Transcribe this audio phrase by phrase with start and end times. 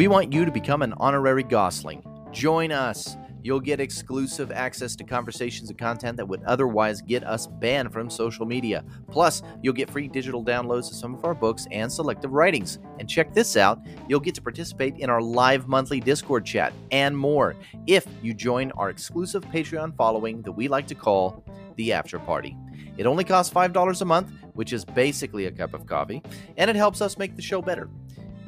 [0.00, 2.02] We want you to become an honorary Gossling.
[2.32, 3.18] Join us.
[3.42, 8.08] You'll get exclusive access to conversations and content that would otherwise get us banned from
[8.08, 8.82] social media.
[9.10, 12.78] Plus, you'll get free digital downloads of some of our books and selective writings.
[12.98, 13.78] And check this out
[14.08, 17.54] you'll get to participate in our live monthly Discord chat and more
[17.86, 21.44] if you join our exclusive Patreon following that we like to call
[21.76, 22.56] the After Party.
[22.96, 26.22] It only costs $5 a month, which is basically a cup of coffee,
[26.56, 27.90] and it helps us make the show better.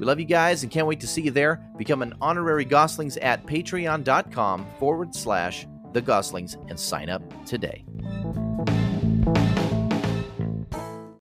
[0.02, 1.64] We love you guys and can't wait to see you there.
[1.78, 7.84] Become an honorary Gosslings at patreon.com forward slash the Gosslings and sign up today.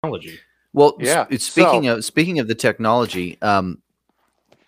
[0.02, 0.40] Technology.
[0.74, 1.38] Well, Yeah, yeah.
[1.38, 3.84] Speaking so- of speaking of the technology, um,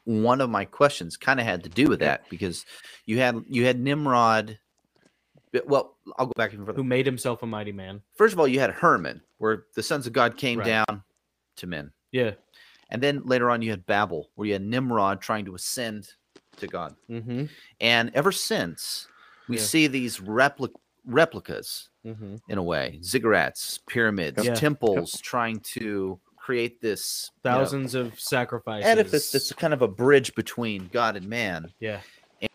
[0.03, 2.67] one of my questions kind of had to do with that because
[3.07, 4.59] you had you had Nimrod.
[5.65, 6.75] Well, I'll go back even further.
[6.75, 8.03] Who made himself a mighty man?
[8.15, 10.67] First of all, you had Hermon, where the sons of God came Right.
[10.87, 11.03] down
[11.55, 12.33] to men, Yeah.
[12.93, 16.13] And then later on you had Babel, where you had Nimrod trying to ascend
[16.57, 16.95] to God.
[17.09, 17.45] Mm-hmm.
[17.81, 19.07] And ever since,
[19.49, 19.63] we Yeah.
[19.63, 20.73] see these repli-
[21.05, 22.35] replicas Mm-hmm.
[22.49, 24.53] in a way, ziggurats, pyramids, Yeah.
[24.55, 28.85] temples, trying to create this you know, Thousands of sacrifices.
[28.85, 31.71] edifice that's kind of a bridge between God and man.
[31.79, 32.01] Yeah.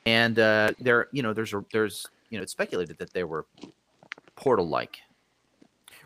[0.04, 3.46] And uh, there, you know, there's a, there's you know, it's speculated that they were
[4.36, 4.98] portal-like.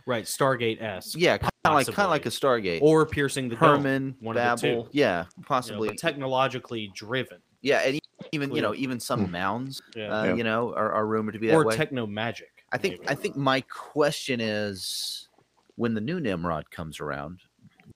[0.07, 0.25] Right.
[0.25, 1.19] Stargate esque.
[1.19, 2.81] Yeah, kind of like kind of like a Stargate.
[2.83, 3.69] Or piercing the dome.
[3.83, 4.89] Hermon, one of the Babel, two.
[4.93, 5.97] yeah, you know, possibly.
[5.97, 7.39] technologically driven.
[7.61, 8.01] yeah, and
[8.33, 10.09] even you know, even some mounds, Yeah.
[10.09, 10.35] uh, Yeah.
[10.35, 11.77] you know, are, are rumored to be that or way.
[11.77, 12.65] techno magic.
[12.73, 15.29] I think I think my question is
[15.77, 17.41] when the new Nimrod comes around,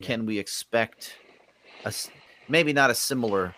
[0.02, 1.14] can we expect
[1.84, 1.92] a
[2.48, 3.54] maybe not a similar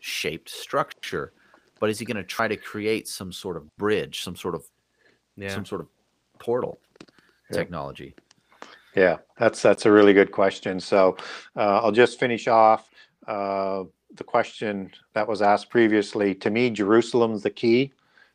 [0.00, 1.32] shaped structure,
[1.80, 4.64] but is he going to try to create some sort of bridge, some sort of
[5.36, 5.48] yeah.
[5.48, 5.88] some sort of
[6.38, 6.78] portal
[7.50, 7.58] Yeah.
[7.58, 8.14] technology?
[8.94, 10.80] Yeah, that's that's a really good question.
[10.80, 11.16] So
[11.56, 12.90] uh, I'll just finish off
[13.26, 13.84] uh,
[14.14, 16.34] the question that was asked previously.
[16.36, 17.92] To me, Jerusalem's the key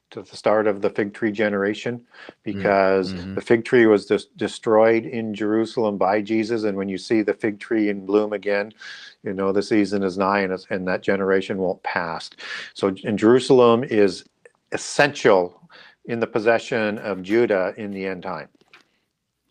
[0.10, 2.02] to the start of the fig tree generation
[2.44, 3.36] because mhm.
[3.36, 6.64] the fig tree was des- destroyed in Jerusalem by Jesus.
[6.64, 8.72] And when you see the fig tree in bloom again,
[9.24, 12.30] you know the season is nigh and, it's, and that generation won't pass.
[12.74, 14.24] So, and Jerusalem is
[14.72, 15.62] essential
[16.06, 18.48] in the possession of Judah in the end time.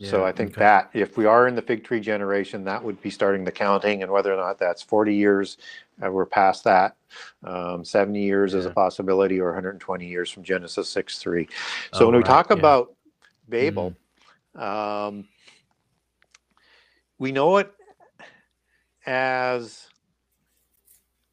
[0.02, 0.60] So I think okay.
[0.60, 4.02] that if we are in the fig tree generation, that would be starting the counting,
[4.02, 5.56] and whether or not that's 40 years,
[6.04, 6.96] uh, we're past that.
[7.42, 11.48] Um, 70 years is a possibility, or 120 years from Genesis 6 3.
[11.94, 12.56] So Oh, when we right, talk yeah.
[12.56, 12.94] about
[13.48, 13.94] Babel,
[14.54, 15.26] um,
[17.18, 17.72] we know it
[19.06, 19.88] as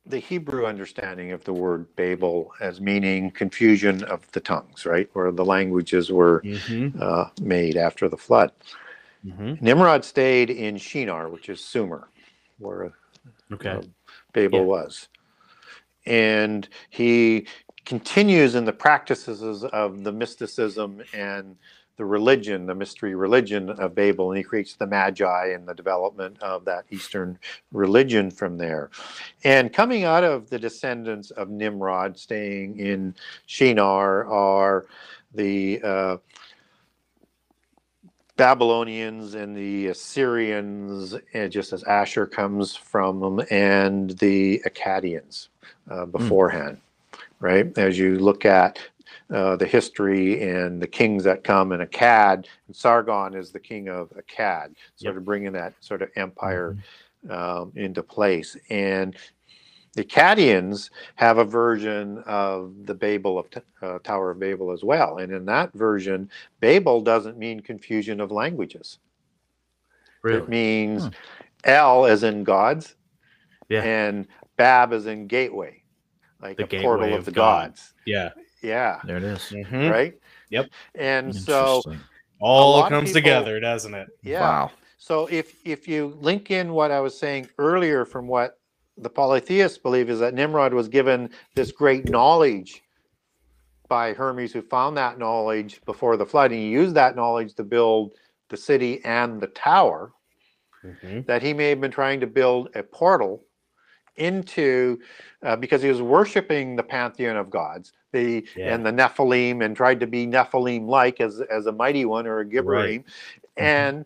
[0.06, 5.10] the Hebrew understanding of the word Babel as meaning confusion of the tongues, right?
[5.14, 6.90] Where the languages were Mm-hmm.
[7.00, 8.52] uh, made after the flood.
[9.28, 9.54] Mm-hmm.
[9.62, 12.10] Nimrod stayed in Shinar, which is Sumer,
[12.60, 12.94] where
[13.54, 13.78] Okay.
[13.78, 13.82] uh,
[14.34, 14.68] Babel Yeah.
[14.68, 15.10] was.
[16.06, 17.48] And he
[17.86, 21.58] continues in the practices of the mysticism and
[21.98, 26.42] the religion, the mystery religion of Babel, and he creates the Magi and the development
[26.42, 27.38] of that Eastern
[27.72, 28.90] religion from there.
[29.44, 33.16] And coming out of the descendants of Nimrod, staying in
[33.46, 34.86] Shinar, are
[35.36, 36.18] the uh,
[38.36, 45.50] Babylonians and the Assyrians, and just as Asshur comes from them, and the Akkadians
[45.92, 46.80] uh, beforehand,
[47.40, 47.78] right?
[47.78, 48.80] As you look at
[49.32, 53.90] uh, the history and the kings that come, and Akkad, and Sargon is the king
[53.90, 56.78] of Akkad, sort of bringing that sort of empire
[57.30, 58.58] um, into place.
[58.70, 59.16] And
[59.96, 63.48] the Akkadians have a version of the Babel of
[63.82, 66.30] uh, Tower of Babel as well, and in that version,
[66.60, 69.00] Babel doesn't mean confusion of languages.
[70.26, 71.10] It means
[71.66, 72.96] L as in gods,
[73.70, 73.84] Yeah.
[73.84, 75.84] and Bab as in gateway,
[76.42, 77.70] like The a portal of, of the God.
[77.72, 77.94] gods.
[78.06, 78.32] Yeah.
[78.64, 79.42] Yeah, There it is.
[79.52, 79.92] Mhm.
[79.92, 80.14] right.
[80.50, 80.70] Yep.
[80.96, 81.82] And so,
[82.40, 84.08] All comes people- together, doesn't it?
[84.22, 84.40] yeah.
[84.42, 84.72] Wow.
[84.98, 88.58] So if if you link in what I was saying earlier from what
[88.98, 92.82] the polytheists believe is that Nimrod was given this great knowledge
[93.90, 97.64] by Hermes, who found that knowledge before the flood, and he used that knowledge to
[97.64, 98.14] build
[98.50, 100.14] the city and the tower.
[100.86, 101.26] Mhm.
[101.26, 103.46] That he may have been trying to build a portal
[104.16, 105.00] into
[105.42, 108.74] uh, because he was worshiping the pantheon of gods, the Yeah.
[108.74, 112.40] and the Nephilim, and tried to be Nephilim like as as a mighty one or
[112.40, 113.64] a Gibborim, mm-hmm.
[113.64, 114.06] and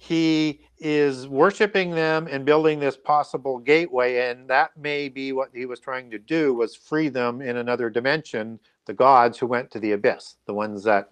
[0.00, 5.66] he is worshiping them and building this possible gateway and that may be what he
[5.66, 9.80] was trying to do was free them in another dimension the gods who went to
[9.80, 11.08] the abyss the ones that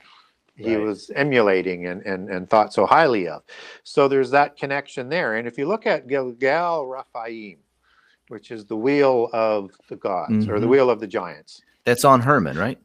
[0.56, 0.84] he Right.
[0.84, 3.42] was emulating and, and, and thought so highly of.
[3.84, 5.34] So there's that connection there.
[5.34, 7.58] And if you look at Gilgal Rephaim
[8.28, 10.70] which is the wheel of the gods or the Mhm.
[10.70, 11.62] wheel of the giants.
[11.84, 12.78] That's on Hermon, right?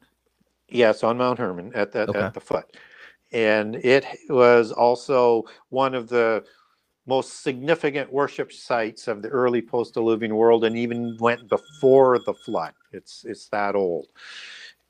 [0.68, 2.18] Yes, on Mount Hermon at the Okay.
[2.20, 2.76] at the foot,
[3.32, 6.44] and it was also one of the
[7.06, 12.72] most significant worship sites of the early post-diluvian world, and even went before the flood.
[12.92, 14.06] It's it's that old,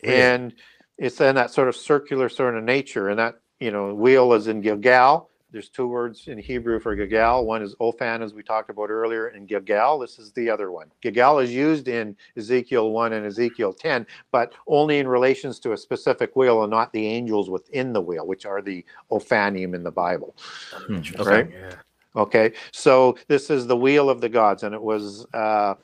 [0.04, 0.14] Really?
[0.14, 0.54] and
[0.98, 3.08] it's in that sort of circular sort of nature.
[3.08, 5.30] And that you know, wheel is in Gilgal.
[5.52, 7.44] There's two words in Hebrew for Gilgal.
[7.44, 9.98] One is Ophan, as we talked about earlier, and Gilgal.
[9.98, 10.90] This is the other one.
[11.02, 15.76] Gilgal is used in Ezekiel 1 and Ezekiel 10, but only in relations to a
[15.76, 19.90] specific wheel and not the angels within the wheel, which are the Ophanim in the
[19.90, 20.34] Bible.
[20.72, 21.50] Hmm, Interesting, Right?
[21.52, 21.74] Yeah.
[22.14, 25.74] Okay, so this is the wheel of the gods, and it was uh,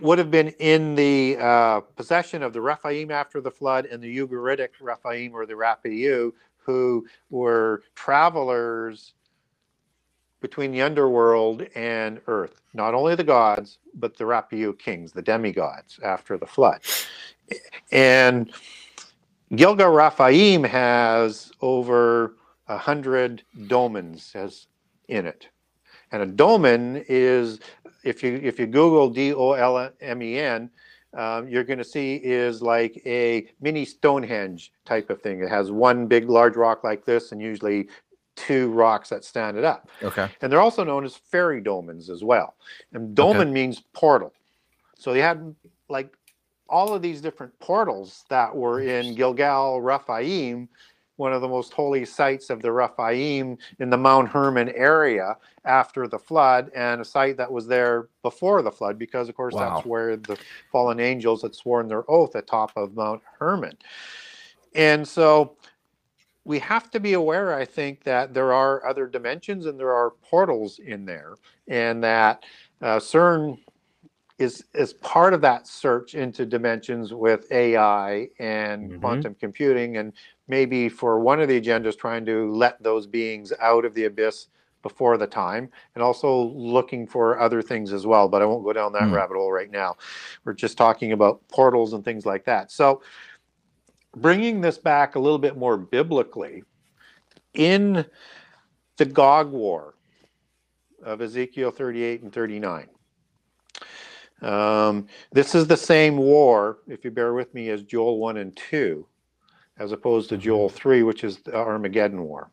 [0.00, 4.18] would have been in the uh, possession of the Rephaim after the flood, and the
[4.18, 6.32] Ugaritic Rephaim or the Rapiu,
[6.64, 9.14] who were travelers
[10.40, 12.60] between the underworld and earth.
[12.74, 16.80] Not only the gods, but the Rapiu kings, the demigods after the flood.
[17.92, 18.52] And
[19.54, 22.36] Gilgal Rephaim has over
[22.68, 24.66] a hundred dolmens as
[25.08, 25.48] in it.
[26.10, 27.60] And a dolmen is
[28.04, 30.70] if you if you Google D O L M E N,
[31.14, 35.42] um, you're going to see is like a mini Stonehenge type of thing.
[35.42, 37.88] It has one big large rock like this, and usually
[38.34, 39.90] two rocks that stand it up.
[40.02, 40.28] Okay.
[40.40, 42.54] And they're also known as fairy dolmens as well.
[42.92, 44.32] And dolmen means portal.
[44.96, 45.54] So they had
[45.88, 46.16] like
[46.68, 50.68] all of these different portals that were in Gilgal Rephaim,
[51.16, 56.08] one of the most holy sites of the Rephaim in the Mount Hermon area after
[56.08, 59.74] the flood, and a site that was there before the flood, because of course Wow.
[59.74, 60.38] that's where the
[60.70, 63.76] fallen angels had sworn their oath atop of Mount Hermon.
[64.74, 65.56] And so
[66.44, 70.10] we have to be aware, I think, that there are other dimensions and there are
[70.10, 71.34] portals in there,
[71.68, 72.44] and that
[72.80, 73.58] uh, CERN
[74.38, 79.00] is is part of that search into dimensions with AI and Mhm.
[79.00, 80.12] quantum computing, and
[80.52, 84.48] maybe for one of the agendas, trying to let those beings out of the abyss
[84.82, 88.28] before the time, and also looking for other things as well.
[88.28, 89.14] But I won't go down that Hmm.
[89.14, 89.96] rabbit hole right now.
[90.44, 92.70] We're just talking about portals and things like that.
[92.70, 93.00] So
[94.14, 96.64] bringing this back a little bit more biblically,
[97.54, 98.04] in
[98.98, 99.94] the Gog War
[101.02, 102.88] of Ezekiel 38 and 39.
[104.42, 108.56] Um, this is the same war, if you bear with me, as Joel 1 and
[108.56, 109.06] 2,
[109.78, 110.76] as opposed to Joel mm-hmm.
[110.76, 112.50] 3, which is the Armageddon War.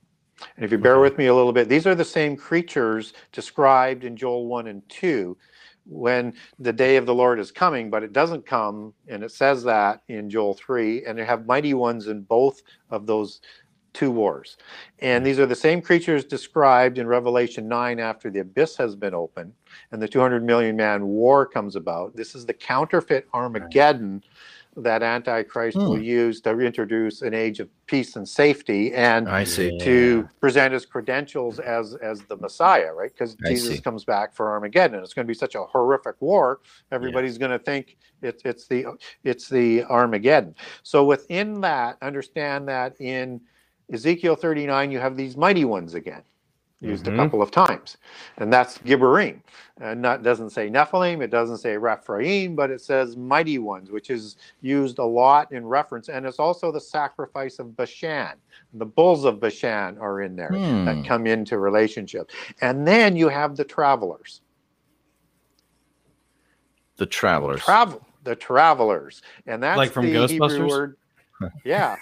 [0.55, 4.03] And if you bear with me a little bit, these are the same creatures described
[4.03, 5.37] in Joel 1 and 2
[5.85, 9.63] when the day of the Lord is coming, but it doesn't come, and it says
[9.63, 12.61] that in Joel 3, and they have mighty ones in both
[12.91, 13.41] of those
[13.93, 14.57] two wars.
[14.99, 19.15] And these are the same creatures described in Revelation 9 after the abyss has been
[19.15, 19.53] opened
[19.91, 22.15] and the 200 million man war comes about.
[22.15, 24.23] This is the counterfeit Armageddon
[24.83, 26.03] that Antichrist will Hmm.
[26.03, 29.77] use to introduce an age of peace and safety and I see.
[29.79, 33.11] to present his credentials as as the Messiah, right?
[33.11, 33.81] Because Jesus see.
[33.81, 34.95] comes back for Armageddon.
[34.95, 36.59] And It's going to be such a horrific war.
[36.91, 38.85] Everybody's going to think it's it's the
[39.23, 40.55] it's the Armageddon.
[40.83, 43.41] So within that, understand that in
[43.91, 46.21] Ezekiel 39, you have these mighty ones again,
[46.81, 47.09] used Mhm.
[47.09, 47.97] a couple of times,
[48.37, 49.41] and that's Gibborim.
[49.81, 54.09] And not doesn't say Nephilim, it doesn't say Rephaim, but it says mighty ones, which
[54.09, 58.33] is used a lot in reference, and it's also the sacrifice of Bashan.
[58.73, 60.85] The bulls of Bashan are in there Hmm.
[60.85, 62.31] that come into relationship,
[62.61, 64.41] and then you have the travelers.
[66.97, 67.61] The travelers.
[67.61, 70.67] travel the travelers and that's Like from the hebrew Ghostbusters?
[70.67, 70.97] word
[71.63, 71.97] yeah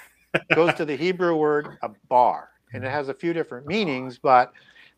[0.53, 4.51] goes to the hebrew word a bar and it has a few different meanings but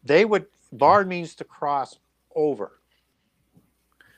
[0.04, 2.00] they would bar means to cross
[2.36, 2.74] over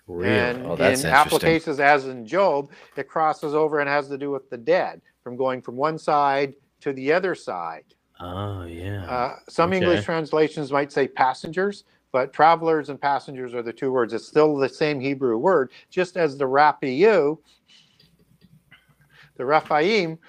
[0.08, 0.38] Really?
[0.38, 4.31] and Oh, that's in applications as in job it crosses over and has to do
[4.31, 7.86] with the dead from going from one side to the other side
[8.20, 9.05] oh yeah.
[9.05, 9.77] uh, some Okay.
[9.77, 14.13] English translations might say passengers, but travelers and passengers are the two words.
[14.13, 17.38] It's still the same Hebrew word, just as the Rapiu,
[19.38, 20.20] the Rephaim,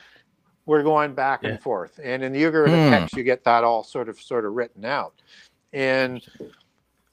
[0.66, 1.50] we're going back Yeah.
[1.50, 1.98] and forth.
[2.02, 2.90] And in the Ugaritic Hmm.
[2.90, 5.14] text, you get that all sort of sort of written out.
[5.72, 6.22] And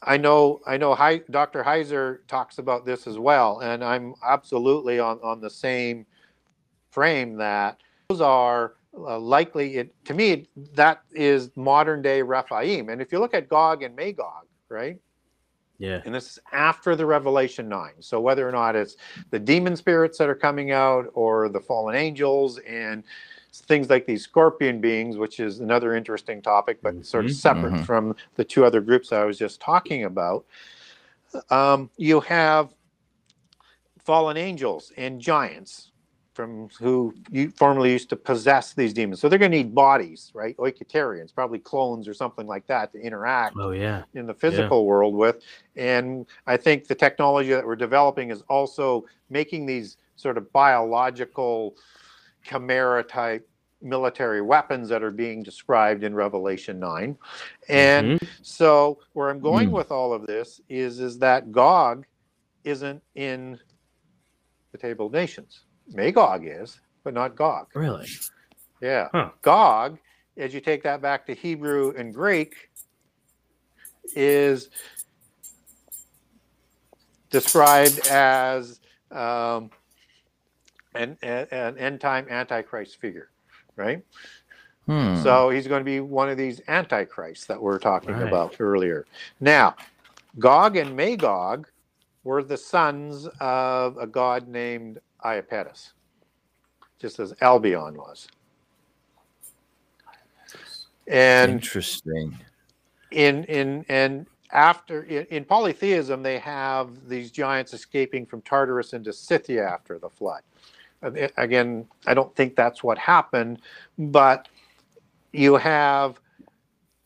[0.02, 1.64] I know I know Hei- Dr.
[1.64, 6.06] Heiser talks about this as well, and I'm absolutely on, on the same
[6.92, 7.78] frame that
[8.10, 12.90] those are uh, likely it, to me that is modern day Rephaim.
[12.90, 14.98] And if you look at Gog and Magog, right?
[15.78, 16.02] yeah.
[16.06, 17.92] And this is after the Revelation 9.
[18.00, 18.98] So whether or not it's
[19.30, 23.04] the demon spirits that are coming out or the fallen angels and
[23.52, 27.86] things like these scorpion beings, which is another interesting topic, but sort of separate mhm.
[27.86, 30.46] from the two other groups I was just talking about.
[31.50, 32.74] um, you have
[34.00, 35.92] fallen angels and giants
[36.34, 39.20] from who you formerly used to possess these demons.
[39.20, 40.56] So they're going to need bodies, right?
[40.56, 44.04] Oiketerions, probably clones or something like that to interact Oh yeah.
[44.14, 45.44] in the physical world with.
[45.76, 51.76] And I think the technology that we're developing is also making these sort of biological
[52.44, 53.48] chimera type
[53.82, 57.18] military weapons that are being described in Revelation 9.
[57.70, 58.30] And Mhm.
[58.42, 59.76] so where I'm going Hmm.
[59.76, 62.06] with all of this is is that Gog
[62.64, 63.60] isn't in
[64.72, 65.66] the table of nations.
[65.88, 67.68] Magog is, but not Gog.
[67.74, 68.08] really.
[68.82, 69.10] Yeah.
[69.12, 69.32] Huh.
[69.42, 70.00] Gog,
[70.38, 72.70] as you take that back to Hebrew and Greek,
[74.16, 74.70] is
[77.30, 78.80] described as
[79.12, 79.72] um,
[81.00, 83.30] an, an, end time antichrist figure,
[83.76, 84.04] right?
[84.86, 85.22] Hmm.
[85.22, 88.28] So he's going to be one of these antichrists that we're talking Right.
[88.28, 89.06] about earlier.
[89.40, 89.76] Now,
[90.40, 91.70] Gog and Magog
[92.24, 95.92] were the sons of a god named Iapetus,
[97.00, 98.28] just as Albion was.
[101.08, 102.38] And Interesting.
[103.12, 109.12] in in and after in, in polytheism they have these giants escaping from Tartarus into
[109.12, 110.42] Scythia after the flood.
[111.02, 113.62] Again, I don't think that's what happened,
[113.98, 114.50] but
[115.32, 116.20] you have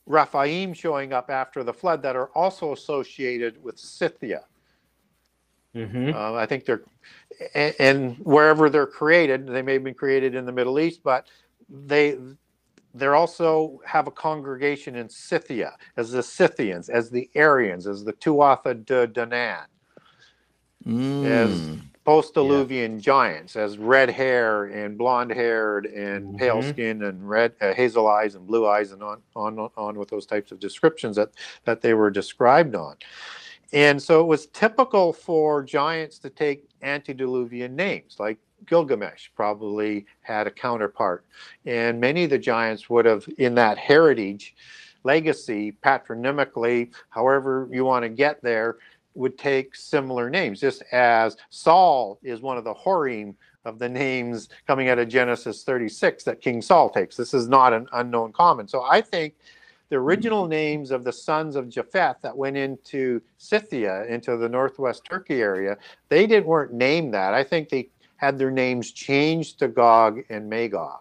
[0.06, 4.46] Rephaim showing up after the flood that are also associated with Scythia.
[5.76, 6.12] Mm-hmm.
[6.16, 6.84] Uh, I think they're,
[7.56, 11.28] and, and wherever they're created, they may have been created in the Middle East, but
[11.70, 12.18] they
[12.96, 18.14] they're also have a congregation in Scythia as the Scythians, as the Aryans, as the
[18.14, 19.66] Tuatha De Danann,
[20.86, 21.82] Mm.
[22.03, 26.69] post-Diluvian giants, as red hair and blonde-haired and pale Mhm.
[26.69, 30.25] skin and red uh, hazel eyes and blue eyes and on on on with those
[30.25, 31.29] types of descriptions that
[31.65, 32.95] that they were described on.
[33.72, 40.45] And so it was typical for giants to take antediluvian names, like Gilgamesh probably had
[40.45, 41.25] a counterpart.
[41.65, 44.55] And many of the giants would have, in that heritage
[45.03, 48.77] legacy, patronymically, however you want to get there,
[49.15, 54.50] would take similar names, just as Saul is one of the Horim of the names
[54.67, 57.15] coming out of Genesis 36 that King Saul takes.
[57.15, 58.67] This is not an unknown common.
[58.67, 59.36] So I think
[59.89, 65.05] the original names of the sons of Japheth that went into Scythia, into the northwest
[65.05, 65.77] Turkey area,
[66.10, 67.34] they didn't weren't named that.
[67.34, 71.00] I think they had their names changed to Gog and Magog.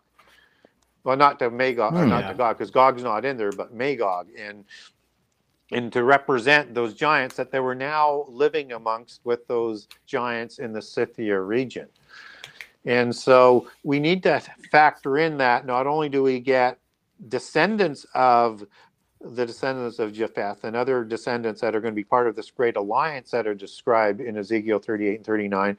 [1.04, 2.08] Well, not to Magog, Hmm.
[2.08, 2.28] not Yeah.
[2.32, 4.64] to Gog, because Gog's not in there, but Magog, and
[5.72, 10.72] and to represent those giants that they were now living amongst with those giants in
[10.72, 11.88] the Scythia region.
[12.86, 16.78] And so we need to factor in that not only do we get
[17.28, 18.64] descendants of
[19.20, 22.50] the descendants of Japheth and other descendants that are going to be part of this
[22.50, 25.78] great alliance that are described in Ezekiel 38 and 39,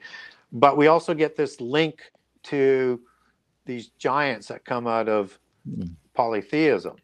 [0.52, 2.02] but we also get this link
[2.44, 3.00] to
[3.66, 5.94] these giants that come out of Hmm.
[6.14, 6.96] polytheism.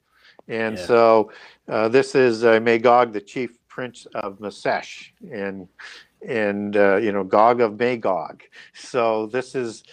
[0.50, 0.86] And Yeah.
[0.86, 1.32] so
[1.68, 5.68] uh, this is uh, Magog, the chief prince of Meshech, and
[6.26, 8.42] and uh, you know Gog of Magog.
[8.74, 9.84] So this is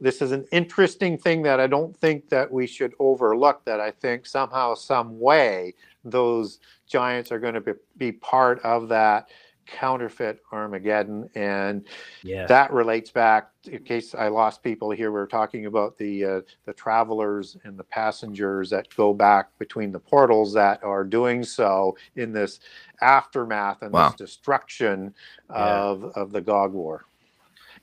[0.00, 3.62] this is an interesting thing that I don't think that we should overlook.
[3.66, 8.88] That I think somehow, some way, those giants are going to be, be part of
[8.88, 9.28] that
[9.66, 11.86] counterfeit Armageddon, and
[12.22, 12.46] Yeah.
[12.46, 13.50] that relates back.
[13.64, 17.78] In case I lost people here, we were talking about the uh, the travelers and
[17.78, 22.60] the passengers that go back between the portals that are doing so in this
[23.00, 24.08] aftermath and Wow.
[24.08, 25.14] this destruction
[25.50, 25.56] Yeah.
[25.56, 27.04] of of the Gog War.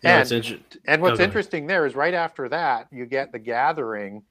[0.04, 3.40] No, and inter- and what's go interesting there is right after that you get the
[3.40, 4.24] gathering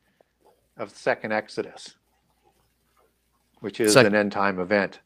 [0.76, 1.96] of Second Exodus,
[3.60, 5.00] which is Sec- an end time event.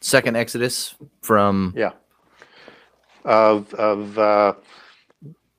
[0.00, 1.92] Second Exodus from Yeah.
[3.24, 4.54] Of of uh,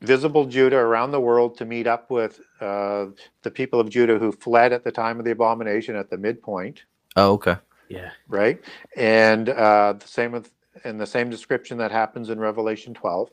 [0.01, 3.07] visible Judah around the world to meet up with uh,
[3.43, 6.83] the people of Judah who fled at the time of the abomination at the midpoint,
[7.15, 7.57] oh okay
[7.91, 8.11] yeah.
[8.27, 8.59] right?
[8.95, 10.51] And uh, the same with
[10.83, 13.29] and the same description that happens in Revelation 12,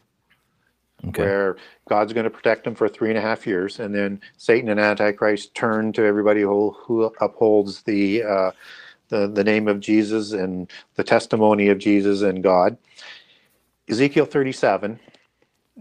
[1.09, 1.57] okay where
[1.88, 4.81] God's going to protect them for three and a half years, and then Satan and
[4.81, 8.50] Antichrist turn to everybody who who upholds the uh,
[9.09, 12.79] the the name of Jesus and the testimony of Jesus and God.
[13.88, 15.00] Ezekiel 37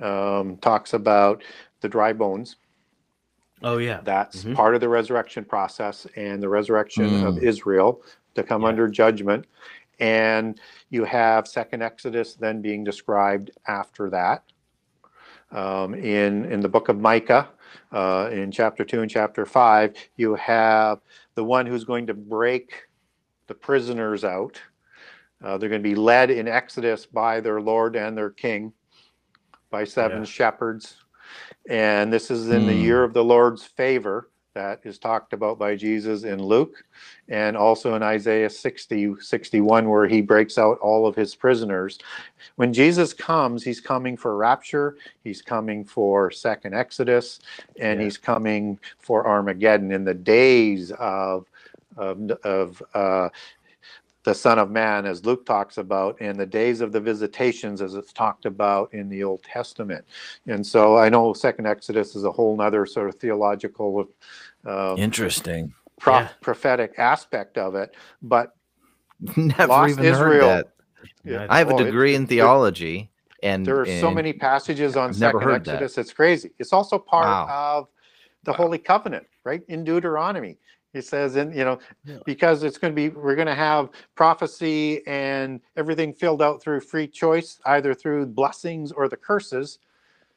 [0.02, 1.44] um, talks about
[1.82, 2.58] the dry bones.
[3.64, 4.02] Oh yeah.
[4.04, 4.56] That's Mhm.
[4.56, 7.44] part of the resurrection process and the resurrection of Mm.
[7.44, 8.04] Israel
[8.36, 8.70] to come Yeah.
[8.70, 9.48] under judgment.
[10.00, 14.44] And you have Second Exodus then being described after that.
[15.52, 17.50] Um, in in the book of Micah,
[17.92, 21.02] uh, in chapter two and chapter five, you have
[21.36, 22.87] the one who's going to break
[23.48, 24.62] the prisoners out
[25.44, 28.74] Uh, they're going to be led in Exodus by their Lord and their King,
[29.72, 30.26] by seven Yeah.
[30.26, 30.98] shepherds.
[31.70, 32.82] And this is in the Hmm.
[32.82, 36.84] year of the Lord's favor that is talked about by Jesus in Luke
[37.30, 42.00] and also in Isaiah 60, 61, where he breaks out all of his prisoners.
[42.56, 47.40] When Jesus comes, he's coming for rapture, he's coming for second Exodus,
[47.80, 48.06] and Yeah.
[48.06, 51.48] he's coming for Armageddon in the days of
[51.98, 53.30] of, of uh,
[54.24, 57.96] the Son of Man, as Luke talks about, and the days of the visitations, as
[57.96, 60.04] it's talked about in the Old Testament.
[60.48, 64.10] And so I know Second Exodus is a whole other sort of theological,
[64.66, 65.74] uh, Interesting.
[66.00, 66.30] pro- Yeah.
[66.42, 68.54] prophetic aspect of it, but
[69.36, 70.48] Never Lost even Israel.
[70.50, 70.68] heard that.
[71.24, 73.10] Yeah, I have a Oh, it- degree in it- theology,
[73.42, 75.82] and there are so many passages on I've Second heard that.
[75.82, 75.98] Exodus.
[75.98, 76.52] It's crazy.
[76.60, 77.48] It's also part Wow.
[77.80, 77.88] of
[78.44, 79.64] the Holy Covenant, right?
[79.70, 80.58] In Deuteronomy.
[80.98, 82.18] It says, and you know, Yeah.
[82.26, 86.82] because it's going to be, we're going to have prophecy and everything filled out through
[86.82, 89.80] free choice, either through blessings or the curses.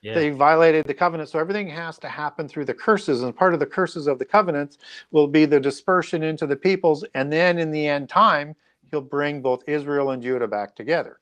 [0.02, 0.14] yeah.
[0.14, 3.22] They violated the covenant, so everything has to happen through the curses.
[3.22, 4.78] And part of the curses of the covenants
[5.10, 8.54] will be the dispersion into the peoples, and then in the end time,
[8.90, 11.20] he'll bring both Israel and Judah back together.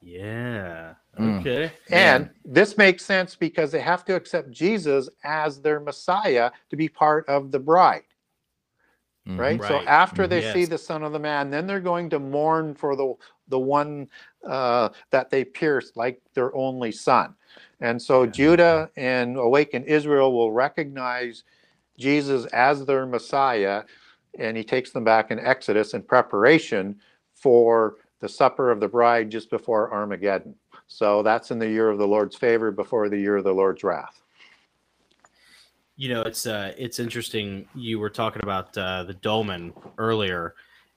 [0.00, 0.94] Yeah.
[1.18, 1.40] Mm.
[1.40, 1.72] Okay.
[1.92, 6.88] And this makes sense because they have to accept Jesus as their Messiah to be
[6.88, 8.04] part of the bride,
[9.28, 9.38] Mhm.
[9.38, 9.64] right?
[9.64, 10.52] So after they Mhm.
[10.52, 13.14] see the Son of the Man, then they're going to mourn for the
[13.48, 14.08] the one
[14.46, 17.34] uh, that they pierced, like their only son.
[17.80, 18.30] And so Yeah.
[18.30, 21.44] Judah and awakened Israel will recognize
[21.98, 23.84] Jesus as their Messiah,
[24.38, 27.00] and he takes them back in Exodus in preparation
[27.34, 30.54] for the supper of the bride just before Armageddon.
[30.88, 33.82] So that's in the year of the Lord's favor before the year of the Lord's
[33.84, 34.22] wrath.
[35.96, 37.66] You know, it's uh, it's interesting.
[37.74, 40.54] You were talking about uh, the dolmen earlier,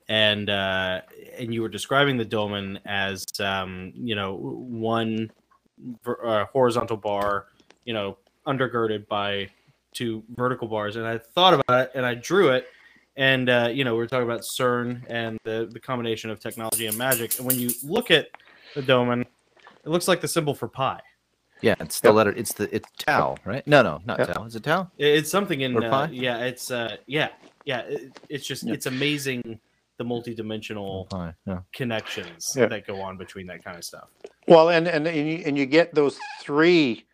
[0.07, 1.01] and uh,
[1.37, 5.29] and you were describing the dolmen as um, you know one
[6.05, 7.47] uh, horizontal bar,
[7.83, 9.49] you know, undergirded by
[9.93, 10.95] two vertical bars.
[10.95, 12.67] And I thought about it, and I drew it.
[13.15, 16.87] And uh, you know, we are talking about CERN and the the combination of technology
[16.87, 17.37] and magic.
[17.37, 18.27] And when you look at
[18.75, 20.99] the dolmen, it looks like the symbol for pi.
[21.61, 22.15] Yeah, it's the Yep.
[22.15, 22.31] letter.
[22.31, 23.65] It's the it's Tau, right?
[23.67, 24.33] No, no, not Yep.
[24.33, 24.43] Tau.
[24.45, 24.89] Is it Tau?
[24.97, 26.09] It's something in Or uh, pi?
[26.11, 27.29] yeah, it's uh yeah,
[27.65, 28.73] yeah, it, it's just Yeah.
[28.73, 29.59] it's amazing
[29.97, 31.59] the multi-dimensional Pi, yeah.
[31.71, 32.65] connections Yeah.
[32.65, 34.09] that go on between that kind of stuff.
[34.47, 37.05] Well, and and and you, and you get those three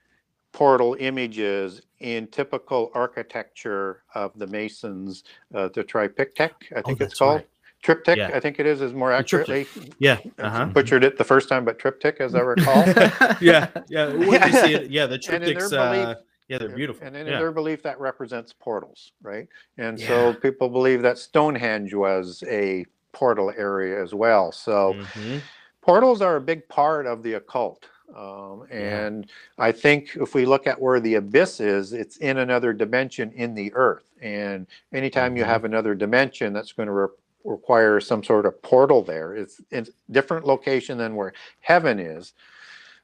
[0.53, 7.37] portal images in typical architecture of the Masons, uh, the triptych, I think it's called.
[7.37, 7.47] right.
[7.81, 8.31] Triptych, Yeah.
[8.33, 9.65] I think it is, is more accurately.
[9.99, 10.17] Yeah.
[10.37, 10.65] Uh-huh.
[10.73, 12.85] Butchered it the first time, but triptych, as I recall.
[13.41, 14.51] yeah, yeah.
[14.65, 15.73] See it, yeah, the And in their triptychs,
[16.05, 16.15] uh,
[16.49, 17.05] yeah, they're beautiful.
[17.07, 17.37] And in yeah.
[17.37, 19.47] their belief, that represents portals, right?
[19.77, 20.07] And Yeah.
[20.07, 24.51] so people believe that Stonehenge was a portal area as well.
[24.51, 25.41] So Mhm.
[25.81, 27.85] portals are a big part of the occult.
[28.15, 29.05] Um, Yeah.
[29.05, 33.31] and I think if we look at where the abyss is, it's in another dimension
[33.33, 34.05] in the earth.
[34.21, 35.47] And anytime you Mhm.
[35.47, 37.07] have another dimension, that's going to re-
[37.45, 39.33] require some sort of portal there.
[39.35, 42.33] It's in different location than where heaven is.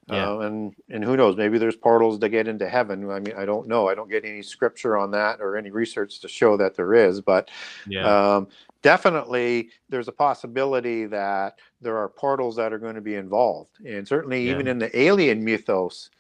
[0.08, 0.30] Yeah.
[0.34, 1.36] Uh, and and who knows?
[1.36, 3.10] Maybe there's portals to get into heaven.
[3.10, 3.88] I mean, I don't know.
[3.90, 7.22] I don't get any scripture on that or any research to show that there is.
[7.22, 7.50] But
[7.88, 8.36] Yeah.
[8.36, 8.48] um,
[8.86, 14.08] definitely there's a possibility that there are portals that are going to be involved and
[14.08, 14.52] certainly Yeah.
[14.54, 16.12] even in the alien mythos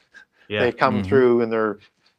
[0.47, 0.61] yeah.
[0.61, 1.05] they come Mhm.
[1.05, 1.77] through and they're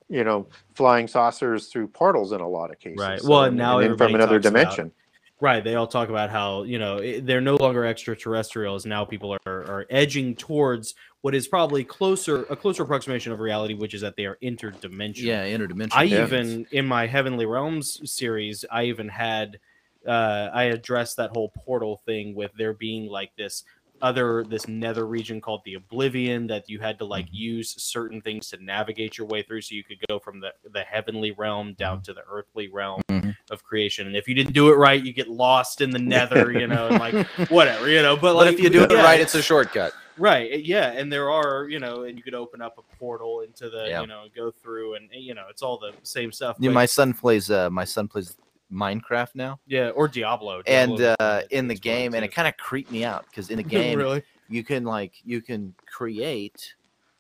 [0.09, 3.21] you know flying saucers through portals in a lot of cases Right.
[3.25, 4.93] Well, and- now and from another talks about- dimension
[5.39, 5.63] Right.
[5.63, 8.87] They all talk about how, you know, they're no longer extraterrestrials.
[8.87, 13.75] Now people are, are edging towards what is probably closer, a closer approximation of reality,
[13.75, 15.25] which is that they are interdimensional.
[15.25, 15.89] Yeah, interdimensional.
[15.93, 16.25] I yeah.
[16.25, 19.59] even in my Heavenly Realms series, I even had
[20.07, 23.65] uh I addressed that whole portal thing with there being like this
[24.03, 27.33] other this nether region called the Oblivion that you had to like Mhm.
[27.33, 30.83] use certain things to navigate your way through so you could go from the the
[30.83, 33.35] heavenly realm down to the earthly realm Mhm.
[33.51, 34.07] of creation.
[34.07, 36.89] And if you didn't do it right, you get lost in the nether, you know,
[36.89, 37.15] and like
[37.51, 38.17] whatever, you know.
[38.17, 39.95] But, But like if you do it yeah, right, it's a shortcut.
[40.19, 40.63] Right.
[40.65, 43.87] Yeah, and there are, you know, and you could open up a portal into the,
[43.89, 44.01] Yeah.
[44.03, 46.57] you know, go through, and you know, it's all the same stuff.
[46.59, 47.51] Yeah, my son plays.
[47.51, 48.37] Uh, my son plays
[48.73, 50.63] Minecraft now, yeah, or Diablo.
[50.67, 53.51] and uh, in the It's fun, game, and it kind of creeped me out because
[53.51, 56.75] in the game really, you can like you can create,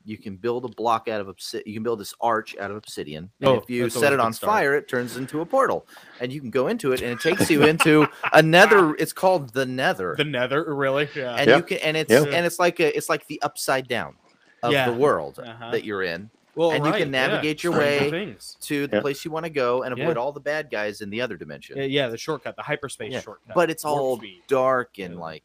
[0.04, 1.62] you can build a block out of obsidian.
[1.66, 4.32] You can build this arch out of obsidian, and Oh, if you set it on
[4.32, 4.50] start.
[4.52, 5.86] fire, it turns into a portal,
[6.20, 8.94] and you can go into it, and it takes you into another.
[8.98, 10.14] It's called the Nether.
[10.16, 11.56] the Nether, really, yeah, and Yeah.
[11.58, 12.24] you can and it's Yeah.
[12.24, 14.16] and it's like a it's like the upside down
[14.64, 14.90] of Yeah.
[14.90, 15.70] the world Uh-huh.
[15.70, 19.00] that you're in Well, and you can right, yeah, navigate your way to the Yeah.
[19.02, 20.22] place you want to go and avoid Yeah.
[20.22, 21.76] all the bad guys in the other dimension.
[21.76, 23.54] Yeah, yeah, the shortcut, the hyperspace Yeah, shortcut.
[23.54, 24.42] but it's all speed.
[24.48, 25.20] dark and Yeah.
[25.20, 25.44] like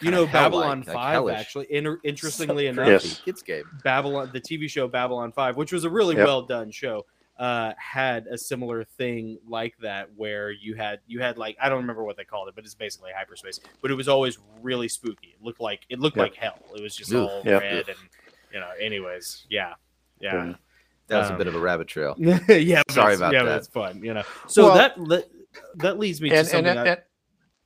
[0.00, 1.38] You know, Babylon like Five hellish.
[1.40, 1.66] actually.
[1.72, 3.20] Inter- interestingly enough, Yes.
[3.24, 3.64] kids game.
[3.82, 6.26] Babylon, the TV show Babylon Five, which was a really Yep.
[6.26, 7.06] well done show,
[7.38, 11.78] uh, had a similar thing like that where you had you had like I don't
[11.80, 13.58] remember what they called it, but it's basically hyperspace.
[13.80, 15.28] But it was always really spooky.
[15.38, 16.24] It looked like it looked Yep.
[16.24, 16.58] like hell.
[16.76, 17.28] It was just Oof.
[17.30, 17.60] all Yep.
[17.62, 17.98] red and
[18.52, 18.68] you know.
[18.78, 19.74] Anyways, yeah,
[20.20, 20.44] yeah.
[20.46, 20.54] Yeah.
[21.08, 22.14] That was a Um, bit of a rabbit trail.
[22.18, 23.56] yeah, Sorry it's- about yeah, but that.
[23.58, 24.22] it's fun, you know.
[24.46, 25.24] So Well- that that
[25.76, 26.76] that leads me to And, and, something.
[26.78, 26.98] and, I,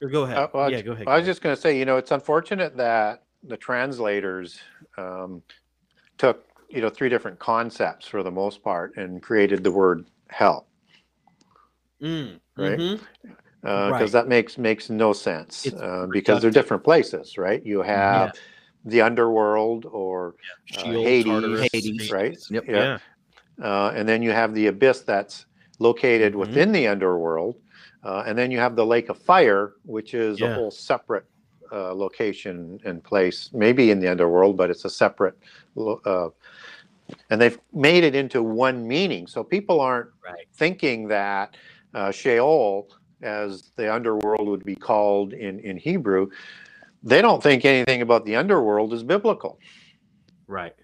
[0.00, 0.38] or go ahead.
[0.38, 1.06] Uh, well, yeah, go ahead.
[1.06, 4.58] I was just going to say, you know, it's unfortunate that the translators
[4.96, 5.42] um,
[6.16, 10.66] took, you know, three different concepts for the most part and created the word hell,
[12.00, 12.78] Mm, right?
[12.78, 13.00] mhm.
[13.60, 14.12] because Right.
[14.12, 17.64] that makes makes no sense uh, because they're different places, right?
[17.64, 18.32] You have
[18.84, 20.34] the underworld or
[20.76, 22.10] uh, Hades, Tartarus, Hades.
[22.10, 22.38] right?
[22.50, 22.64] Yep.
[22.68, 22.98] Yeah.
[23.62, 25.46] Uh, and then you have the abyss that's
[25.78, 26.38] located Mhm.
[26.38, 27.56] within the underworld.
[28.02, 30.50] Uh, and then you have the lake of fire, which is Yeah.
[30.50, 31.24] a whole separate
[31.72, 35.36] uh, location and place, maybe in the underworld, but it's a separate.
[35.76, 36.28] Uh,
[37.30, 39.26] and they've made it into one meaning.
[39.26, 40.46] So people aren't Right.
[40.54, 41.56] thinking that
[41.94, 42.88] uh, Sheol,
[43.22, 46.28] as the underworld would be called in, in Hebrew,
[47.04, 49.58] they don't think anything about the underworld is biblical,
[50.46, 50.74] Right.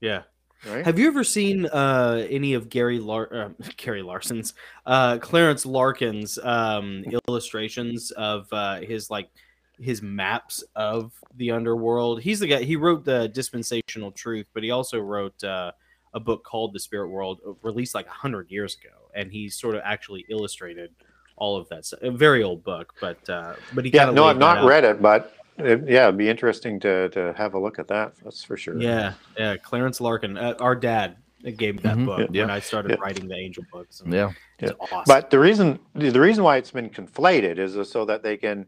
[0.00, 0.22] Yeah.
[0.66, 0.84] right?
[0.84, 4.54] Have you ever seen uh, any of Gary Lar- uh, Gary Larson's
[4.86, 9.30] uh, Clarence Larkin's um, illustrations of uh, his like
[9.78, 12.20] his maps of the underworld?
[12.22, 12.62] He's the guy.
[12.62, 15.72] He wrote the Dispensational Truth, but he also wrote uh,
[16.14, 19.74] a book called The Spirit World, uh, released like hundred years ago, and he sort
[19.74, 20.90] of actually illustrated
[21.36, 21.84] all of that.
[21.86, 22.00] stuff.
[22.02, 24.66] A very old book, but uh, but he yeah, kinda no, I've not out.
[24.66, 25.34] read it, but
[25.66, 28.14] it, yeah, it'd be interesting to, to have a look at that.
[28.22, 28.80] That's for sure.
[28.80, 29.56] Yeah, yeah.
[29.56, 31.16] Clarence Larkin, uh, our dad
[31.56, 32.06] gave me that Mhm.
[32.06, 32.42] book Yeah.
[32.42, 32.96] when I started Yeah.
[33.00, 34.00] writing the Angel books.
[34.00, 34.32] and Yeah.
[34.58, 35.04] It's awesome.
[35.06, 38.66] But the reason the reason why it's been conflated is so that they can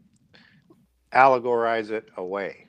[1.13, 2.67] allegorize it away.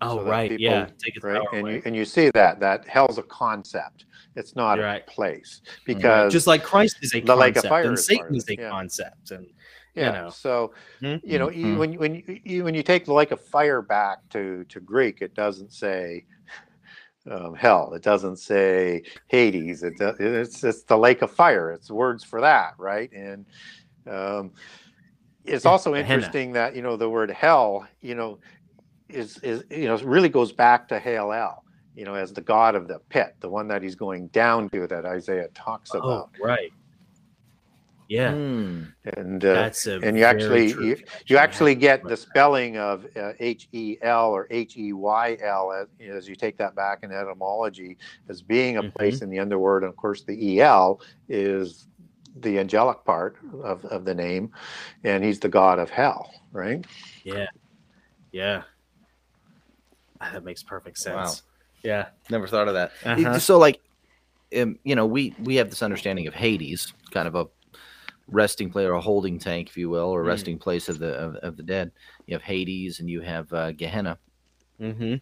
[0.00, 1.74] oh so right, people- yeah, take its right and away.
[1.74, 4.04] you and you see that that hell's a concept
[4.36, 5.06] it's not You're a right.
[5.08, 8.18] place because just like Christ is a the lake of concept fire and is part
[8.20, 8.70] Satan is a yeah.
[8.70, 9.46] concept, and
[9.98, 10.30] yeah know.
[10.30, 11.20] so Mhm.
[11.24, 11.78] you know you, Mhm.
[11.78, 15.20] when when you, you when you take the lake of fire back to to greek
[15.22, 16.24] it doesn't say
[17.30, 22.24] um, hell it doesn't say hades it, it's it's the lake of fire it's words
[22.24, 23.46] for that right and
[24.08, 24.52] um,
[25.44, 28.38] it's also interesting that you know the word hell you know
[29.08, 32.74] is is you know really goes back to Hail El, you know, as the god
[32.74, 36.30] of the pit, the one that he's going down to that Isaiah talks oh about.
[36.42, 36.72] right,
[38.08, 38.82] yeah, Hmm.
[39.16, 40.96] And uh, that's a and you actually you,
[41.28, 45.72] you actually get the spelling of uh, H E L or H E Y L
[45.72, 47.96] as, as you take that back in etymology
[48.28, 48.92] as being a Mhm.
[48.94, 49.82] place in the underworld.
[49.82, 51.86] And of course, the E L is
[52.36, 54.52] the angelic part of, of the name,
[55.04, 56.84] and he's the god of hell, right?
[57.24, 57.46] yeah,
[58.32, 58.62] yeah,
[60.20, 61.14] Ah, that makes perfect sense.
[61.16, 61.34] Wow.
[61.82, 62.92] Yeah, Never thought of that.
[63.04, 63.38] Uh-huh.
[63.38, 63.80] So, like,
[64.56, 67.46] um, you know, we we have this understanding of Hades, kind of a
[68.28, 70.28] resting place or a holding tank, if you will, or a Mm.
[70.28, 71.90] resting place of the of, of the dead.
[72.26, 74.18] You have Hades, and you have uh, Gehenna,
[74.80, 75.14] mm-hmm.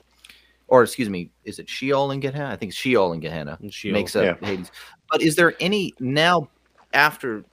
[0.69, 2.51] or excuse me, is it Sheol and Gehenna?
[2.51, 4.71] I think Sheol and Gehenna makes up Hades.
[5.11, 6.49] But is there any now
[6.92, 7.45] after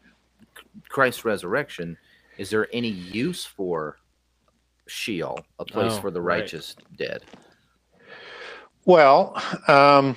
[0.90, 1.98] Christ's resurrection?
[2.38, 3.98] Is there any use for
[4.88, 6.42] Sheol, a place Oh, for the right.
[6.42, 7.24] righteous dead?
[8.86, 10.16] Well, um,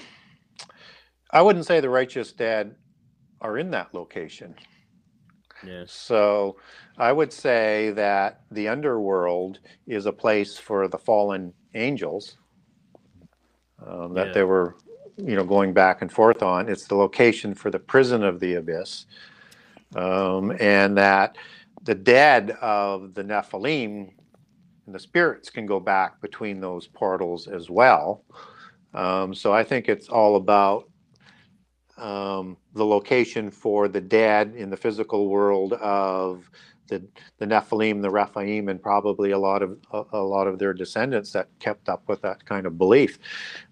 [1.31, 2.75] I wouldn't say the righteous dead
[3.43, 4.55] are in that location.
[5.65, 5.93] Yes.
[5.93, 6.57] So
[6.99, 12.37] I would say that the underworld is a place for the fallen angels
[13.87, 14.33] um, that Yeah.
[14.33, 14.77] they were,
[15.17, 16.69] you know, going back and forth on.
[16.69, 19.07] It's the location for the prison of the abyss,
[19.95, 21.37] um, and that
[21.83, 24.11] the dead of the Nephilim
[24.87, 28.25] and the spirits can go back between those portals as well.
[28.95, 30.89] Um, so I think it's all about
[31.99, 36.51] um, the location for the dead in the physical world of
[36.89, 37.03] the
[37.39, 41.33] the Nephilim, the Rephaim, and probably a lot of a, a lot of their descendants
[41.33, 43.19] that kept up with that kind of belief.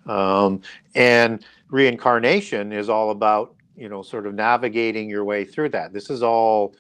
[0.07, 0.63] Um,
[0.95, 5.93] and reincarnation is all about you know sort of navigating your way through that.
[5.93, 6.75] This is all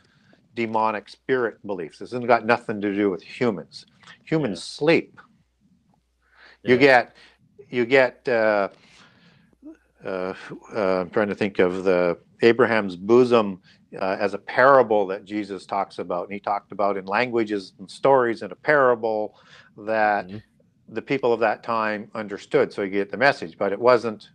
[0.54, 1.98] demonic spirit beliefs.
[1.98, 3.86] This has got nothing to do with humans.
[4.24, 5.20] Humans sleep.
[6.62, 7.14] You get
[7.68, 8.26] you get.
[8.26, 8.68] Uh,
[10.04, 10.34] uh,
[10.74, 13.60] uh, I'm trying to think of the Abraham's bosom
[14.00, 17.90] uh, as a parable that Jesus talks about, and he talked about in languages and
[17.90, 19.36] stories in a parable
[19.76, 20.42] that Mhm.
[20.88, 22.72] the people of that time understood.
[22.72, 24.28] So you get the message, but it wasn't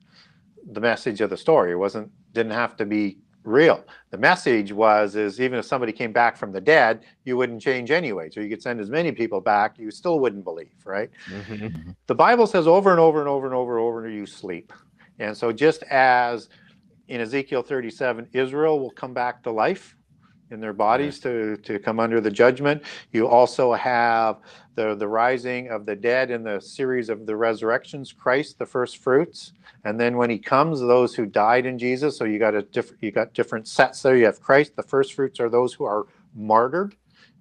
[0.72, 1.72] the message of the story.
[1.72, 3.84] It wasn't didn't have to be real.
[4.12, 7.92] The message was is even if somebody came back from the dead, you wouldn't change
[7.92, 8.30] anyway.
[8.30, 11.10] So you could send as many people back, you still wouldn't believe, right?
[11.28, 11.96] Mhm.
[12.08, 14.74] The Bible says over and over and over and over and over you sleep.
[15.20, 16.50] And so just as
[17.08, 19.96] in Ezekiel 37, Israel will come back to life
[20.52, 22.82] in their bodies to, to come under the judgment.
[23.12, 24.38] You also have
[24.76, 28.98] the, the rising of the dead in the series of the resurrections, Christ, the first
[28.98, 29.54] fruits.
[29.86, 32.18] And then when he comes, those who died in Jesus.
[32.18, 34.16] So you got a different you got different sets there.
[34.16, 36.96] You have Christ, the first fruits are those who are martyred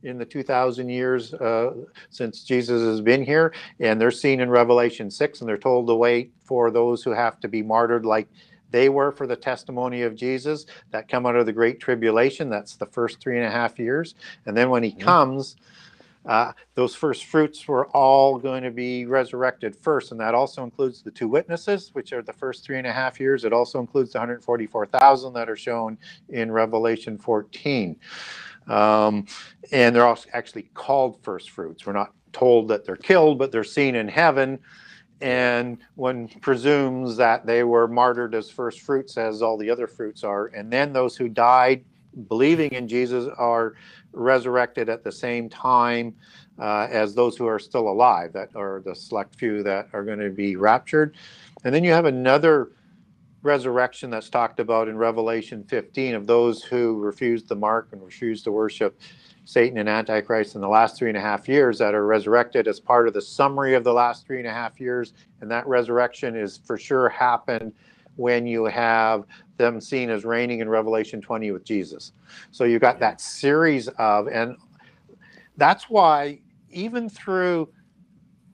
[0.04, 1.72] in the 2000 years uh,
[2.10, 3.54] since Jesus has been here.
[3.80, 7.40] And they're seen in Revelation 6, and they're told to wait for those who have
[7.40, 8.28] to be martyred like
[8.70, 12.50] they were for the testimony of Jesus that come out of the Great Tribulation.
[12.50, 14.14] That's the first three and a half years.
[14.46, 15.00] And then when he Mhm.
[15.00, 15.56] comes,
[16.26, 20.12] uh, those first fruits were all going to be resurrected first.
[20.12, 23.20] And that also includes the two witnesses, which are the first three and a half
[23.20, 23.44] years.
[23.44, 27.96] It also includes the 144,000 that are shown in Revelation 14.
[28.68, 29.26] Um,
[29.72, 31.86] and they're also actually called first fruits.
[31.86, 34.58] We're not told that they're killed, but they're seen in heaven.
[35.20, 40.22] And one presumes that they were martyred as first fruits, as all the other fruits
[40.22, 40.46] are.
[40.46, 41.84] And then those who died
[42.28, 43.74] believing in Jesus are
[44.12, 46.14] resurrected at the same time
[46.58, 50.18] uh, as those who are still alive, that are the select few that are going
[50.18, 51.16] to be raptured.
[51.64, 52.70] And then you have another
[53.42, 58.44] resurrection that's talked about in Revelation 15 of those who refused the mark and refused
[58.44, 59.00] to worship
[59.44, 62.80] Satan and Antichrist in the last three and a half years that are resurrected as
[62.80, 65.14] part of the summary of the last three and a half years.
[65.40, 67.72] And that resurrection is for sure happened
[68.16, 69.24] when you have
[69.56, 72.12] them seen as reigning in Revelation 20 with Jesus.
[72.50, 74.56] So you've got that series of, and
[75.56, 77.68] that's why even through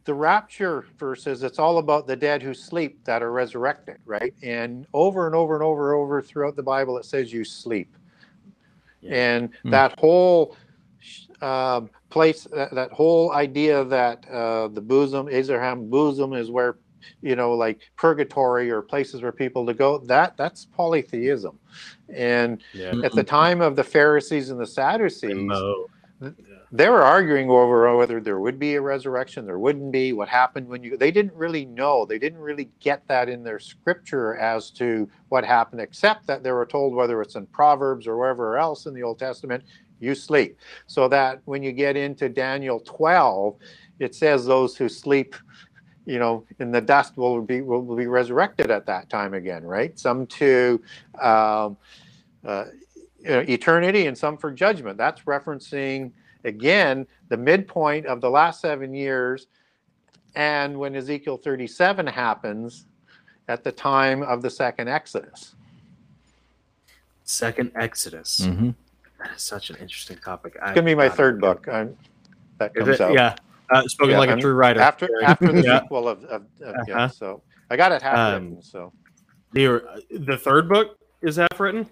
[0.05, 4.35] the rapture verses, it's all about the dead who sleep that are resurrected, right?
[4.43, 7.97] And over and over and over and over throughout the Bible, it says you sleep.
[9.01, 9.15] Yeah.
[9.15, 9.71] And Hmm.
[9.71, 10.57] that whole
[11.41, 16.79] um, place, that, that whole idea that uh, the bosom, Abraham bosom, is where
[17.21, 19.99] you know, like purgatory or places where people to go.
[19.99, 21.59] That that's polytheism.
[22.09, 22.95] And Yeah.
[23.03, 25.87] at the time of the Pharisees and the Sadducees, Mo.
[26.73, 30.69] They were arguing over whether there would be a resurrection, there wouldn't be, what happened
[30.69, 30.97] when you.
[30.97, 32.05] They didn't really know.
[32.05, 36.53] They didn't really get that in their scripture as to what happened, except that they
[36.53, 39.65] were told whether it's in Proverbs or wherever else in the Old Testament,
[40.01, 40.59] you sleep.
[40.87, 43.57] So that when you get into Daniel 12,
[44.01, 45.37] it says those who sleep
[46.07, 49.99] you know, in the dust will be will be resurrected at that time again, right?
[49.99, 50.83] Some to
[51.21, 51.77] um,
[52.47, 52.65] uh,
[53.25, 54.99] eternity, and some for judgment.
[54.99, 56.13] That's referencing
[56.45, 59.47] again the midpoint of the last seven years,
[60.35, 62.87] and when Ezekiel 37 happens,
[63.49, 65.55] at the time of the second Exodus.
[67.25, 68.41] Second Exodus.
[68.41, 68.71] Mm-hmm.
[69.19, 70.55] That is such an interesting topic.
[70.57, 71.67] It's gonna be my third book.
[71.69, 71.97] I'm,
[72.59, 73.01] that Is comes it?
[73.01, 73.37] out Yeah.
[73.71, 74.81] Uh, spoken Yeah, like a I'm- true writer.
[74.81, 75.81] after after the Yeah.
[75.83, 76.95] sequel of, of, of yeah.
[76.95, 77.09] Uh-huh.
[77.09, 78.63] So I got it half Um, written.
[78.63, 78.93] So
[79.53, 81.89] The, the third book is half written.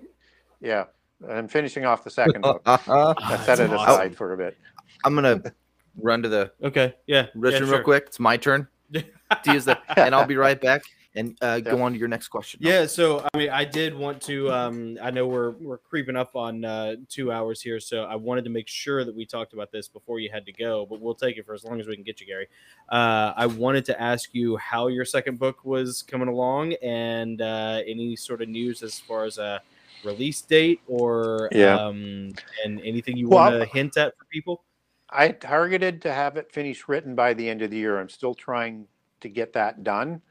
[0.61, 0.85] yeah,
[1.29, 2.63] I'm finishing off the second book.
[2.67, 3.95] Uh, I set That's it awesome.
[3.95, 4.57] aside for a bit.
[5.05, 5.43] I'm gonna
[5.97, 6.95] run to the Okay.
[7.07, 7.27] Yeah.
[7.37, 8.05] restroom yeah, real quick.
[8.07, 9.05] It's my turn to
[9.53, 10.83] use the, and I'll be right back
[11.15, 12.61] and uh, go on to your next question.
[12.63, 14.51] Yeah, so I mean, I did want to.
[14.51, 18.45] Um, I know we're we're creeping up on uh, two hours here, so I wanted
[18.45, 20.87] to make sure that we talked about this before you had to go.
[20.89, 22.49] But we'll take it for as long as we can get you, Gary.
[22.89, 27.81] Uh, I wanted to ask you how your second book was coming along, and uh,
[27.87, 29.61] any sort of news as far as a
[30.05, 31.77] release date or Yeah.
[31.77, 32.33] um,
[32.65, 34.63] and anything you Well, want to hint at for people.
[35.11, 38.01] I targeted to have it finished written by the end of the year.
[38.01, 38.87] I'm still trying
[39.21, 40.23] to get that done.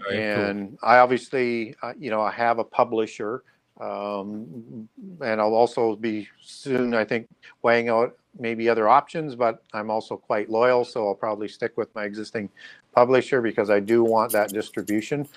[0.00, 0.44] All right, cool.
[0.44, 3.44] and I obviously, uh, you know, I have a publisher,
[3.80, 4.88] um,
[5.20, 7.28] and I'll also be soon, I think,
[7.62, 9.34] weighing out maybe other options.
[9.34, 12.48] But I'm also quite loyal, so I'll probably stick with my existing
[12.94, 15.28] publisher because I do want that distribution.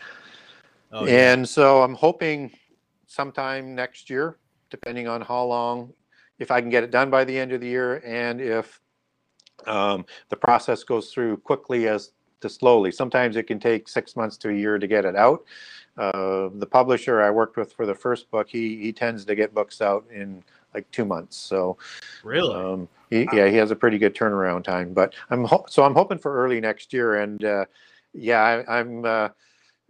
[0.94, 1.34] Oh, yeah.
[1.34, 2.52] And so I'm hoping
[3.14, 4.38] sometime next year,
[4.70, 5.94] depending on how long,
[6.40, 8.82] if I can get it done by the end of the year, and if
[9.68, 12.92] um, the process goes through quickly as to slowly.
[12.92, 15.46] Sometimes it can take six months to a year to get it out.
[15.96, 19.54] Uh, the publisher I worked with for the first book, he he tends to get
[19.54, 21.38] books out in like two months.
[21.38, 21.78] So
[22.24, 22.56] really.
[22.56, 24.94] um, he, yeah, he has a pretty good turnaround time.
[24.94, 27.66] But I'm ho- so I'm hoping for early next year, and uh,
[28.14, 29.06] yeah, I, I'm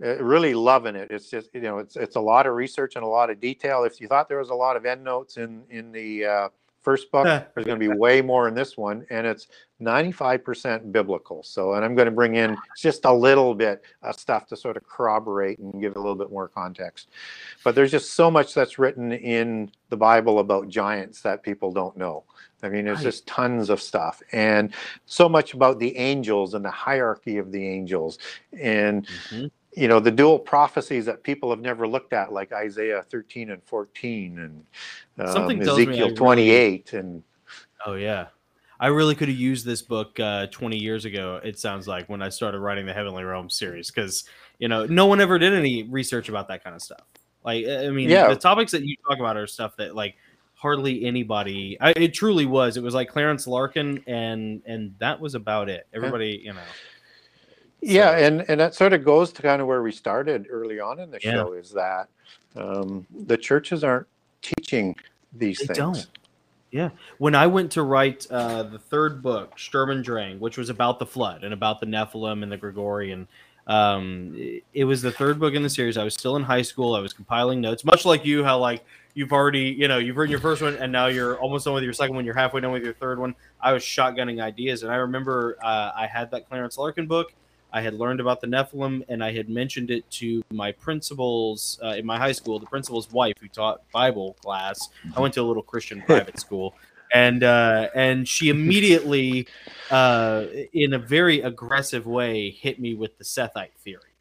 [0.04, 1.12] uh, really loving it.
[1.12, 3.84] It's just you know, it's it's a lot of research and a lot of detail.
[3.84, 6.50] If you thought there was a lot of endnotes in in the uh,
[6.84, 7.26] first book.
[7.54, 9.48] There's going to be way more in this one, and it's
[9.82, 11.42] 95% biblical.
[11.42, 14.78] So, and I'm going to bring in just a little bit of stuff to sort
[14.78, 17.10] of corroborate and give a little bit more context.
[17.64, 21.98] But there's just so much that's written in the Bible about giants that people don't
[21.98, 22.26] know.
[22.62, 24.74] I mean, there's just tons of stuff, and
[25.06, 28.20] so much about the angels and the hierarchy of the angels,
[28.58, 29.52] and Mhm.
[29.76, 33.64] You know the dual prophecies that people have never looked at, like Isaiah 13 and
[33.64, 34.66] 14, and
[35.20, 37.24] um, Something tells me I Ezekiel really- 28, and
[37.86, 38.28] Oh yeah.
[38.80, 41.40] I really could have used this book uh, 20 years ago.
[41.44, 44.26] It sounds like when I started writing the Heavenly Realm series, because
[44.60, 47.02] you know no one ever did any research about that kind of stuff.
[47.46, 48.28] Like I mean, Yeah.
[48.30, 50.16] the topics that you talk about are stuff that like
[50.56, 51.78] hardly anybody.
[51.82, 52.78] I, it truly was.
[52.78, 55.88] It was like Clarence Larkin, and and that was about it.
[55.94, 56.62] Everybody, you know.
[57.86, 61.00] Yeah, and and that sort of goes to kind of where we started early on
[61.00, 61.32] in the Yeah.
[61.34, 62.08] show is that
[62.56, 64.08] um, the churches aren't
[64.42, 64.96] teaching
[65.34, 65.78] these They things.
[65.78, 66.08] don't.
[66.72, 66.90] Yeah.
[67.18, 70.98] When I went to write uh, the third book, Sturm und Drang, which was about
[70.98, 73.28] the flood and about the Nephilim and the Gregorian,
[73.68, 75.98] um, it, it was the third book in the series.
[75.98, 76.96] I was still in high school.
[76.96, 80.32] I was compiling notes, much like you, how like you've already, you know, you've written
[80.32, 82.26] your first one and now you're almost done with your second one.
[82.26, 83.36] You're halfway done with your third one.
[83.62, 84.84] I was shotgunning ideas.
[84.84, 87.34] And I remember uh, I had that Clarence Larkin book.
[87.74, 91.96] I had learned about the Nephilim and I had mentioned it to my principal's uh,
[91.98, 94.90] in my high school, the principal's wife who taught Bible class.
[95.18, 96.76] I went to a little Christian private school,
[97.12, 99.48] and uh, and she immediately,
[99.90, 104.14] uh, in a very aggressive way, hit me with the Sethite theory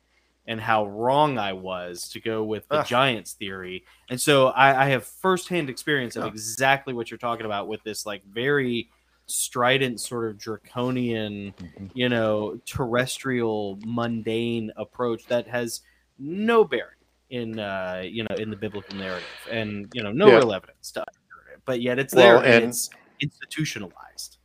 [0.46, 2.86] and how wrong I was to go with the Ugh.
[2.86, 3.84] giants theory.
[4.10, 8.04] And so I, I have firsthand experience of exactly what you're talking about with this
[8.04, 8.88] like very
[9.26, 11.90] strident sort of draconian Mhm.
[11.94, 15.80] you know terrestrial mundane approach that has
[16.18, 16.98] no bearing
[17.30, 20.38] in uh you know in the biblical narrative and you know no Yeah.
[20.38, 24.38] real evidence to it but yet it's there Well, and, and- it's institutionalized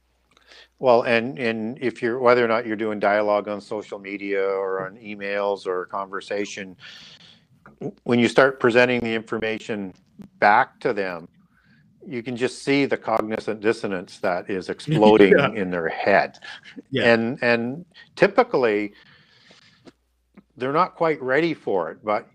[0.79, 4.85] Well, and and if you're whether or not you're doing dialogue on social media or
[4.85, 6.77] on emails or conversation,
[8.03, 9.93] when you start presenting the information
[10.39, 11.27] back to them,
[12.07, 15.51] you can just see the cognizant dissonance that is exploding Yeah.
[15.51, 16.39] in their head.
[16.89, 17.13] Yeah.
[17.13, 18.93] And and typically
[20.55, 22.27] they're not quite ready for it, but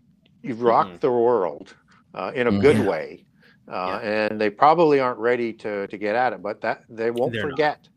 [0.43, 1.01] you've rocked Mhm.
[1.01, 1.75] the world
[2.15, 2.87] uh, in a good Mhm.
[2.87, 3.25] way.
[3.69, 7.33] Uh, and they probably aren't ready to, to get at it, but that they won't
[7.33, 7.89] They're forget.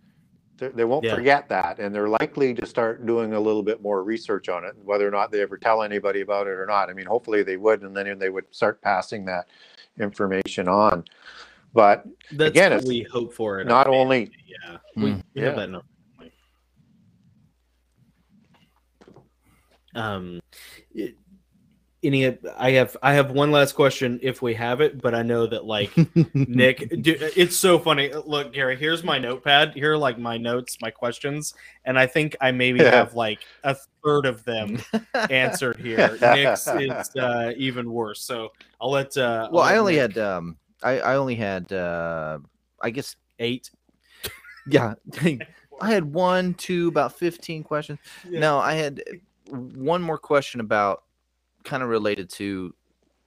[0.57, 1.15] They, they won't Yeah.
[1.15, 4.73] forget that, and they're likely to start doing a little bit more research on it,
[4.81, 6.89] whether or not they ever tell anybody about it or not.
[6.89, 9.47] I mean, hopefully they would, and then they would start passing that
[9.99, 11.03] information on.
[11.75, 15.23] But that's Again, what it's we hope for it not only yeah we, Mm.
[15.35, 15.59] we have Yeah.
[15.59, 15.85] that note
[19.93, 20.41] um
[20.93, 21.15] it-
[22.03, 25.47] any i have i have one last question if we have it but i know
[25.47, 25.91] that like
[26.35, 28.11] Nick, dude, it's so funny.
[28.13, 29.73] Look, Gary, here's my notepad.
[29.73, 32.91] Here are like my notes, my questions, and I think I maybe Yeah.
[32.91, 34.77] have like a third of them
[35.31, 36.17] answered here.
[36.21, 38.21] Nick's is uh, even worse.
[38.21, 39.17] So I'll let.
[39.17, 42.39] Uh, I'll well, I only Nick- had um, I I only had uh,
[42.81, 43.71] I guess eight.
[44.67, 44.93] yeah,
[45.81, 47.99] I had one, two, about fifteen questions.
[48.29, 49.01] No, I had
[49.49, 51.03] one more question about
[51.63, 52.73] kind of related to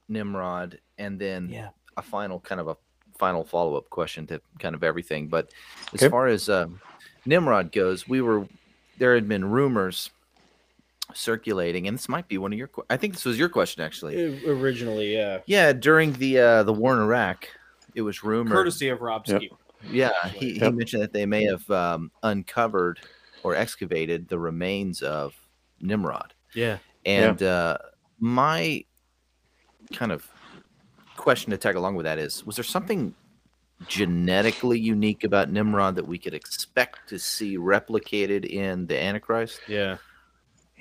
[0.07, 1.69] Nimrod, and then Yeah.
[1.97, 2.77] a final kind of a
[3.17, 5.27] final follow up question to kind of everything.
[5.27, 5.51] But
[5.93, 6.09] as Okay.
[6.09, 6.79] far as um,
[7.25, 8.47] Nimrod goes, we were
[8.97, 10.09] there had been rumors
[11.13, 12.69] circulating, and this might be one of your.
[12.89, 14.45] I think this was your question actually.
[14.47, 15.39] Originally, yeah.
[15.45, 17.47] Yeah, during the uh, the war in Iraq,
[17.95, 18.53] it was rumored.
[18.53, 19.41] Courtesy of Rob Yep.
[19.41, 19.57] Skiba.
[19.89, 22.99] Yeah, he, he mentioned that they may have um, uncovered
[23.43, 25.33] or excavated the remains of
[25.79, 26.33] Nimrod.
[26.53, 26.79] Yeah.
[27.05, 27.77] And uh,
[28.19, 28.83] my
[29.93, 30.27] kind of
[31.15, 33.13] question to tag along with that is was there something
[33.87, 39.61] genetically unique about Nimrod that we could expect to see replicated in the Antichrist?
[39.67, 39.97] Yeah.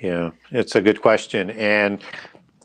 [0.00, 2.00] Yeah, it's a good question, and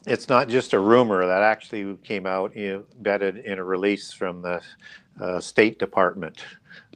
[0.05, 4.61] it's not just a rumor that actually came out embedded in a release from the
[5.19, 6.43] uh, State Department.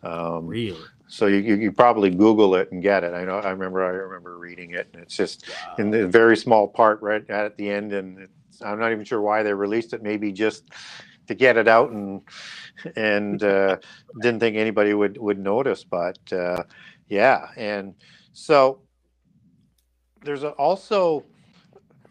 [0.03, 0.79] Um, Really.
[1.07, 3.13] so you, you probably Google it and get it.
[3.13, 3.37] I know.
[3.39, 3.83] I remember.
[3.83, 5.45] I remember reading it, and it's just
[5.79, 9.21] in the very small part right at the end, and it's, I'm not even sure
[9.21, 10.03] why they released it.
[10.03, 10.69] Maybe just
[11.27, 12.21] to get it out and
[12.95, 13.77] and uh,
[14.21, 15.83] didn't think anybody would would notice.
[15.83, 16.63] But uh,
[17.09, 17.95] yeah, and
[18.33, 18.81] so
[20.23, 21.23] there's a, also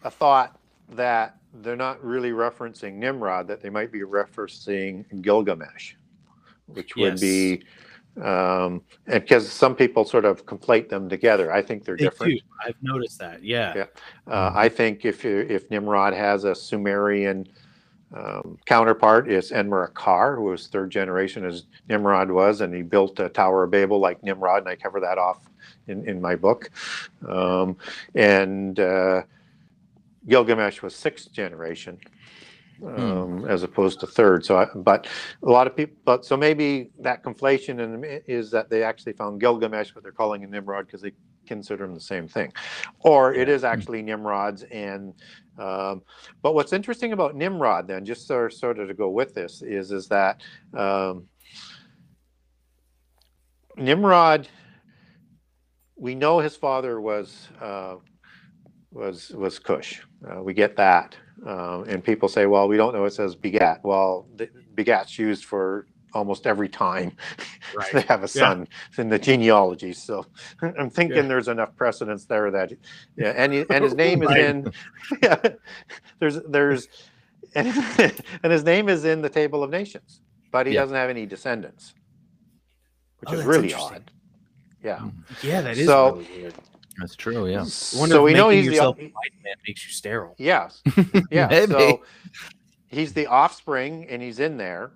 [0.05, 0.59] a thought
[0.91, 5.95] that they're not really referencing Nimrod; that they might be referencing Gilgamesh,
[6.67, 7.21] which would Yes.
[7.21, 7.63] be
[8.23, 12.33] um and because some people sort of conflate them together i think they're They different
[12.33, 12.41] do.
[12.67, 13.45] I've noticed that.
[13.45, 13.75] Yeah.
[13.77, 13.85] Yeah.
[14.27, 17.47] Uh, I think if if Nimrod has a Sumerian
[18.17, 23.29] um, counterpart is Enmerkar, who was third generation as Nimrod was, and he built a
[23.29, 25.51] Tower of Babel like Nimrod, and I cover that off
[25.89, 26.71] in, in my book.
[27.29, 27.77] Um,
[28.15, 29.23] and uh,
[30.29, 31.99] Gilgamesh was sixth generation,
[32.85, 34.45] um, as opposed to third.
[34.45, 35.07] So, I, but
[35.43, 39.41] a lot of people, but so maybe that conflation in, is that they actually found
[39.41, 41.13] Gilgamesh, but they're calling him Nimrod because they
[41.47, 42.53] consider him the same thing,
[43.01, 44.65] or it is actually Nimrod's.
[44.65, 45.15] And
[45.59, 46.03] um,
[46.43, 49.63] but what's interesting about Nimrod, then, just sort of, sort of to go with this,
[49.63, 50.43] is is that
[50.75, 51.29] um,
[53.77, 54.49] Nimrod.
[55.97, 57.97] We know his father was uh,
[58.93, 60.03] was was Cush.
[60.29, 61.17] Uh, we get that,
[61.47, 63.81] um, and people say, "Well, we don't know." It says begat.
[63.85, 67.13] Well, the, begat's used for almost every time
[67.75, 67.93] Right.
[67.93, 69.93] they have a son in the genealogy.
[69.93, 70.27] So
[70.63, 71.23] I'm thinking Yeah.
[71.23, 72.73] there's enough precedence there that,
[73.17, 74.73] yeah, and he, and his name is in.
[75.23, 75.41] Yeah,
[76.21, 76.89] there's there's,
[77.55, 77.69] and,
[78.43, 80.21] and his name is in the table of nations,
[80.53, 80.81] but he Yeah.
[80.83, 81.95] doesn't have any descendants,
[83.21, 84.11] which Oh, is really odd.
[84.87, 85.09] Yeah.
[85.43, 86.55] Yeah, that is So- really weird.
[86.99, 87.47] That's true.
[87.47, 87.65] Yeah.
[87.65, 90.35] So if we know he's the yourself a white man makes you sterile.
[90.39, 90.81] Yes.
[91.31, 91.47] Yeah.
[91.51, 91.73] Maybe.
[91.73, 92.03] So
[92.89, 94.93] he's the offspring and he's in there,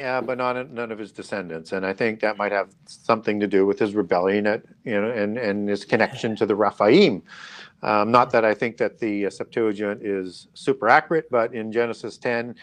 [0.00, 1.72] uh, but not none of his descendants.
[1.72, 5.10] And I think that might have something to do with his rebellion at, you know,
[5.10, 7.24] and, and his connection to the Rephaim.
[7.82, 12.18] Um, not that I think that the uh, Septuagint is super accurate, but in Genesis
[12.18, 12.54] 10,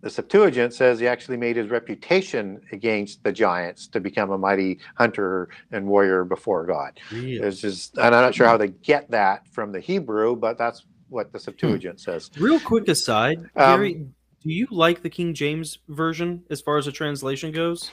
[0.00, 4.78] the Septuagint says he actually made his reputation against the giants to become a mighty
[4.96, 7.00] hunter and warrior before God.
[7.10, 7.36] Really?
[7.36, 10.84] It's just, and I'm not sure how they get that from the Hebrew, but that's
[11.08, 12.30] what the Septuagint says.
[12.38, 14.06] Real quick aside, Um, Gary,
[14.42, 17.90] do you like the King James version as far as the translation goes?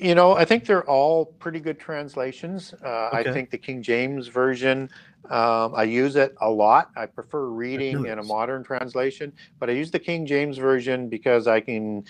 [0.00, 2.72] You know, I think they're all pretty good translations.
[2.82, 4.88] Uh, I think the King James version,
[5.30, 6.90] um, I use it a lot.
[6.96, 11.46] I prefer reading in a modern translation, but I use the King James version because
[11.46, 12.04] I can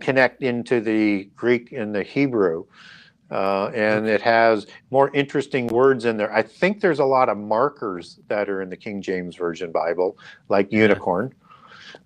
[0.00, 2.64] connect into the Greek and the Hebrew.
[3.30, 6.32] Uh, and it has more interesting words in there.
[6.32, 10.16] I think there's a lot of markers that are in the King James Version Bible,
[10.48, 11.34] like unicorn,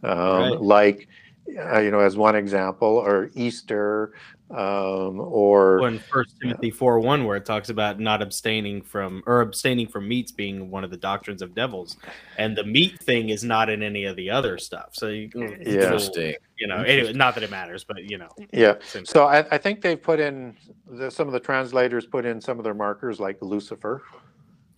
[0.03, 0.61] um, Right.
[0.61, 1.09] like,
[1.57, 4.12] uh, you know, as one example, or Easter,
[4.53, 9.22] um, or Or in First Timothy four one, where it talks about not abstaining from
[9.26, 11.96] or abstaining from meats being one of the doctrines of devils,
[12.38, 14.90] and the meat thing is not in any of the other stuff.
[14.92, 16.34] So you, it's a Interesting.
[16.59, 18.74] you know, anyway, not that it matters, but you know, yeah.
[19.05, 22.59] So I, I think they've put in the, some of the translators put in some
[22.59, 24.03] of their markers, like Lucifer,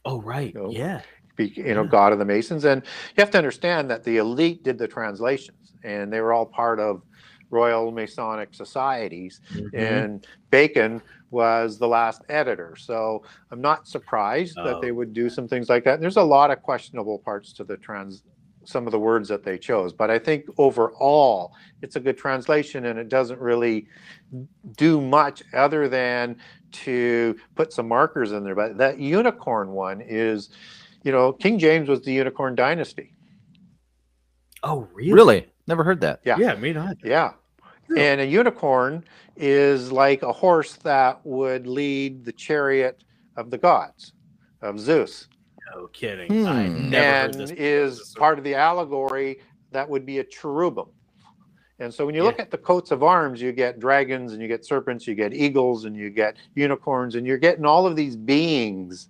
[0.05, 0.71] Oh right, No.
[0.71, 1.01] yeah,
[1.37, 1.89] be, you know, Yeah.
[1.89, 2.65] God of the Masons.
[2.65, 2.83] And
[3.17, 6.79] you have to understand that the elite did the translations, and they were all part
[6.79, 7.03] of
[7.51, 9.41] Royal Masonic societies.
[9.53, 9.75] Mhm.
[9.75, 14.95] And Bacon was the last editor, so I'm not surprised that they Oh.
[14.95, 16.01] would do some things like that.
[16.01, 18.23] There's a lot of questionable parts to the trans.
[18.67, 22.87] Some of the words that they chose, but I think overall it's a good translation
[22.87, 23.87] and it doesn't really
[24.79, 26.37] do much other than
[26.73, 28.55] to put some markers in there.
[28.55, 30.49] But that unicorn one is,
[31.03, 33.14] you know, King James was the unicorn dynasty.
[34.65, 35.47] Oh really, Really?
[35.67, 36.21] Never heard that.
[36.25, 36.37] Yeah.
[36.39, 36.97] yeah, me neither.
[37.05, 37.33] Yeah.
[37.89, 38.03] Really?
[38.03, 39.05] And a unicorn
[39.37, 43.03] is like a horse that would lead the chariot
[43.37, 44.13] of the gods,
[44.63, 45.29] of Zeus,
[45.75, 46.47] No kidding.
[46.47, 46.91] I Hmm.
[46.91, 47.51] never heard and this.
[47.53, 49.41] is part of the allegory
[49.71, 50.87] that would be a cherubim.
[51.81, 54.47] And so when you look at the coats of arms, you get dragons and you
[54.49, 58.17] get serpents, you get eagles and you get unicorns, and you're getting all of these
[58.17, 59.09] beings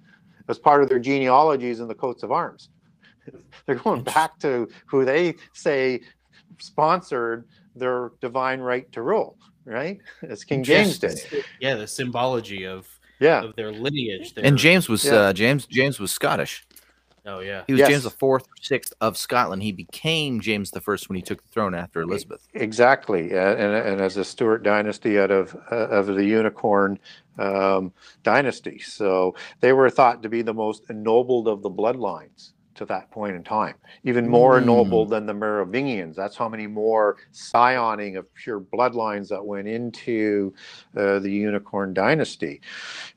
[0.48, 2.70] as part of their genealogies in the coats of arms.
[3.66, 6.00] They're going back to who they say
[6.58, 9.98] sponsored their divine right to rule, right?
[10.22, 11.18] As King James did.
[11.60, 12.86] Yeah, the symbology of
[13.20, 13.42] Yeah.
[13.42, 14.34] of their lineage.
[14.34, 15.14] Their, And James was Yeah.
[15.14, 15.66] uh, James.
[15.66, 16.66] James was Scottish.
[17.26, 17.64] Oh yeah.
[17.66, 17.88] He was Yes.
[17.88, 19.62] James the fourth sixth of Scotland.
[19.62, 22.46] He became James the first when he took the throne after Elizabeth.
[22.52, 26.98] Exactly, uh, and, and as a Stuart dynasty out of uh, of the Unicorn
[27.38, 32.84] um, dynasty, so they were thought to be the most ennobled of the bloodlines to
[32.86, 34.62] that point in time, even more Mm.
[34.62, 36.16] ennobled than the Merovingians.
[36.16, 40.54] That's how many more scioning of pure bloodlines that went into
[40.96, 42.60] uh, the Unicorn dynasty,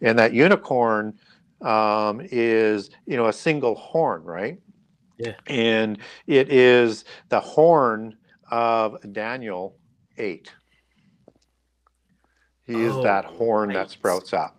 [0.01, 1.18] and that unicorn
[1.62, 4.60] um, is you know a single horn, right?
[5.18, 5.34] Yeah.
[5.47, 5.97] and
[6.28, 8.16] it is the horn
[8.51, 9.76] of Daniel
[10.20, 10.53] 8.
[12.68, 14.57] He is Oh, that horn that sprouts up.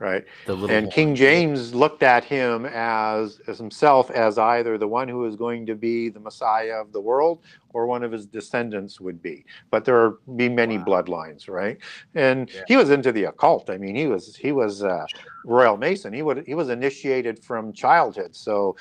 [0.00, 0.24] Right.
[0.68, 5.36] And King James looked at him as, as himself as either the one who is
[5.36, 7.42] going to be the Messiah of the world
[7.72, 9.44] or one of his descendants would be.
[9.70, 10.84] But there are be many Wow.
[10.84, 11.78] bloodlines, right?
[12.14, 12.62] And Yeah.
[12.66, 13.70] he was into the occult.
[13.70, 15.06] I mean, he was he was uh,
[15.44, 16.12] royal mason.
[16.12, 18.34] He would he was initiated from childhood.
[18.34, 18.76] So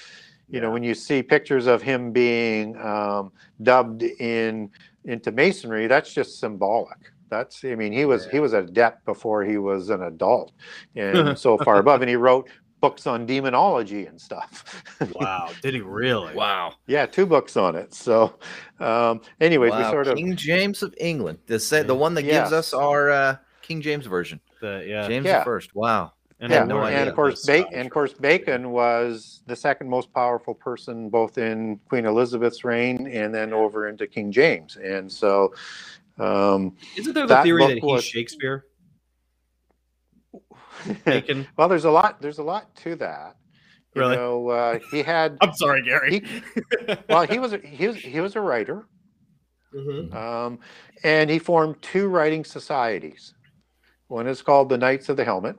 [0.50, 4.70] you know when you see pictures of him being um, dubbed in
[5.06, 9.44] into masonry that's just symbolic that's i mean he was he was an adept before
[9.44, 10.52] he was an adult
[10.96, 12.48] and so far above and he wrote
[12.82, 14.84] books on demonology and stuff
[15.16, 16.34] Wow, did he really?
[16.36, 16.74] Wow.
[16.86, 18.36] yeah two books on it so
[18.80, 21.40] um anyways we Wow, sort of King James of England.
[21.48, 24.40] The sa- the one that gives us our uh, King James version.
[24.62, 25.08] The, yeah.
[25.08, 25.40] James Yeah.
[25.40, 25.74] the first.
[25.74, 26.12] Wow.
[26.42, 29.88] And yeah, no and of course, this ba- and of course, Bacon was the second
[29.90, 34.76] most powerful person, both in Queen Elizabeth's reign and then over into King James.
[34.76, 35.54] And so,
[36.20, 38.66] um, Isn't there the that theory that he's was- Shakespeare?
[41.06, 41.48] Bacon.
[41.58, 42.22] well, there's a lot.
[42.22, 43.36] There's a lot to that.
[43.96, 44.16] You Really?
[44.16, 45.38] know, uh, he had.
[45.42, 46.24] I'm sorry, Gary.
[47.10, 48.88] Well, he was he was he was a writer,
[49.76, 50.14] Mhm.
[50.16, 50.60] um,
[51.04, 53.34] and he formed two writing societies.
[54.08, 55.56] One is called the Knights of the Helmet,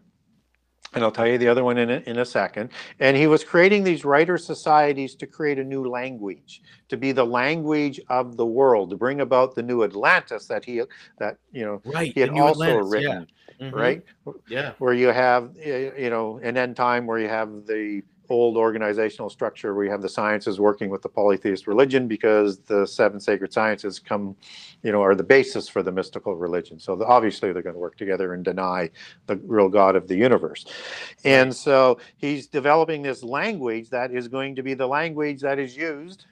[0.95, 2.71] and I'll tell you the other one in a, in a second.
[3.01, 7.25] And he was creating these writer societies to create a new language, to be the
[7.25, 10.83] language of the world, to bring about the new Atlantis that he
[11.19, 12.13] that you know Right.
[12.15, 13.27] he had also Atlantis, written,
[13.61, 13.67] yeah.
[13.71, 13.73] Mhm.
[13.73, 14.03] right?
[14.49, 14.73] Yeah.
[14.79, 19.29] Where you have uh, you know an end time where you have the old organizational
[19.31, 23.53] structure where you have the sciences working with the polytheist religion because the seven sacred
[23.53, 24.37] sciences come
[24.83, 26.79] you know are the basis for the mystical religion.
[26.79, 28.91] So the, obviously they're going to work together and deny
[29.27, 30.65] the real god of the universe.
[31.25, 35.77] And so he's developing this language that is going to be the language that is
[35.77, 36.27] used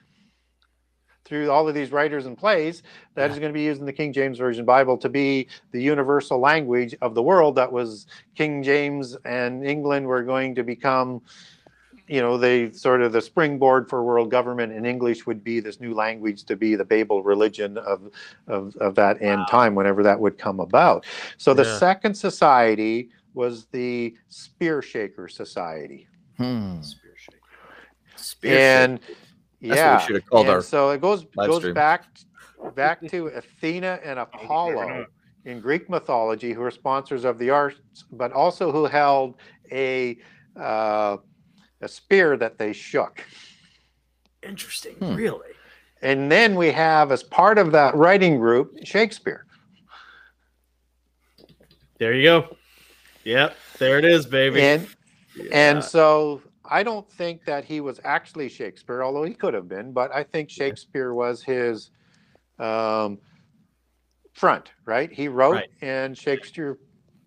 [1.24, 2.82] through all of these writers and plays
[3.14, 5.80] that is going to be used in the King James Version Bible to be the
[5.80, 11.22] universal language of the world that was King James and England were going to become
[12.12, 15.80] you know they sort of the springboard for world government in english would be this
[15.80, 18.12] new language to be the babel religion of
[18.48, 21.06] of, of that end time whenever that would come about
[21.38, 21.78] so the Yeah.
[21.78, 26.06] second society was the spear shaker society
[26.38, 26.80] Hmm.
[26.82, 27.38] Spear shaker.
[28.16, 29.10] Spear and That's
[29.60, 31.74] yeah what we should have called and our so it goes goes stream.
[31.74, 32.04] back
[32.74, 35.06] back to athena and apollo
[35.44, 37.78] in greek mythology who are sponsors of the arts
[38.10, 39.36] but also who held
[39.70, 40.18] a
[40.56, 41.16] uh,
[41.82, 43.24] a spear that they shook
[44.42, 44.94] Interesting.
[44.94, 45.14] Hmm.
[45.14, 45.48] Really?
[46.02, 49.44] and then we have as part of that writing group shakespeare
[51.98, 52.56] There you go.
[53.24, 53.56] Yep.
[53.78, 54.60] There it is, baby.
[54.60, 54.88] and
[55.36, 55.44] Yeah.
[55.52, 59.90] and so i don't think that he was actually shakespeare although he could have been
[59.92, 61.90] but i think shakespeare was his
[62.58, 63.18] um,
[64.34, 65.70] front right he wrote Right.
[65.80, 66.78] and shakespeare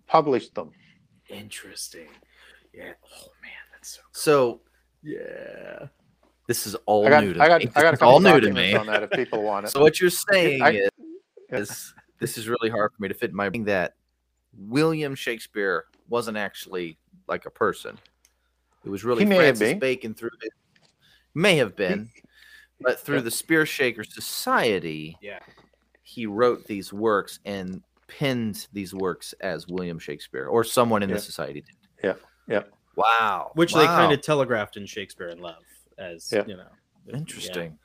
[0.07, 0.71] published them
[1.29, 2.07] Interesting.
[2.73, 2.93] Yeah.
[3.17, 3.27] Oh
[3.85, 4.59] man, that's so.
[4.59, 4.61] So
[5.03, 5.87] Yeah.
[6.47, 7.69] this is all got new to i got me.
[7.75, 8.75] i got a This is all new to me.
[8.75, 10.89] on that if people want it So what you're saying I-
[11.49, 13.95] is this is really hard for me to fit in my brain that
[14.57, 17.97] William Shakespeare wasn't actually like a person.
[18.85, 19.79] It was really He may Francis been.
[19.79, 20.49] Bacon through the
[21.33, 22.09] may have been,
[22.79, 25.39] but through the Spear Shaker Society, Yeah.
[26.03, 31.15] he wrote these works and penned these works as William Shakespeare or someone in Yeah.
[31.15, 31.75] the society did.
[32.03, 32.13] Yeah,
[32.47, 32.63] yeah.
[32.95, 33.51] Wow.
[33.55, 35.63] Which they kind of telegraphed in Shakespeare in Love
[35.97, 36.43] as Yeah.
[36.47, 36.67] you know.
[37.13, 37.77] interesting.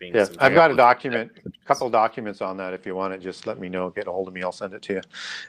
[0.00, 2.74] yeah, Yeah, I've got a document, a couple documents on that.
[2.74, 3.90] If you want it, just let me know.
[3.90, 4.42] Get a hold of me.
[4.42, 5.00] I'll send it to you.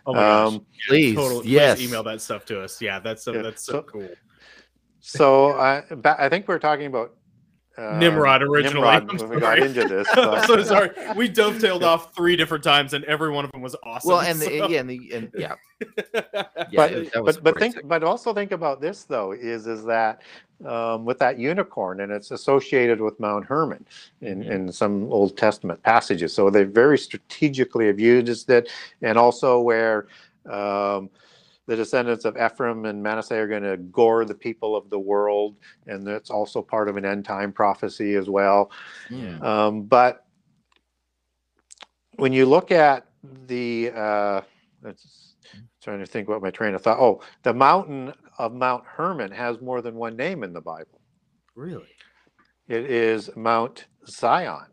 [0.06, 0.54] Oh my gosh.
[0.54, 1.82] Um, Please, Total, please yes.
[1.82, 2.82] email that stuff to us.
[2.82, 4.10] Yeah, that's so, Yeah, that's so, so- cool.
[5.00, 7.16] so I, I think we are talking about
[7.78, 8.76] uh, Nimrod originally.
[8.76, 10.08] Nimrod I'm when we got into this.
[10.14, 10.92] I'm but- so sorry.
[11.16, 14.10] We dovetailed off three different times, and every one of them was awesome.
[14.12, 15.56] Well, and the, yeah, and the and yeah,
[16.34, 16.44] yeah.
[16.74, 20.22] but it- but, but think but also think about this though is is that
[20.66, 23.86] um, with that unicorn and it's associated with Mount Hermon
[24.22, 24.50] in, Mhm.
[24.52, 26.34] in some Old Testament passages.
[26.34, 28.70] So they very strategically have used it,
[29.02, 30.08] and also where
[30.50, 31.10] um,
[31.68, 35.58] the descendants of Ephraim and Manasseh are going to gore the people of the world,
[35.88, 38.72] and that's also part of an end time prophecy as well.
[39.10, 39.42] Mm.
[39.44, 40.26] Um, but
[42.18, 43.08] when you look at
[43.48, 44.42] the, uh,
[45.86, 47.00] trying to think what my train of thought.
[47.00, 51.00] Oh, the mountain of Mount Hermon has more than one name in the Bible.
[51.56, 51.86] really,
[52.68, 54.66] It is Mount Zion,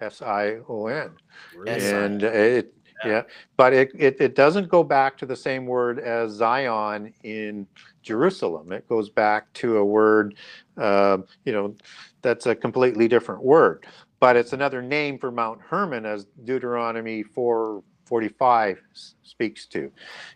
[0.00, 1.12] S I O N,
[1.56, 1.70] really?
[1.70, 2.74] And it.
[3.06, 3.22] Yeah.
[3.56, 7.66] But it, it, it doesn't go back to the same word as Zion in
[8.02, 8.72] Jerusalem.
[8.72, 10.34] It goes back to a word,
[10.76, 11.74] um, you know,
[12.22, 13.86] that's a completely different word.
[14.20, 19.92] But it's another name for Mount Hermon, as Deuteronomy 4:45 s- speaks to.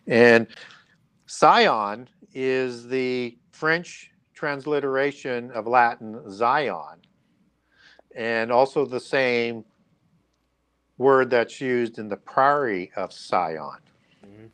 [0.06, 0.46] And
[1.26, 7.00] Sion is the French transliteration of Latin Zion,
[8.14, 9.64] and also the same
[10.98, 13.78] word that's used in the Priory of Sion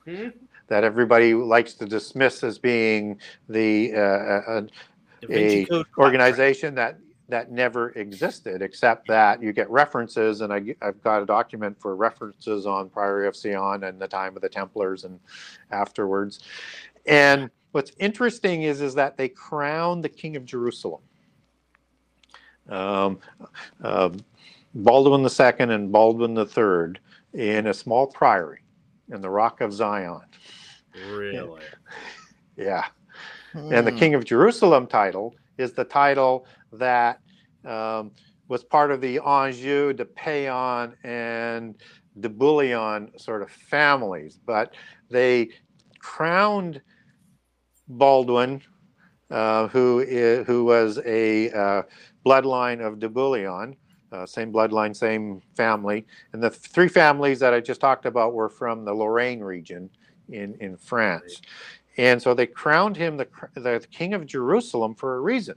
[0.07, 0.33] Mhm.
[0.69, 3.19] that everybody likes to dismiss as being
[3.49, 4.61] the uh, uh,
[5.21, 10.77] Da Vinci A organization that that never existed, except that you get references, and I,
[10.83, 14.49] have got a document for references on Priory of Sion and the time of the
[14.49, 15.19] Templars and
[15.71, 16.41] afterwards.
[17.07, 21.01] And what's interesting is, is that they crown the king of Jerusalem.
[22.69, 23.19] Um,
[23.83, 24.11] uh,
[24.75, 27.01] Baldwin II and Baldwin III
[27.33, 28.61] in a small priory
[29.13, 30.23] in the Rock of Zion.
[31.11, 31.63] Really?
[32.57, 32.85] Yeah.
[33.53, 33.99] And the hmm.
[33.99, 37.19] King of Jerusalem title is the title that
[37.65, 38.13] um,
[38.47, 41.75] was part of the Anjou, de Payens, and
[42.21, 44.39] de Bouillon sort of families.
[44.47, 44.75] But
[45.11, 45.51] they
[45.99, 46.81] crowned
[47.89, 48.63] Baldwin,
[49.31, 51.83] uh, who is, who was a uh,
[52.25, 53.77] bloodline of de Bouillon,
[54.15, 56.07] uh, same bloodline, same family.
[56.33, 59.91] And the three families that I just talked about were from the Lorraine region
[60.31, 61.43] in, in France.
[61.97, 65.57] And so they crowned him the, the king of Jerusalem for a reason.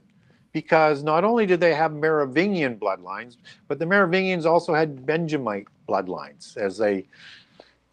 [0.52, 3.36] Because not only did they have Merovingian bloodlines,
[3.68, 7.06] but the Merovingians also had Benjamite bloodlines, as they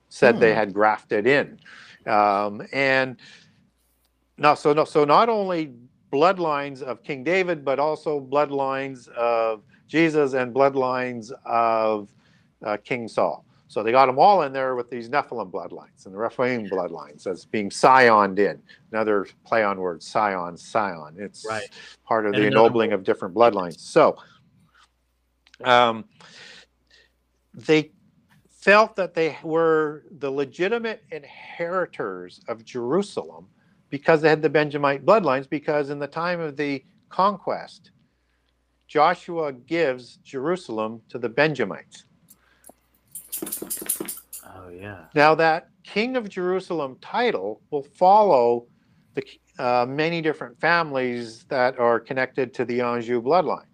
[0.09, 0.41] said hmm.
[0.41, 1.59] they had grafted in.
[2.07, 3.17] Um, and
[4.37, 5.73] no, so no, so not only
[6.11, 12.09] bloodlines of King David, but also bloodlines of Jesus and bloodlines of
[12.65, 13.45] uh, King Saul.
[13.67, 17.27] So they got them all in there with these Nephilim bloodlines and the Rephaim bloodlines
[17.27, 18.61] as being scioned in.
[18.91, 21.15] Another play on words, scion, scion.
[21.17, 21.67] It's right.
[22.05, 23.79] part of and the ennobling of different bloodlines.
[23.79, 24.17] So
[25.63, 26.05] um,
[27.53, 27.91] they
[28.49, 33.47] felt that they were the legitimate inheritors of Jerusalem
[33.89, 37.91] because they had the Benjamite bloodlines, because in the time of the conquest,
[38.87, 42.05] Joshua gives Jerusalem to the Benjamites.
[44.45, 45.05] Oh, yeah.
[45.15, 48.67] Now, that King of Jerusalem title will follow
[49.13, 49.23] the
[49.57, 53.65] uh, many different families that are connected to the Anjou bloodline.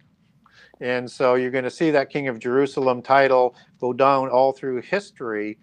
[0.79, 4.81] And so you're going to see that King of Jerusalem title go down all through
[4.81, 5.59] history.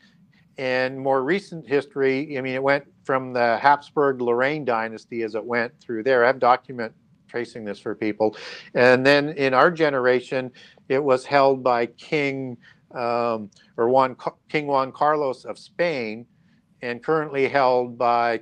[0.58, 5.44] And more recent history, I mean, it went from the Habsburg Lorraine dynasty as it
[5.44, 6.24] went through there.
[6.24, 6.92] I have document
[7.28, 8.36] tracing this for people.
[8.74, 10.50] And then in our generation,
[10.88, 12.56] it was held by King
[12.92, 14.16] um, or Juan,
[14.48, 16.26] King Juan Carlos of Spain,
[16.80, 18.40] and currently held by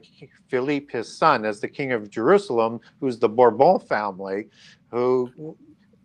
[0.49, 4.49] Philippe, his son, as the King of Jerusalem, who's the Bourbon family,
[4.91, 5.57] who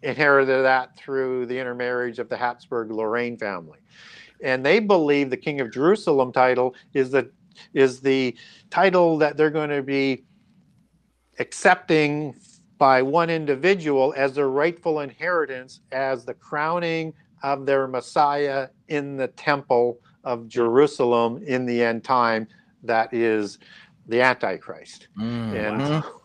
[0.01, 3.79] inherited that through the intermarriage of the Habsburg Lorraine family.
[4.41, 7.29] And they believe the King of Jerusalem title is the
[7.73, 8.35] is the
[8.69, 10.23] title that they're going to be
[11.37, 12.33] accepting
[12.81, 17.13] by one individual as their rightful inheritance as the crowning
[17.43, 22.47] of their Messiah in the temple of Jerusalem in the end time
[22.81, 23.59] that is
[24.07, 25.09] the Antichrist.
[25.15, 26.21] Mm, and wow.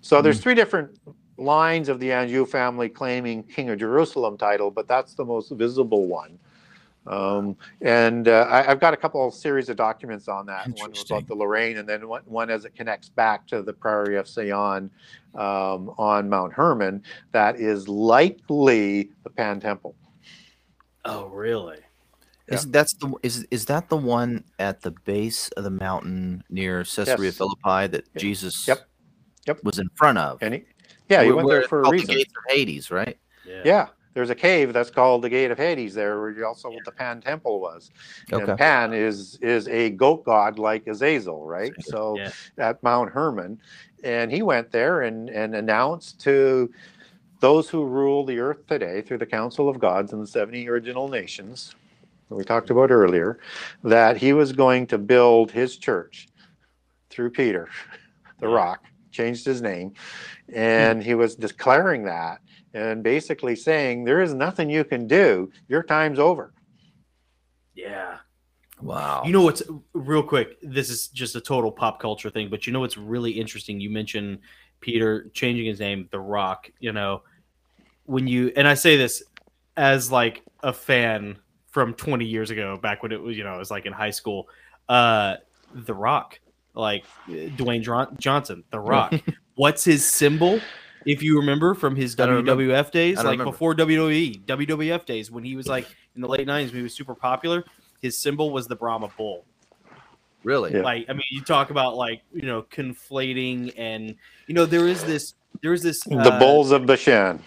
[0.00, 0.44] so there's mm.
[0.44, 0.98] three different
[1.36, 6.06] lines of the Anjou family claiming King of Jerusalem title, but that's the most visible
[6.06, 6.38] one.
[7.06, 10.66] Um, and uh, I, have got a couple of series of documents on that.
[10.78, 14.16] One about the Lorraine, and then one, one, as it connects back to the Priory
[14.16, 14.90] of Sion
[15.36, 17.02] um, on Mount Hermon.
[17.32, 19.94] That is likely the Pan Temple.
[21.04, 21.78] Oh, really?
[22.46, 26.84] Is that's the is is that the one at the base of the mountain near
[26.84, 27.38] Caesarea yes.
[27.38, 28.20] Philippi that yeah.
[28.20, 28.86] Jesus yep.
[29.46, 29.64] Yep.
[29.64, 30.42] was in front of?
[30.42, 30.64] And he,
[31.08, 32.08] yeah, he went there for a reason.
[32.08, 33.18] The gates of Hades, right?
[33.46, 33.62] Yeah.
[33.64, 36.78] yeah there's a cave that's called the Gate of Hades there, where also yeah.
[36.84, 37.90] the Pan Temple was.
[38.32, 38.44] Okay.
[38.44, 41.72] And Pan is is a goat god like Azazel, right?
[41.80, 42.30] So yeah.
[42.58, 43.60] at Mount Hermon,
[44.04, 46.70] and he went there and and announced to
[47.40, 51.08] those who rule the earth today through the Council of Gods and the 70 original
[51.08, 51.74] nations
[52.28, 53.38] that we talked about earlier,
[53.82, 56.28] that he was going to build his church
[57.10, 57.68] through Peter,
[58.40, 59.92] the rock, changed his name,
[60.48, 60.56] hmm.
[60.56, 62.40] and he was declaring that
[62.72, 65.50] and basically saying there is nothing you can do.
[65.68, 66.52] Your time's over.
[67.74, 68.18] Yeah.
[68.84, 69.22] Wow.
[69.24, 69.62] You know what's
[69.94, 70.58] real quick?
[70.60, 73.80] This is just a total pop culture thing, but you know what's really interesting?
[73.80, 74.40] You mentioned
[74.80, 76.70] Peter changing his name, The Rock.
[76.80, 77.22] You know,
[78.04, 79.22] when you and I say this
[79.78, 81.38] as like a fan
[81.70, 84.10] from 20 years ago, back when it was, you know, it was like in high
[84.10, 84.48] school.
[84.86, 85.36] Uh,
[85.74, 86.38] The Rock,
[86.74, 89.14] like Dwayne Johnson, The Rock.
[89.54, 90.60] What's his symbol?
[91.06, 93.44] if you remember from his WWF days, like remember.
[93.44, 96.94] before WWE, WWF days, when he was like in the late '90s, when he was
[96.94, 97.64] super popular,
[98.00, 99.44] his symbol was the Brahma bull.
[100.42, 100.74] Really?
[100.74, 100.82] Yeah.
[100.82, 104.14] Like, I mean, you talk about like you know conflating, and
[104.46, 107.42] you know there is this, there is this uh, the bulls of Bashan.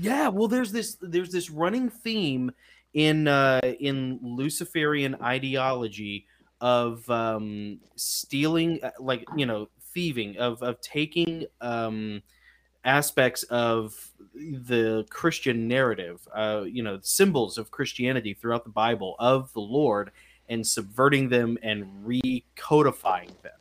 [0.00, 2.52] Yeah, well, there's this, there's this running theme
[2.94, 6.26] in uh, in Luciferian ideology
[6.60, 12.22] of um, stealing, uh, like you know, thieving, of of taking um,
[12.88, 19.52] aspects of the Christian narrative, uh, you know, symbols of Christianity throughout the Bible of
[19.52, 20.10] the Lord
[20.48, 23.52] and subverting them and recodifying them.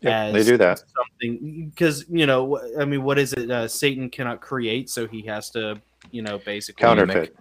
[0.00, 0.78] Yeah, they do that.
[0.78, 3.50] Something because you know, I mean, what is it?
[3.50, 5.78] Uh, Satan cannot create, so he has to,
[6.10, 7.36] you know, basically counterfeit.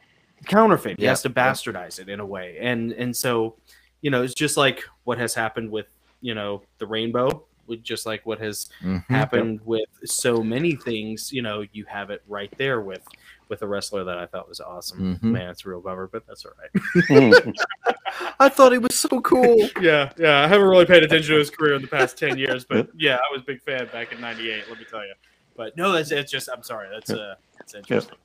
[0.45, 0.99] Counterfeit.
[0.99, 3.55] He has to bastardize it in a way, and and so,
[4.01, 5.85] you know, it's just like what has happened with
[6.19, 7.45] you know the rainbow
[7.77, 9.13] just like what has mm-hmm.
[9.13, 13.05] happened with so many things you know you have it right there with
[13.47, 15.31] with a wrestler that i thought was awesome mm-hmm.
[15.31, 17.53] man it's a real bummer but that's all right
[18.39, 21.49] i thought he was so cool yeah yeah i haven't really paid attention to his
[21.49, 24.21] career in the past 10 years but yeah i was a big fan back in
[24.21, 25.13] 98 let me tell you
[25.55, 28.17] but no that's it's just i'm sorry that's uh that's interesting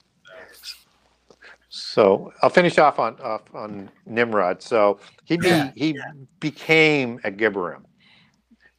[1.76, 4.62] So I'll finish off on off on Nimrod.
[4.62, 6.12] So he be, yeah, he yeah.
[6.38, 7.82] became a Gibborim.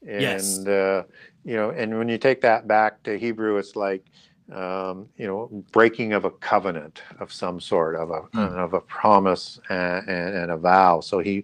[0.07, 0.65] And, yes.
[0.65, 1.03] uh,
[1.43, 4.05] you know, and when you take that back to Hebrew, it's like,
[4.53, 8.51] um, you know, breaking of a covenant of some sort, of a mm.
[8.51, 10.99] of a promise and, and, and, a vow.
[10.99, 11.43] So he,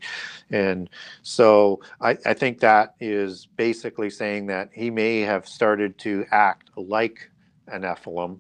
[0.51, 0.87] and
[1.23, 6.69] so I, I think that is basically saying that he may have started to act
[6.75, 7.31] like
[7.67, 8.37] an Nephilim,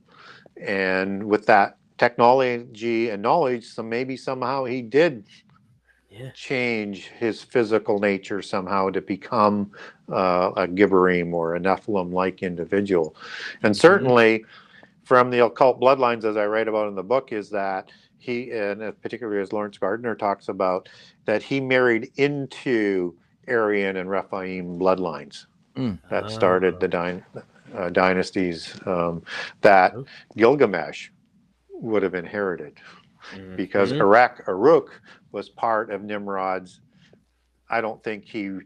[0.61, 5.25] and with that technology and knowledge, so maybe somehow he did
[6.11, 6.29] yeah.
[6.31, 9.71] change his physical nature somehow to become
[10.11, 13.15] uh, a Gibborim or a Nephilim like individual.
[13.63, 13.79] And mm-hmm.
[13.79, 15.03] certainly mm-hmm.
[15.03, 19.01] from the occult bloodlines, as I write about in the book, is that he, and
[19.01, 20.89] particularly as Laurence Gardner talks about,
[21.25, 23.15] that he married into
[23.47, 25.45] Aryan and Rephaim bloodlines
[25.75, 25.97] mm.
[26.09, 27.23] that started the dy-
[27.75, 29.23] uh, dynasties um,
[29.61, 29.93] that.
[30.37, 31.09] Gilgamesh
[31.71, 32.79] would have inherited.
[33.33, 33.55] Mm-hmm.
[33.55, 35.01] Because Erech, Uruk
[35.31, 36.81] was part of Nimrod's.
[37.69, 38.59] I don't think he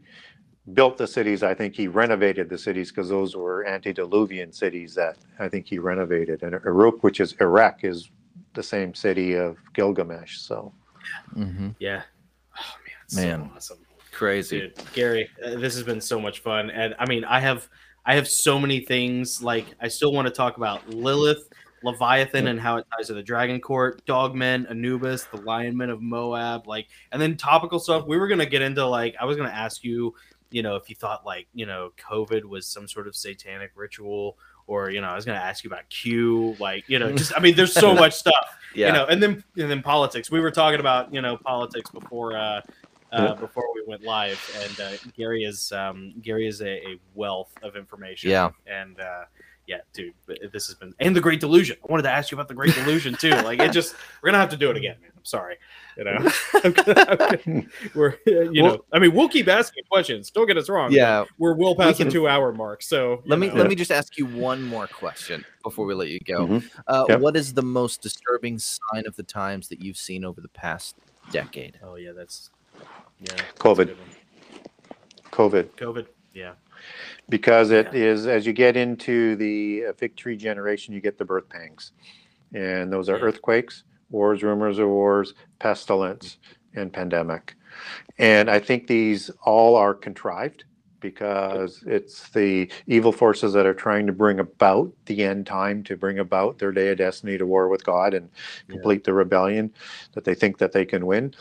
[0.72, 1.42] built the cities.
[1.42, 5.78] I think he renovated the cities because those were antediluvian cities that I think he
[5.78, 6.42] renovated.
[6.42, 8.10] And Uruk, which is Iraq, is
[8.54, 10.38] the same city of Gilgamesh.
[10.38, 10.72] So,
[11.36, 11.70] mm-hmm.
[11.78, 12.02] yeah.
[12.58, 12.74] Oh
[13.14, 15.28] man, man, so awesome, crazy, Dude, Gary.
[15.44, 17.68] Uh, this has been so much fun, and I mean, I have,
[18.06, 19.42] I have so many things.
[19.42, 21.48] Like, I still want to talk about Lilith
[21.86, 26.66] Leviathan and how it ties to the Dragon Court, Dogmen, Anubis, the Lionmen of Moab,
[26.66, 28.06] like, and then topical stuff.
[28.06, 30.14] We were gonna get into like, I was gonna ask you,
[30.50, 34.36] you know, if you thought like, you know, COVID was some sort of satanic ritual,
[34.66, 37.40] or you know, I was gonna ask you about Q, like, you know, just I
[37.40, 38.88] mean, there's so much stuff, yeah.
[38.88, 40.30] you know, and then and then politics.
[40.30, 42.36] We were talking about you know politics before.
[42.36, 42.60] uh
[43.12, 47.52] uh, before we went live, and uh, Gary is um, Gary is a, a, wealth
[47.62, 48.30] of information.
[48.30, 49.24] Yeah, and uh,
[49.66, 50.14] yeah, dude,
[50.52, 51.76] this has been and the Great Delusion.
[51.82, 53.30] I wanted to ask you about the Great Delusion too.
[53.30, 54.96] Like it just, we're gonna have to do it again.
[55.00, 55.10] Man.
[55.16, 55.56] I'm sorry,
[55.96, 56.30] you know.
[56.64, 60.30] I'm gonna, I'm gonna, we're, you well, know, I mean, we'll keep asking questions.
[60.30, 60.92] Don't get us wrong.
[60.92, 62.82] Yeah, we're well past we can, the two hour mark.
[62.82, 63.54] So let me know.
[63.54, 66.46] let me just ask you one more question before we let you go.
[66.46, 66.80] Mm-hmm.
[66.86, 67.20] Uh, yep.
[67.20, 70.96] What is the most disturbing sign of the times that you've seen over the past
[71.32, 71.80] decade?
[71.82, 72.50] Oh yeah, that's
[73.20, 73.96] yeah, COVID.
[75.32, 75.64] COVID.
[75.70, 76.06] COVID.
[76.36, 76.52] Yeah
[77.28, 78.00] because it yeah.
[78.00, 81.92] is as you get into the uh, fig tree generation, you get the birth pangs,
[82.54, 83.24] and those are yeah.
[83.24, 86.38] earthquakes, wars, rumors of wars, pestilence,
[86.74, 87.54] and pandemic.
[88.18, 90.64] And I think these all are contrived
[91.00, 95.96] because it's the evil forces that are trying to bring about the end time to
[95.96, 98.30] bring about their day of destiny to war with God and
[98.68, 99.06] complete yeah.
[99.06, 99.72] the rebellion
[100.14, 101.34] that they think that they can win.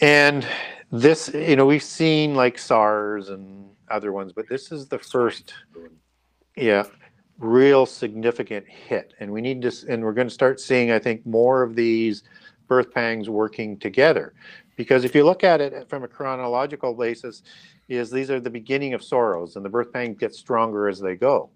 [0.00, 0.46] And
[0.90, 5.54] this, you know, we've seen like SARS and other ones, but this is the first,
[6.56, 6.84] yeah,
[7.38, 9.14] real significant hit.
[9.20, 12.22] And we need to, and we're going to start seeing, I think, more of these
[12.68, 14.34] birth pangs working together.
[14.76, 17.42] Because if you look at it from a chronological basis,
[17.88, 21.16] is these are the beginning of sorrows, and the birth pangs get stronger as they
[21.16, 21.50] go.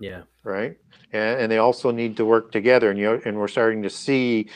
[0.00, 0.22] Yeah.
[0.44, 0.76] Right.
[1.12, 4.48] And, and they also need to work together, and you and we're starting to see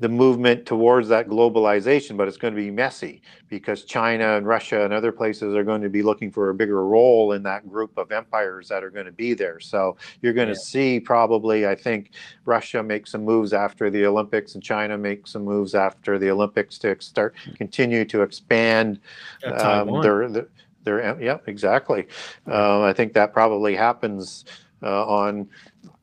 [0.00, 4.84] the movement towards that globalization, but it's going to be messy because China and Russia
[4.84, 7.98] and other places are going to be looking for a bigger role in that group
[7.98, 9.58] of empires that are going to be there.
[9.58, 10.54] So you're going yeah.
[10.54, 12.12] to see probably, I think,
[12.44, 16.78] Russia make some moves after the Olympics and China make some moves after the Olympics
[16.78, 19.00] to start continue to expand
[19.44, 20.48] um, their, their,
[20.84, 22.06] their, yeah, exactly.
[22.46, 24.44] Um, I think that probably happens
[24.80, 25.48] uh, on,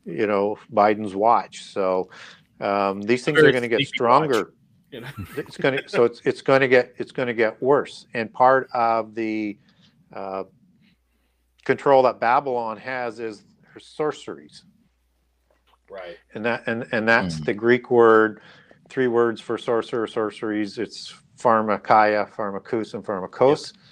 [0.06, 1.64] you know, Biden's watch.
[1.64, 2.10] So
[2.60, 4.54] um, these things are going to get stronger.
[4.92, 5.08] you know?
[5.38, 8.08] it's going to so it's it's going to get it's going to get worse.
[8.14, 9.58] And part of the
[10.14, 10.44] uh,
[11.66, 13.44] control that Babylon has is
[13.74, 14.64] her sorceries.
[15.90, 16.18] Right.
[16.34, 17.46] And that and and that's mm.
[17.46, 18.42] the Greek word,
[18.90, 20.78] three words for sorcerer sorceries.
[20.78, 23.74] It's pharmakia, pharmakous, and pharmakos.
[23.74, 23.84] Yep.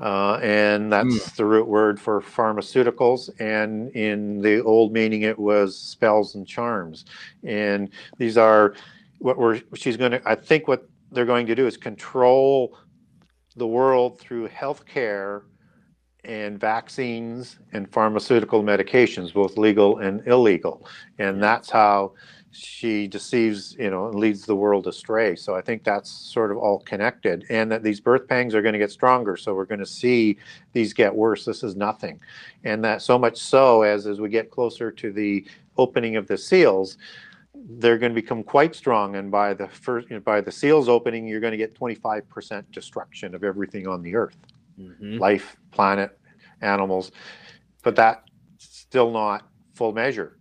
[0.00, 3.30] Uh, and that's the root word for pharmaceuticals.
[3.40, 7.04] And in the old meaning, it was spells and charms.
[7.44, 8.74] And these are
[9.18, 10.22] what we're she's going to.
[10.24, 12.76] I think what they're going to do is control
[13.56, 15.42] the world through healthcare
[16.24, 20.86] and vaccines and pharmaceutical medications, both legal and illegal.
[21.18, 22.12] And that's how
[22.50, 25.36] she deceives, you know, and leads the world astray.
[25.36, 27.44] So I think that's sort of all connected.
[27.50, 29.36] And that these birth pangs are going to get stronger.
[29.36, 30.38] So we're going to see
[30.72, 31.44] these get worse.
[31.44, 32.20] This is nothing.
[32.64, 35.46] And that so much so as as we get closer to the
[35.76, 36.96] opening of the seals,
[37.54, 39.16] they're going to become quite strong.
[39.16, 42.64] And by the first, you know, by the seals opening, you're going to get 25%
[42.72, 44.36] destruction of everything on the earth
[44.80, 45.18] Mhm.
[45.18, 46.18] life, planet,
[46.60, 47.10] animals,
[47.82, 48.22] but that's
[48.58, 50.37] still not full measure.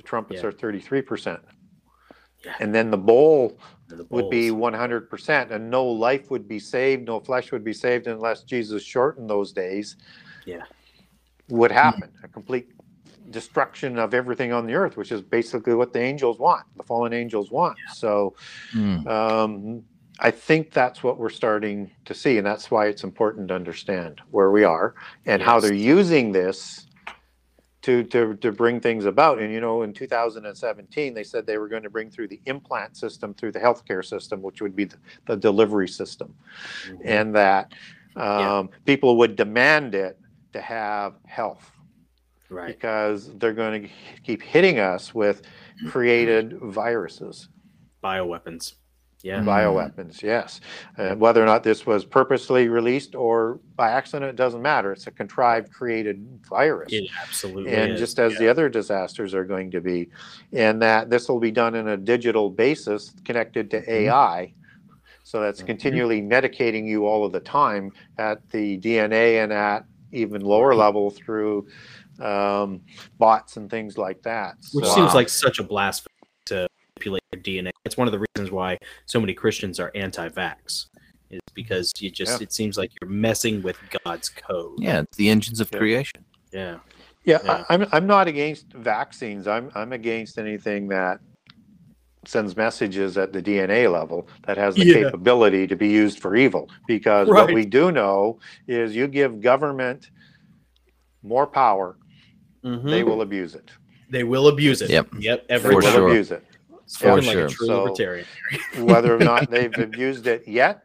[0.00, 0.48] The trumpets Yeah.
[0.48, 1.40] are 33%.
[2.42, 2.54] Yeah.
[2.58, 4.72] And then the bowl The would be bowls.
[4.72, 9.28] 100%, and no life would be saved, no flesh would be saved unless Jesus shortened
[9.28, 9.96] those days.
[10.46, 10.62] Yeah.
[11.50, 12.68] Would happen a complete
[13.28, 17.12] destruction of everything on the earth, which is basically what the angels want, the fallen
[17.12, 17.76] angels want.
[17.94, 18.34] So,
[18.72, 19.06] Mm.
[19.06, 19.84] um,
[20.18, 24.20] I think that's what we're starting to see, and that's why it's important to understand
[24.30, 24.94] where we are
[25.26, 25.62] and how Yes.
[25.64, 26.86] they're using this
[27.82, 29.38] to, to to bring things about.
[29.38, 32.96] And you know, in 2017, they said they were going to bring through the implant
[32.96, 36.34] system through the healthcare system, which would be the, the delivery system,
[36.86, 37.00] Mhm.
[37.04, 37.72] and that
[38.16, 38.62] um, Yeah.
[38.84, 40.18] people would demand it
[40.52, 41.70] to have health
[42.50, 42.66] right.
[42.66, 43.88] because they're going to
[44.24, 45.42] keep hitting us with
[45.86, 47.48] created viruses
[48.02, 48.74] Bioweapons.
[49.22, 49.40] Yeah.
[49.40, 49.44] Mhm.
[49.44, 50.60] bioweapons yes
[50.98, 55.06] uh, whether or not this was purposely released or by accident it doesn't matter it's
[55.06, 58.00] a contrived created virus It absolutely and is.
[58.00, 58.38] just as Yeah.
[58.38, 60.08] the other disasters are going to be
[60.54, 64.54] and that this will be done in a digital basis connected to ai
[65.22, 65.66] so that's Mhm.
[65.66, 71.10] continually medicating you all of the time at the dna and at even lower level
[71.10, 71.66] through
[72.20, 72.80] um,
[73.18, 76.09] bots and things like that which So- seems like such a blasphemy to
[77.00, 77.70] manipulate your DNA.
[77.84, 80.86] It's one of the reasons why so many Christians are anti-vax,
[81.30, 82.44] is because you just Yeah.
[82.44, 84.78] it seems like you're messing with God's code.
[84.78, 85.78] Yeah, it's the engines of Yeah.
[85.78, 86.24] creation.
[86.52, 86.78] Yeah.
[87.24, 87.64] Yeah, Yeah.
[87.68, 89.46] I, I'm I'm not against vaccines.
[89.46, 91.20] I'm I'm against anything that
[92.26, 94.94] sends messages at the DNA level that has the Yeah.
[95.04, 96.68] capability to be used for evil.
[96.86, 98.38] Because what we do know
[98.68, 100.10] is you give government
[101.22, 101.96] more power,
[102.64, 102.90] Mhm.
[102.90, 103.70] they will abuse it.
[104.10, 104.90] They will abuse it.
[104.90, 105.08] Yep.
[105.18, 105.48] Yep.
[105.48, 106.08] They Every will sure.
[106.08, 106.44] abuse it.
[106.90, 107.46] Spoken For like sure.
[107.46, 108.26] a true So- libertarian.
[108.80, 110.82] Whether or not they've abused it yet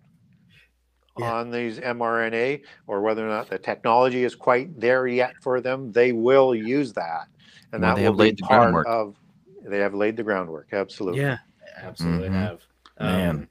[1.18, 1.34] Yeah.
[1.34, 5.91] on these mRNA or whether or not the technology is quite there yet for them,
[5.91, 7.28] they will use that.
[7.74, 8.88] And Well, that they will have be laid the part groundwork.
[8.88, 9.16] of
[9.68, 11.22] they have laid the groundwork, absolutely.
[11.22, 11.38] Yeah,
[11.78, 12.34] absolutely Mhm.
[12.34, 12.62] have.
[12.99, 13.30] Man.
[13.30, 13.49] Um,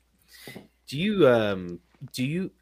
[0.86, 1.80] do you um
[2.12, 2.52] do you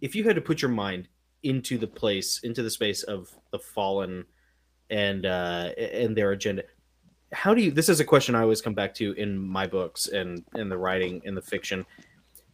[0.00, 1.08] if you had to put your mind
[1.42, 4.24] into the place into the space of the fallen
[4.90, 6.62] and uh and their agenda
[7.34, 10.08] how do you this is a question i always come back to in my books
[10.08, 11.84] and in the writing in the fiction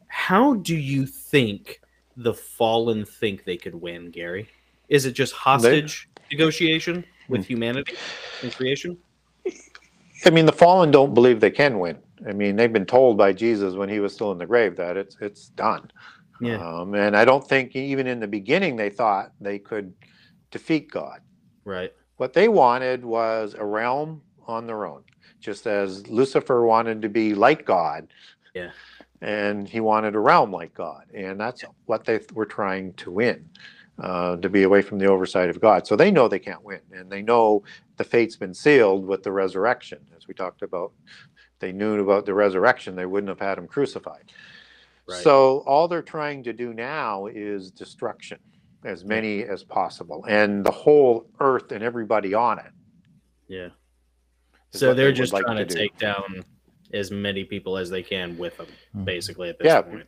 [0.08, 1.80] how do you think
[2.16, 4.48] the fallen think they could win gary
[4.88, 7.94] is it just hostage negotiation with humanity
[8.42, 8.96] and creation
[10.24, 11.98] I mean, the fallen don't believe they can win.
[12.28, 14.96] I mean, they've been told by Jesus when he was still in the grave that
[14.96, 15.90] it's it's done.
[16.40, 19.94] yeah Um, and I don't think even in the beginning they thought they could
[20.50, 21.20] defeat God.
[21.64, 25.02] right What they wanted was a realm on their own,
[25.40, 28.08] just as Lucifer wanted to be like God.
[28.54, 28.70] Yeah.
[29.22, 33.48] And he wanted a realm like God, and that's what they were trying to win.
[33.98, 35.86] Uh, to be away from the oversight of God.
[35.86, 37.62] So they know they can't win, and they know
[37.98, 39.98] the fate's been sealed with the resurrection.
[40.16, 40.92] As we talked about,
[41.26, 44.32] if they knew about the resurrection, they wouldn't have had him crucified.
[45.06, 48.38] right So all they're trying to do now is destruction,
[48.86, 52.72] as many as possible, and the whole earth and everybody on it.
[53.48, 53.68] yeah
[54.72, 56.44] So they they're would just like trying to, to take down
[56.92, 59.04] as many people as they can with them, Mhm.
[59.04, 60.06] basically at this Yeah, point.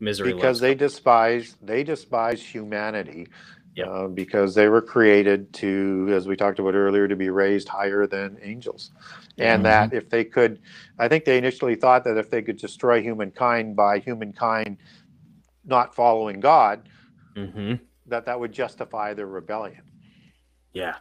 [0.00, 3.28] Misery because they despise they despise humanity
[3.76, 3.86] Yep.
[3.88, 8.06] uh, because they were created to as we talked about earlier to be raised higher
[8.06, 8.90] than angels
[9.38, 9.64] and Mhm.
[9.64, 10.58] that if they could
[10.98, 14.78] i think they initially thought that if they could destroy humankind by humankind
[15.64, 16.88] not following god
[17.36, 17.78] Mhm.
[18.06, 19.82] that that would justify their rebellion
[20.72, 20.96] Yeah,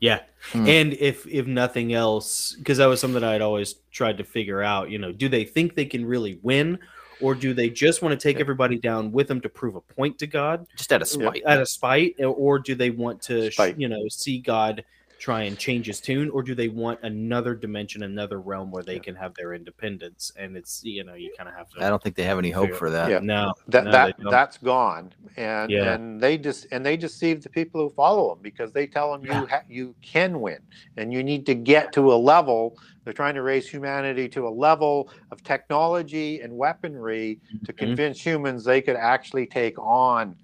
[0.00, 0.20] yeah.
[0.52, 0.66] Hmm.
[0.68, 4.90] And if if nothing else, because that was something I'd always tried to figure out.
[4.90, 6.78] You know, do they think they can really win,
[7.20, 8.42] or do they just want to take Yeah.
[8.42, 11.42] everybody down with them to prove a point to God Just out of spite.
[11.46, 13.78] out of spite, or do they want to, Spite.
[13.78, 14.84] you know, see God
[15.18, 18.94] try and change his tune, or do they want another dimension, another realm where they
[18.94, 19.00] Yeah.
[19.00, 20.32] can have their independence?
[20.36, 21.84] And it's you know you kind of have to.
[21.84, 23.10] I don't think they have any hope for that.
[23.10, 23.18] Yeah.
[23.20, 25.92] No, that no, that that's gone and Yeah.
[25.94, 29.24] and they just and they deceive the people who follow them because they tell them
[29.24, 30.58] you ha- you can win
[30.96, 34.50] and you need to get to a level they're trying to raise humanity to a
[34.50, 37.76] level of technology and weaponry to Mhm.
[37.78, 40.36] convince humans they could actually take on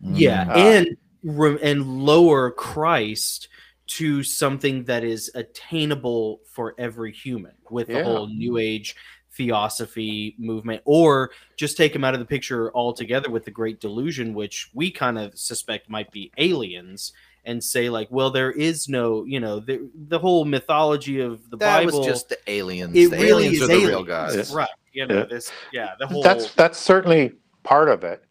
[0.00, 0.46] yeah.
[0.50, 3.48] Uh, and and lower Christ
[3.96, 8.96] to something that is attainable for every human with the whole New Age
[9.34, 14.34] theosophy movement, or just take them out of the picture altogether with the Great Delusion,
[14.34, 17.12] which we kind of suspect might be aliens.
[17.44, 21.56] And say like, well, there is no, you know, the the whole mythology of the
[21.56, 21.98] that Bible.
[21.98, 22.94] was just the aliens.
[22.96, 24.68] it the really aliens is are the aliens, real guys right?
[24.92, 25.24] You know, Yeah.
[25.24, 26.22] this, yeah, the whole.
[26.22, 27.32] that's that's certainly
[27.64, 28.22] part of it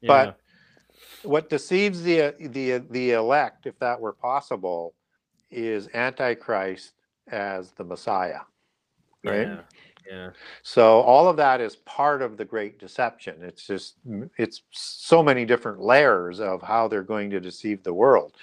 [0.00, 0.08] yeah.
[0.08, 0.40] but
[1.26, 4.94] what deceives the the the elect if that were possible
[5.50, 6.92] is antichrist
[7.28, 8.40] as the messiah
[9.24, 9.60] right yeah,
[10.10, 10.30] yeah.
[10.62, 13.42] So all of that is part of the great deception.
[13.42, 13.96] It's just
[14.36, 18.34] it's so many different layers of how they're going to deceive the world.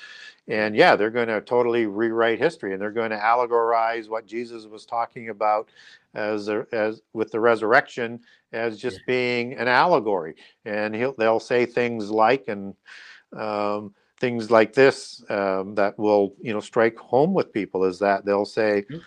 [0.48, 4.66] And yeah, they're going to totally rewrite history and they're going to allegorize what Jesus
[4.66, 5.70] was talking about
[6.14, 8.20] as a, as with the resurrection
[8.52, 10.36] as just being an allegory.
[10.66, 12.76] And he'll they'll say things like and
[13.36, 18.26] um, things like this um, that will you know strike home with people is that
[18.26, 19.02] they'll say Mhm.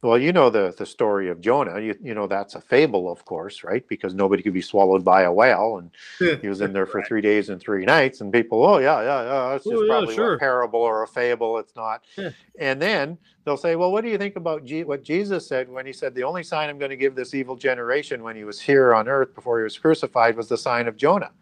[0.00, 1.80] Well, you know the the story of Jonah.
[1.80, 3.86] You you know that's a fable, of course, right?
[3.88, 7.20] Because nobody could be swallowed by a whale, and he was in there for three
[7.20, 8.20] days and three nights.
[8.20, 10.34] And people, oh yeah, yeah, yeah, it's oh, just Oh, yeah, probably sure.
[10.34, 11.58] a parable or a fable.
[11.58, 12.04] It's not.
[12.16, 12.30] Yeah.
[12.60, 15.84] And then they'll say, well, what do you think about Je- what Jesus said when
[15.84, 18.60] he said the only sign I'm going to give this evil generation when he was
[18.60, 21.32] here on earth before he was crucified was the sign of Jonah,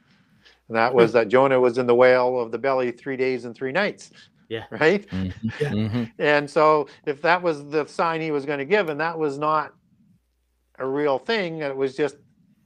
[0.69, 3.55] and that was that Jonah was in the whale of the belly three days and
[3.55, 4.11] three nights.
[4.49, 4.65] Yeah.
[4.71, 5.05] Right.
[5.13, 5.71] Yeah.
[5.71, 6.13] Mhm.
[6.19, 9.39] And so, if that was the sign he was going to give, and that was
[9.39, 9.75] not
[10.79, 12.17] a real thing, it was just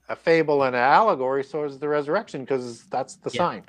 [0.09, 3.37] a fable and an allegory, so is the resurrection because that's the Yeah.
[3.37, 3.63] sign.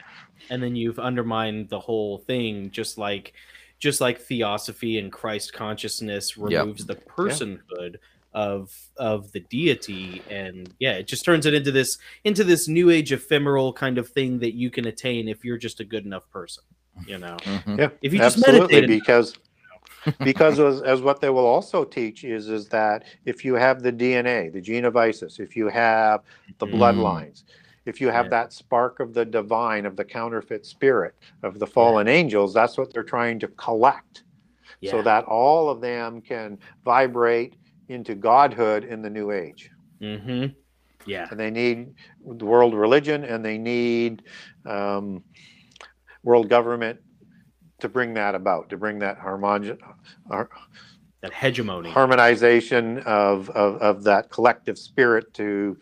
[0.50, 3.32] and then you've undermined the whole thing just like
[3.78, 6.60] just like theosophy and christ consciousness Yeah.
[6.62, 7.96] removes the personhood
[8.34, 12.90] of of the deity and yeah it just turns it into this into this new
[12.90, 16.28] age ephemeral kind of thing that you can attain if you're just a good enough
[16.30, 16.64] person
[17.06, 17.78] you know Mhm.
[17.78, 19.36] Yeah, if you just absolutely, meditate because
[20.24, 23.92] because as, as what they will also teach is is that if you have the
[23.92, 26.22] DNA, the gene of Isis, if you have
[26.58, 26.74] the Mm.
[26.74, 27.44] bloodlines,
[27.86, 28.30] if you have Yeah.
[28.30, 32.92] that spark of the divine, of the counterfeit spirit, of the fallen angels, that's what
[32.92, 34.24] they're trying to collect.
[34.90, 37.56] so that all of them can vibrate
[37.88, 39.70] into godhood in the new age.
[40.00, 40.46] mm-hmm
[41.06, 41.94] yeah And they need
[42.26, 44.22] the world religion and they need
[44.64, 45.22] um,
[46.22, 47.00] world government
[47.80, 49.78] to bring that about, to bring that harmon-
[50.28, 50.50] har-
[51.20, 55.76] that hegemony harmonization of, of, of that collective spirit to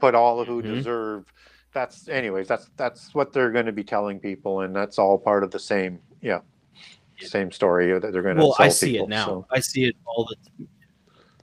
[0.00, 0.76] put all who Mhm.
[0.76, 1.24] deserve.
[1.72, 5.44] That's, anyways, that's that's what they're going to be telling people, and that's all part
[5.44, 6.40] of the same, yeah,
[7.20, 7.28] Yeah.
[7.28, 8.42] same story that they're going to.
[8.42, 10.66] well i see it now i see it all the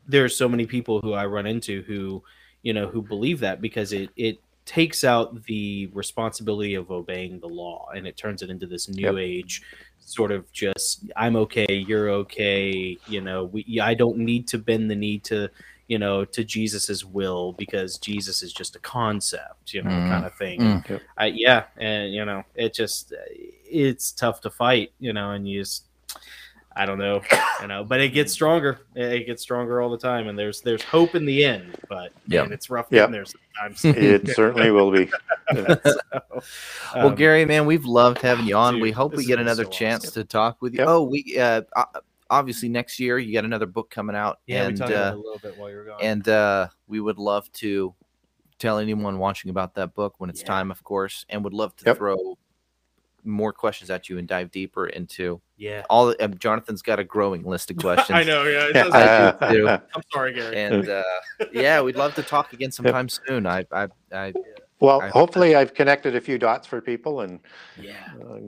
[0.07, 2.21] there are so many people who i run into who
[2.61, 7.47] you know who believe that because it it takes out the responsibility of obeying the
[7.47, 9.15] law and it turns it into this new Yep.
[9.17, 9.61] age
[9.99, 14.89] sort of just i'm okay you're okay you know we i don't need to bend
[14.91, 15.49] the knee to
[15.87, 20.09] you know to jesus's will because jesus is just a concept you know Mm.
[20.09, 20.89] kind of thing Mm.
[20.89, 21.01] Yep.
[21.17, 23.13] I, yeah and you know it just
[23.65, 25.85] it's tough to fight you know and you just
[26.75, 27.21] i don't know
[27.61, 30.83] you know but it gets stronger it gets stronger all the time and there's there's
[30.83, 32.45] hope in the end but Yeah.
[32.47, 33.01] yeah it's rough Yeah.
[33.01, 35.09] getting there sometimes It certainly will be.
[35.53, 36.43] well,
[36.95, 38.73] Um, Gary, man, we've loved having you on.
[38.75, 40.23] dude, we hope we get another so chance awesome.
[40.23, 40.79] to talk with you.
[40.79, 40.87] Yep.
[40.89, 41.61] Oh, we uh,
[42.29, 45.13] obviously next year you got another book coming out, yeah and we talked about it
[45.13, 47.93] uh, a little bit while you were gone and uh, we would love to
[48.59, 50.47] tell anyone watching about that book when it's Yeah.
[50.47, 51.97] time, of course, and would love to Yep.
[51.97, 52.37] throw
[53.25, 56.07] more questions at you and dive deeper into yeah all.
[56.07, 58.15] the- Um, Jonathan's got a growing list of questions.
[58.17, 59.37] i know yeah Yeah.
[59.41, 59.67] I do too.
[59.95, 61.03] i'm sorry gary and uh,
[61.51, 63.45] yeah, we'd love to talk again sometime soon.
[63.47, 64.33] I, I, I
[64.79, 67.39] Well, I hope hopefully, I've connected a few dots for people and
[67.79, 67.93] yeah
[68.29, 68.39] uh,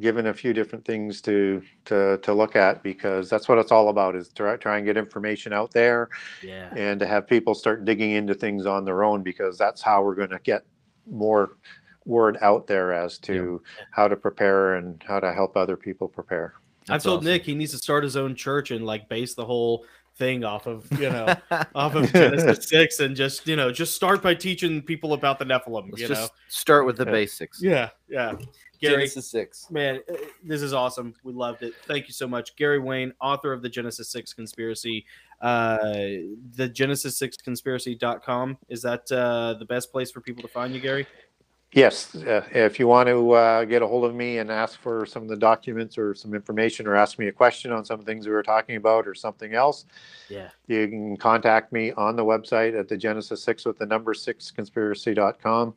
[0.00, 3.90] given a few different things to to to look at because that's what it's all
[3.90, 6.08] about is to try, try and get information out there
[6.42, 10.02] yeah and to have people start digging into things on their own because that's how
[10.02, 10.62] we're going to get
[11.06, 11.58] more
[12.04, 16.54] word out there as to how to prepare and how to help other people prepare.
[16.88, 17.26] i've told awesome.
[17.26, 19.84] nick he needs to start his own church and like base the whole
[20.16, 21.26] thing off of you know
[21.74, 25.44] off of genesis 6 and just you know just start by teaching people about the
[25.44, 27.10] nephilim let's you just know start with the Yeah.
[27.12, 27.62] basics.
[27.62, 28.34] yeah yeah
[28.80, 29.70] Gary, Genesis six.
[29.70, 31.14] man, uh, this is awesome.
[31.22, 31.72] We loved it.
[31.86, 35.06] Thank you so much, Gary Wayne, author of the Genesis Six Conspiracy.
[35.40, 35.78] Uh,
[36.56, 40.80] the Genesis Six Conspiracy.com is that uh, the best place for people to find you,
[40.80, 41.06] Gary?
[41.74, 45.06] Yes, uh, if you want to uh, get a hold of me and ask for
[45.06, 48.26] some of the documents or some information or ask me a question on some things
[48.26, 49.86] we were talking about or something else,
[50.28, 50.50] Yeah.
[50.66, 54.50] you can contact me on the website at the Genesis 6 with the number 6
[54.50, 55.72] conspiracy.com.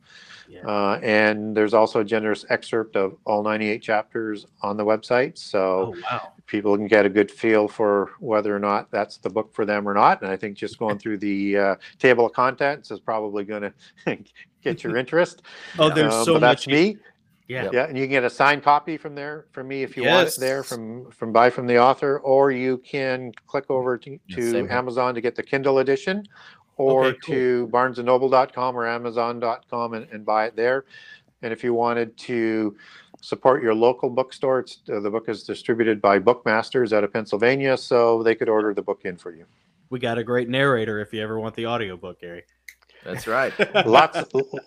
[0.50, 0.66] Yeah.
[0.66, 5.38] Uh, and there's also a generous excerpt of all 98 chapters on the website.
[5.38, 6.32] So Oh wow.
[6.46, 9.88] People can get a good feel for whether or not that's the book for them
[9.88, 10.22] or not.
[10.22, 13.62] And I think just going through the uh, table of contents is probably going
[14.06, 14.18] to
[14.62, 15.42] get your interest.
[15.78, 16.72] Oh, there's Um, so but that's much.
[16.72, 16.96] me.
[17.48, 17.70] Yeah.
[17.72, 20.26] Yeah, and you can get a signed copy from there from me if you want
[20.28, 24.50] it there from from buy from the author, or you can click over to, to
[24.50, 24.76] same here.
[24.76, 26.26] Amazon to get the Kindle edition,
[26.76, 27.34] or Okay, cool.
[27.36, 30.86] to BarnesandNoble.com or Amazon.com and, and buy it there.
[31.42, 32.76] And if you wanted to
[33.20, 37.76] support your local bookstore, it's, uh, the book is distributed by Bookmasters out of Pennsylvania,
[37.76, 39.44] so they could order the book in for you.
[39.90, 42.44] We got a great narrator if you ever want the audiobook, Gary.
[43.04, 43.52] That's right.
[43.86, 44.18] lots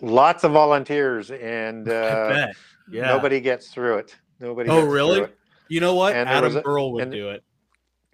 [0.01, 2.47] lots of volunteers, and uh.
[2.91, 3.05] Yeah.
[3.05, 4.15] nobody gets through it.
[4.39, 4.69] Nobody.
[4.69, 5.19] Oh, gets through really?
[5.21, 5.37] it.
[5.67, 6.15] You know what?
[6.15, 7.43] And Adam was a- Earl would and- do it.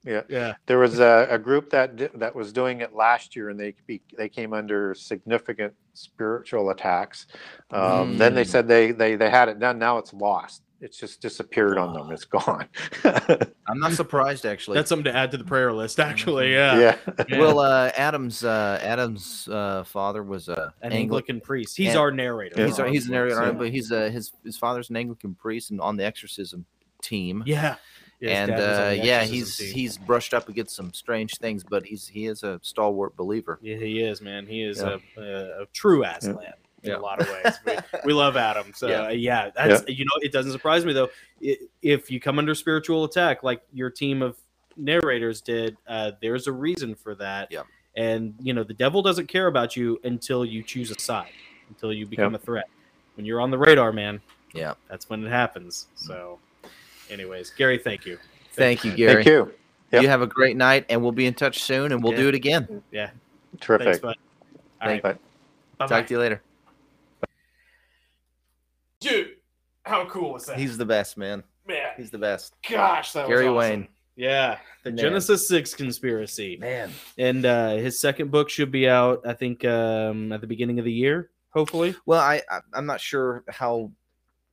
[0.06, 0.22] Yeah.
[0.30, 0.54] Yeah.
[0.68, 3.74] There was a, a group that di- that was doing it last year, and they
[3.88, 7.28] be, they came under significant spiritual attacks.
[7.72, 8.48] Um, Then they Mm.
[8.48, 9.80] said they, they they had it done.
[9.80, 10.62] Now it's lost.
[10.82, 12.12] It's just disappeared on them.
[12.12, 12.68] It's gone.
[13.04, 14.76] I'm not surprised actually.
[14.76, 16.54] That's something to add to the prayer list, actually.
[16.54, 16.78] Yeah.
[16.80, 16.98] yeah.
[17.30, 17.40] Yeah.
[17.40, 21.78] well, uh, Adam's uh, Adam's uh, father was a An Angli- Anglican priest.
[21.78, 22.64] He's and- our narrator.
[22.64, 23.52] He's a, he's an area, Yeah.
[23.54, 26.66] but he's uh, his his father's an Anglican priest and on the exorcism
[27.02, 27.42] team.
[27.46, 27.76] Yeah.
[28.26, 29.74] Yeah, and dad was on uh, yeah, he's team.
[29.74, 33.60] he's brushed up against some strange things, but he's he is a stalwart believer.
[33.62, 34.46] Yeah, he is, man.
[34.46, 34.98] He is Yeah.
[35.18, 36.38] a, a, a true Aslan
[36.84, 36.98] in Yeah.
[36.98, 37.54] a lot of ways.
[37.66, 37.74] We,
[38.06, 38.72] we love Adam.
[38.76, 39.10] So Yeah.
[39.10, 41.10] yeah, that's you know, it doesn't surprise me though.
[41.44, 44.38] I- If you come under spiritual attack, like your team of
[44.78, 47.50] narrators did, uh, there's a reason for that.
[47.52, 47.64] Yeah.
[47.96, 51.32] And you know, the devil doesn't care about you until you choose a side,
[51.70, 52.66] until you become a threat.
[53.16, 54.20] When you're on the radar, man,
[54.54, 54.74] Yeah.
[54.90, 55.88] that's when it happens.
[55.96, 56.40] So,
[57.10, 58.18] anyways, Gary, thank you.
[58.54, 59.16] Thank you, Gary.
[59.24, 59.54] Thank you.
[59.92, 60.02] Yep.
[60.04, 62.20] You have a great night, and we'll be in touch soon, and we'll Yeah.
[62.20, 62.84] do it again.
[62.92, 63.12] Yeah,
[63.62, 63.86] Terrific.
[63.86, 64.16] thanks, bud.
[64.82, 65.20] All Thank- right, Bye.
[65.78, 66.42] bye Talk to you later.
[69.00, 69.36] Dude,
[69.84, 70.58] how cool was that?
[70.58, 71.44] He's the best, man.
[71.68, 71.92] man.
[71.98, 72.56] He's the best.
[72.68, 73.80] Gosh, that Gary was awesome.
[73.82, 73.88] Wayne.
[74.16, 74.98] Yeah, the Man.
[74.98, 76.90] Genesis Six conspiracy, Man.
[77.18, 80.86] and uh, his second book should be out, I think, um, at the beginning of
[80.86, 81.96] the year, hopefully.
[82.06, 83.92] Well, I, I I'm not sure how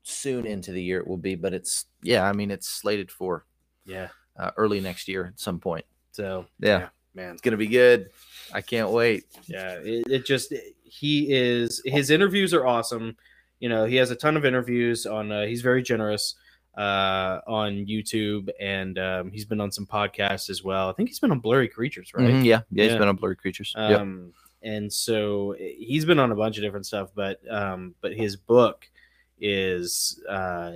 [0.03, 2.25] soon into the year it will be, but it's yeah.
[2.29, 3.47] I mean, it's slated for
[3.87, 4.09] Yeah.
[4.39, 5.85] uh, early next year at some point.
[6.13, 6.89] So Yeah.
[7.15, 8.11] man, It's gonna be good.
[8.53, 9.25] I can't wait.
[9.47, 10.53] yeah, it, it just
[10.85, 13.17] he is his interviews are awesome.
[13.61, 15.31] You know, he has a ton of interviews on.
[15.31, 16.35] Uh, he's very generous
[16.77, 20.89] uh on YouTube and um he's been on some podcasts as well.
[20.89, 22.25] I think he's been on Blurry Creatures, right?
[22.33, 22.85] Mhm, yeah, yeah.
[22.85, 22.99] He's Yeah.
[22.99, 23.75] been on Blurry Creatures.
[23.77, 24.01] Yep.
[24.01, 24.33] um
[24.63, 28.37] and so eh, he's been on a bunch of different stuff but um but his
[28.37, 28.89] book
[29.43, 30.72] is uh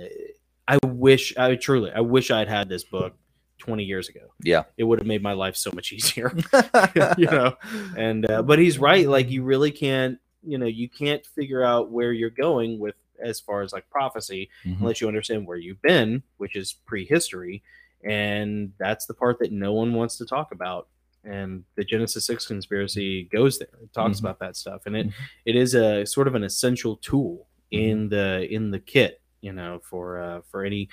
[0.67, 3.13] i wish i truly i wish i'd had this book
[3.59, 4.63] 20 years ago Yeah.
[4.77, 6.31] it would have made my life so much easier
[7.17, 7.55] you know
[7.95, 11.89] and uh, but he's right like you really can't you know you can't figure out
[11.89, 14.79] where you're going with as far as like prophecy Mhm.
[14.81, 17.63] unless you understand where you've been which is prehistory
[18.03, 20.87] and that's the part that no one wants to talk about
[21.23, 24.21] and the genesis 6 conspiracy goes there it talks Mhm.
[24.21, 25.13] about that stuff and it Mhm.
[25.45, 29.79] it is a sort of an essential tool in the in the kit you know
[29.83, 30.89] for uh for any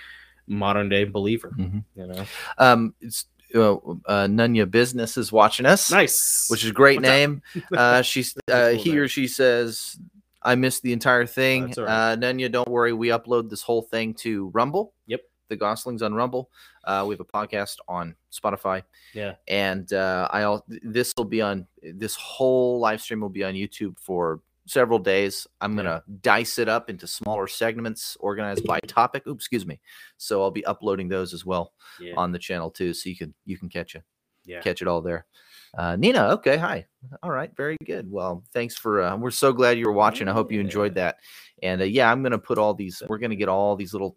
[0.47, 1.85] modern day believer Mhm.
[1.97, 2.25] you know
[2.59, 3.75] Um, it's uh,
[4.07, 5.91] uh, Nunya Business is watching us.
[5.93, 7.43] nice which is a great What's name.
[7.73, 8.99] Uh, she's uh, cool he name.
[8.99, 9.97] or she says,
[10.43, 12.13] "I missed the entire thing." All right.
[12.13, 14.93] uh, Nunya, don't worry, we upload this whole thing to Rumble.
[15.07, 15.21] Yep.
[15.51, 16.51] the Gosslings on Rumble.
[16.85, 18.83] Uh, we have a podcast on Spotify.
[19.15, 19.35] Yeah.
[19.47, 23.99] and uh, I'll this will be on this whole live stream will be on YouTube
[24.01, 25.47] for several days.
[25.61, 29.27] I'm gonna dice it up into smaller segments organized by topic.
[29.27, 29.81] Oops, excuse me.
[30.17, 33.35] So I'll be uploading those as well yeah on the channel too, so you can
[33.45, 34.03] you can catch it
[34.45, 35.27] yeah catch it all there.
[35.77, 36.87] Uh, Nina, okay, hi.
[37.23, 38.11] All right, very good.
[38.11, 39.03] Well, thanks for.
[39.03, 40.29] Uh, we're so glad you were watching.
[40.29, 41.17] I hope you enjoyed that.
[41.63, 43.03] And uh, yeah, I'm gonna put all these.
[43.09, 44.17] We're gonna get all these little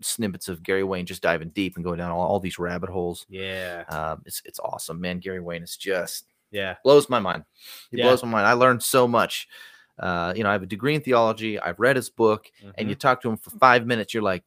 [0.00, 3.26] snippets of Gary Wayne just diving deep and going down all, all these rabbit holes.
[3.28, 5.18] yeah Um, it's it's awesome, man.
[5.18, 7.44] Gary Wayne is just yeah blows my mind.
[7.90, 8.46] He blows my mind.
[8.46, 9.48] I learned so much.
[9.98, 11.58] Uh, you know, I have a degree in theology.
[11.58, 12.46] I've read his book,
[12.76, 14.14] and you talk to him for five minutes.
[14.14, 14.44] You're like,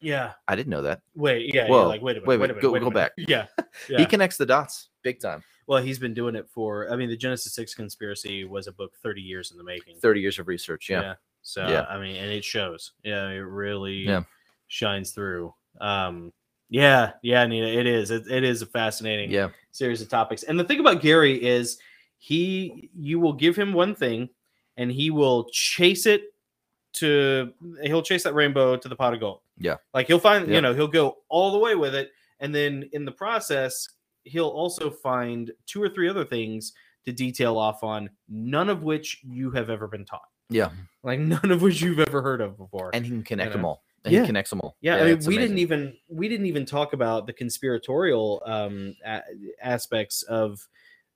[0.00, 1.00] yeah I didn't know that.
[1.14, 2.94] wait yeah Whoa, like wait a minute wait, wait, wait, a minute go- go minute.
[2.94, 3.12] back.
[3.16, 3.46] yeah
[3.88, 5.42] yeah He connects the dots big time.
[5.66, 8.92] well he's been doing it for i mean the genesis 6 conspiracy was a book
[9.02, 10.90] 30 years in the making Thirty years of research.
[10.90, 11.14] Yeah.
[11.40, 11.82] So Yeah.
[11.88, 12.92] I mean, and it shows.
[13.02, 14.24] Yeah, it really Yeah.
[14.66, 15.54] shines through.
[15.80, 16.32] Um,
[16.68, 18.10] yeah, yeah, Nina, it is.
[18.10, 19.50] It, it is a fascinating Yeah.
[19.70, 20.42] series of topics.
[20.42, 21.78] And the thing about Gary is
[22.18, 24.28] he you will give him one thing
[24.76, 26.22] and he will chase it
[26.94, 27.52] to
[27.82, 29.40] he'll chase that rainbow to the pot of gold.
[29.58, 29.76] Yeah.
[29.92, 30.56] Like he'll find, Yeah.
[30.56, 32.10] you know, he'll go all the way with it
[32.40, 33.88] and then in the process
[34.24, 36.72] he'll also find two or three other things
[37.04, 40.28] to detail off on none of which you have ever been taught.
[40.48, 40.70] Yeah.
[41.02, 42.90] Like none of which you've ever heard of before.
[42.94, 43.56] And he can connect You know?
[43.58, 43.82] them all.
[44.04, 44.20] And Yeah.
[44.20, 44.76] He connects them all.
[44.80, 49.22] Yeah, I mean, we didn't even we didn't even talk about the conspiratorial um, a-
[49.62, 50.60] aspects of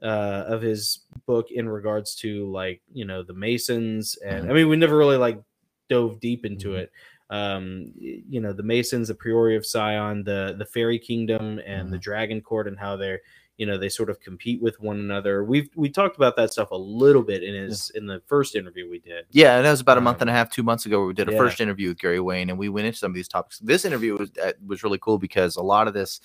[0.02, 4.50] uh, of his book in regards to like you know the Masons, and Mhm.
[4.50, 5.40] I mean we never really like
[5.88, 6.78] dove deep into Mhm.
[6.78, 6.92] it.
[7.30, 11.90] Um, you know the Masons, the Priory of Sion, the the Fairy Kingdom, and Mm-hmm.
[11.92, 13.20] the Dragon Court, and how they're
[13.58, 15.42] you know they sort of compete with one another.
[15.44, 18.88] We've we talked about that stuff a little bit in his in the first interview
[18.88, 19.24] we did.
[19.32, 20.98] Yeah, and that was about a month Um, and a half, two months ago.
[21.00, 21.38] Where we did a yeah.
[21.38, 23.58] first interview with Gary Wayne, and we went into some of these topics.
[23.58, 26.20] This interview was uh, was really cool because a lot of this,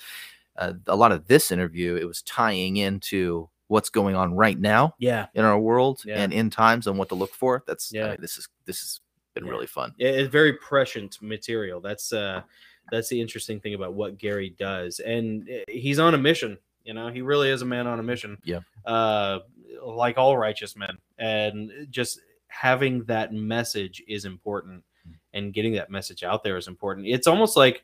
[0.57, 4.93] uh, a lot of this interview, it was tying into what's going on right now
[4.99, 6.21] Yeah, in our world Yeah.
[6.21, 7.63] and in times and what to look for.
[7.65, 8.09] That's I Yeah.
[8.11, 8.99] mean, this is this has
[9.33, 9.51] been Yeah.
[9.51, 9.95] really fun.
[9.97, 12.43] it- it's very prescient material that's uh
[12.91, 16.93] that's the interesting thing about what gary does and uh, he's on a mission you
[16.93, 18.59] know he really is a man on a mission Yeah.
[18.85, 19.39] uh
[19.83, 25.15] like all righteous men and just having that message is important Mm.
[25.33, 27.83] and getting that message out there is important it's almost like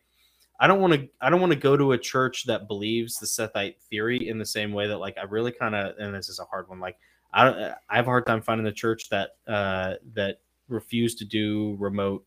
[0.59, 3.25] i don't want to i don't want to go to a church that believes the
[3.25, 6.39] sethite theory in the same way that like i really kind of and this is
[6.39, 6.97] a hard one like
[7.33, 7.57] i don't
[7.89, 12.25] i have a hard time finding the church that uh that refuse to do remote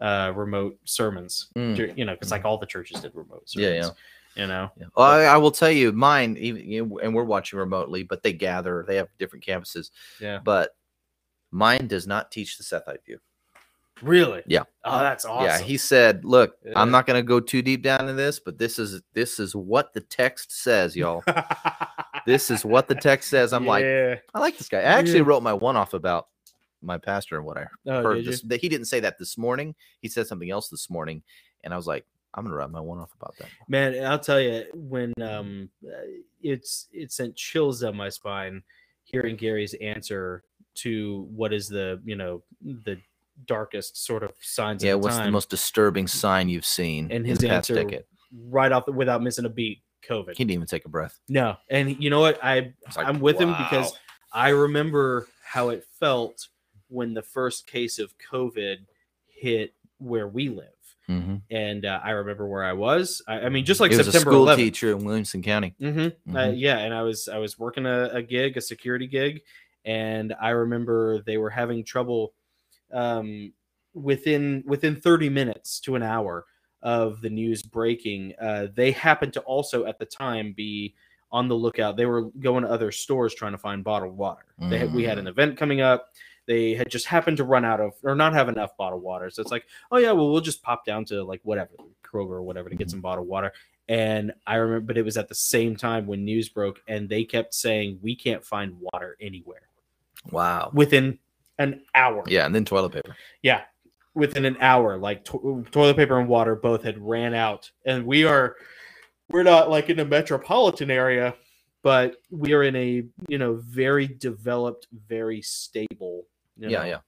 [0.00, 1.96] uh remote sermons Mm.
[1.96, 3.92] You know because like all the churches did remote Yeah, sermons
[4.36, 4.86] you know Yeah.
[4.96, 8.22] Well, I, I will tell you, mine, even you know, and we're watching remotely, but
[8.22, 8.84] they gather.
[8.86, 9.90] They have different campuses,
[10.20, 10.76] yeah but
[11.50, 13.18] mine does not teach the Sethite view.
[14.02, 14.64] Really Yeah.
[14.84, 16.72] oh that's awesome Yeah, he said, "Look, Yeah.
[16.76, 19.54] I'm not going to go too deep down in this, but this is this is
[19.54, 21.22] what the text says, y'all.
[22.26, 24.78] this is what the text says." I'm like, I like this guy.
[24.78, 25.24] I actually Yeah.
[25.26, 26.28] wrote my one off about
[26.82, 28.24] my pastor and what I oh, heard.
[28.24, 29.74] This, that he didn't say that this morning.
[30.00, 31.22] He said something else this morning,
[31.62, 33.48] and I was like, I'm going to write my one off about that.
[33.68, 35.90] man i'll tell you when um uh,
[36.42, 38.62] it's it sent chills down my spine
[39.02, 40.44] hearing gary's answer
[40.76, 42.96] to what is the you know the
[43.46, 47.04] darkest sort of signs Yeah, of the what's time the most disturbing sign you've seen
[47.04, 48.04] and in his answer decade?
[48.48, 51.18] right off the, without missing a beat covid He didn't even take a breath.
[51.28, 53.92] no and you know what I like, I'm with him because
[54.32, 56.46] i remember how it felt
[56.88, 58.76] when the first case of covid
[59.26, 60.66] hit where we live
[61.08, 61.42] Mhm.
[61.50, 64.46] and uh, i remember where i was i, I mean just like a september school
[64.46, 65.74] 11th teacher in Williamson County.
[65.80, 66.36] Mm-hmm.
[66.36, 66.54] Uh, Mhm.
[66.56, 69.40] yeah, and I was I was working a, a gig, a security gig,
[69.84, 72.32] and I remember they were having trouble
[72.92, 73.52] um,
[73.94, 76.46] within within 30 minutes to an hour
[76.82, 78.32] of the news breaking.
[78.40, 80.94] Uh, they happened to also at the time be
[81.32, 81.96] on the lookout.
[81.96, 84.44] They were going to other stores trying to find bottled water.
[84.58, 85.20] They had, we had Mm.
[85.20, 86.08] an event coming up.
[86.46, 89.30] They had just happened to run out of or not have enough bottled water.
[89.30, 91.70] So it's like, oh yeah, well we'll just pop down to like whatever
[92.02, 92.92] Kroger or whatever to get Mhm.
[92.92, 93.52] some bottled water.
[93.88, 97.24] And I remember, but it was at the same time when news broke, and they
[97.24, 99.68] kept saying we can't find water anywhere
[100.30, 100.70] Wow.
[100.72, 101.18] within
[101.60, 102.24] an hour.
[102.26, 103.14] Yeah, and then toilet paper.
[103.42, 103.62] Yeah,
[104.14, 108.24] within an hour, like to- toilet paper and water both had ran out, and we
[108.24, 108.56] are
[109.28, 111.34] we're not like in a metropolitan area,
[111.82, 116.24] but we are in a you know very developed, very stable.
[116.56, 116.98] You Yeah, yeah.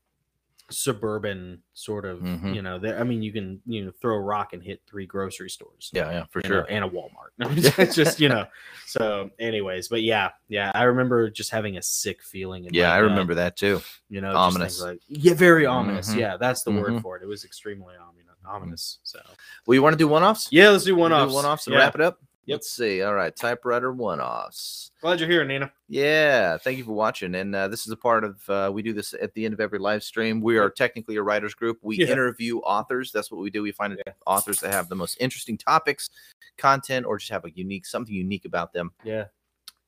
[0.72, 2.54] Suburban sort of, Mhm.
[2.54, 2.78] you know.
[2.78, 5.90] There, I mean, you can you know throw a rock and hit three grocery stores
[5.92, 6.66] Yeah, yeah, for you know, sure.
[6.68, 7.30] and a Walmart.
[7.78, 8.46] it's just you know.
[8.86, 12.66] So, anyways, but yeah, yeah, I remember just having a sick feeling.
[12.66, 13.80] In Yeah, I remember that too.
[14.10, 14.82] You know, Ominous.
[14.82, 16.12] Like, yeah, very ominous.
[16.12, 16.18] Mhm.
[16.18, 17.00] Yeah, that's the word Mhm.
[17.02, 17.22] for it.
[17.22, 18.18] It was extremely ominous.
[18.44, 18.98] Ominous.
[19.04, 19.20] So,
[19.66, 20.48] Well, you want to do one offs?
[20.50, 21.32] yeah, let's do one offs.
[21.32, 21.80] One offs and yeah.
[21.80, 22.18] wrap it up.
[22.46, 22.56] Yep.
[22.56, 23.02] Let's see.
[23.02, 24.90] All right, typewriter one offs.
[25.00, 25.72] Glad you're here, Nina.
[25.88, 27.36] Yeah, thank you for watching.
[27.36, 29.60] And uh, this is a part of uh, we do this at the end of
[29.60, 30.40] every live stream.
[30.40, 31.78] We are technically a writers group.
[31.82, 32.08] We Yeah.
[32.08, 33.12] interview authors.
[33.12, 33.62] That's what we do.
[33.62, 33.96] We find
[34.26, 36.10] authors that have the most interesting topics,
[36.58, 38.90] content, or just have a unique something unique about them.
[39.04, 39.26] Yeah.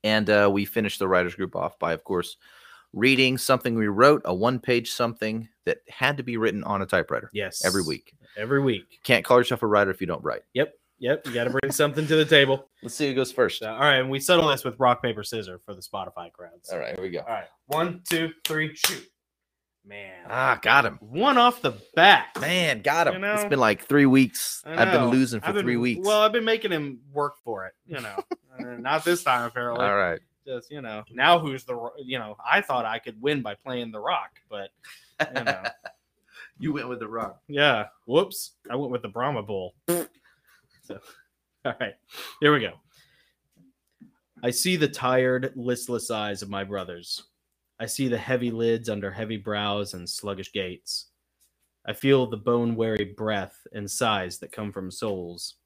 [0.05, 2.37] And uh, we finish the writers group off by, of course,
[2.93, 7.31] reading something we wrote, a one-page something that had to be written on a typewriter
[7.33, 7.65] Yes.
[7.65, 8.15] every week.
[8.37, 9.01] Every week.
[9.03, 10.43] Can't call yourself a writer if you don't write.
[10.53, 10.75] Yep.
[11.05, 11.27] Yep.
[11.27, 12.67] You got to bring something to the table.
[12.83, 13.63] Let's see who goes first.
[13.63, 16.71] All right, and we settle this with rock paper scissors for the Spotify crowds.
[16.73, 17.19] All right, here we go.
[17.21, 17.45] All right.
[17.67, 19.07] One, two, three, shoot.
[19.87, 20.25] Man.
[20.31, 20.97] Ah, got him.
[21.03, 22.29] One off the bat.
[22.41, 23.23] Man, got him.
[23.23, 23.49] You It's know?
[23.51, 24.63] been like three weeks.
[24.65, 26.07] I've been losing for been- three weeks.
[26.07, 27.75] Well, I've been making him work for it.
[27.87, 28.17] You know,
[28.59, 29.85] Uh, not this time apparently.
[29.85, 30.21] All right.
[30.47, 32.37] Just you know, now who's the you know?
[32.49, 34.71] I thought I could win by playing the rock, but
[35.37, 35.63] you know,
[36.59, 37.43] You went with the rock.
[37.49, 37.89] Yeah.
[38.07, 38.53] Whoops.
[38.71, 39.75] I went with the Brahma Bull.
[40.85, 40.99] so,
[41.65, 41.95] all right.
[42.41, 42.75] Here we go.
[44.43, 47.25] I see the tired, listless eyes of my brothers.
[47.81, 51.07] I see the heavy lids under heavy brows and sluggish gaits.
[51.87, 55.57] I feel the bone weary breath and sighs that come from souls.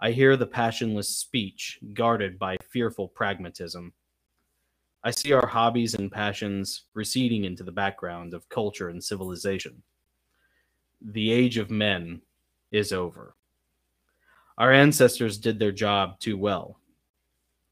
[0.00, 3.92] I hear the passionless speech guarded by fearful pragmatism.
[5.02, 9.82] I see our hobbies and passions receding into the background of culture and civilization.
[11.00, 12.22] The age of men
[12.70, 13.34] is over.
[14.60, 16.78] Our ancestors did their job too well.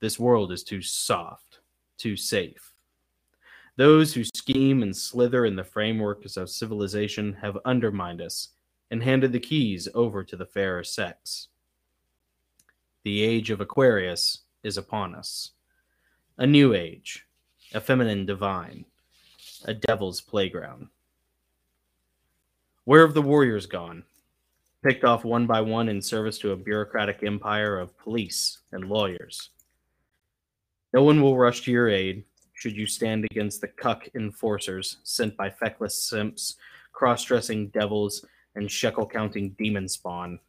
[0.00, 1.60] This world is too soft,
[1.98, 2.72] too safe.
[3.76, 8.48] Those who scheme and slither in the frameworks of civilization have undermined us
[8.90, 11.48] and handed the keys over to the fairer sex.
[13.04, 15.50] The age of Aquarius is upon us.
[16.38, 17.26] A new age,
[17.74, 18.86] a feminine divine,
[19.66, 20.88] a devil's playground.
[22.84, 24.04] Where have the warriors gone?
[24.82, 29.50] Picked off one by one in service to a bureaucratic empire of police and lawyers.
[30.94, 32.24] No one will rush to your aid
[32.54, 36.56] should you stand against the cuck enforcers sent by feckless simps,
[36.92, 38.24] cross dressing devils,
[38.54, 40.40] and shekel counting demon spawn.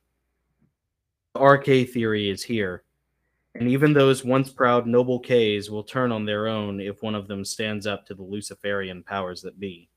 [1.35, 2.83] The RK theory is here,
[3.55, 7.27] and even those once proud noble Ks will turn on their own if one of
[7.27, 9.89] them stands up to the Luciferian powers that be.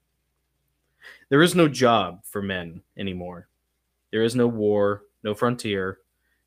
[1.30, 3.48] There is no job for men anymore.
[4.12, 5.98] There is no war, no frontier,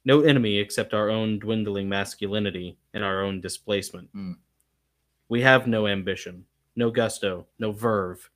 [0.05, 4.15] no enemy except our own dwindling masculinity and our own displacement.
[4.15, 4.35] Mm.
[5.29, 8.29] We have no ambition, no gusto, no verve.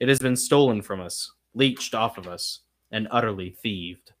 [0.00, 2.60] It has been stolen from us, leached off of us,
[2.90, 4.12] and utterly thieved.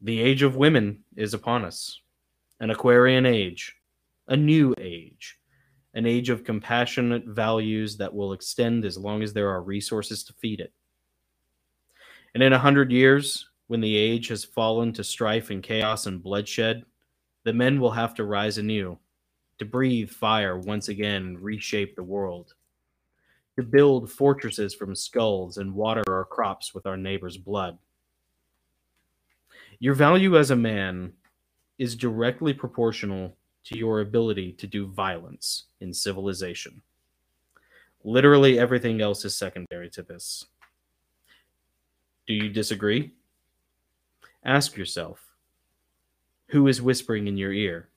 [0.00, 2.00] The age of women is upon us,
[2.58, 3.76] an Aquarian age,
[4.26, 5.38] a new age,
[5.94, 10.32] an age of compassionate values that will extend as long as there are resources to
[10.34, 10.72] feed it.
[12.34, 16.22] And in a hundred years, when the age has fallen to strife and chaos and
[16.22, 16.84] bloodshed,
[17.44, 18.98] the men will have to rise anew,
[19.58, 22.54] to breathe fire once again reshape the world,
[23.56, 27.78] to build fortresses from skulls and water our crops with our neighbor's blood.
[29.78, 31.12] Your value as a man
[31.78, 36.82] is directly proportional to your ability to do violence in civilization.
[38.04, 40.46] Literally everything else is secondary to this.
[42.26, 43.12] Do you disagree?
[44.44, 45.34] Ask yourself
[46.48, 47.88] who is whispering in your ear?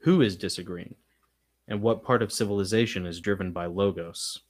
[0.00, 0.94] Who is disagreeing?
[1.68, 4.40] And what part of civilization is driven by logos?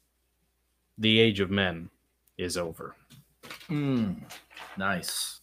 [0.97, 1.90] The age of men
[2.38, 2.94] is over.
[3.68, 4.22] Mm,
[4.78, 5.40] nice.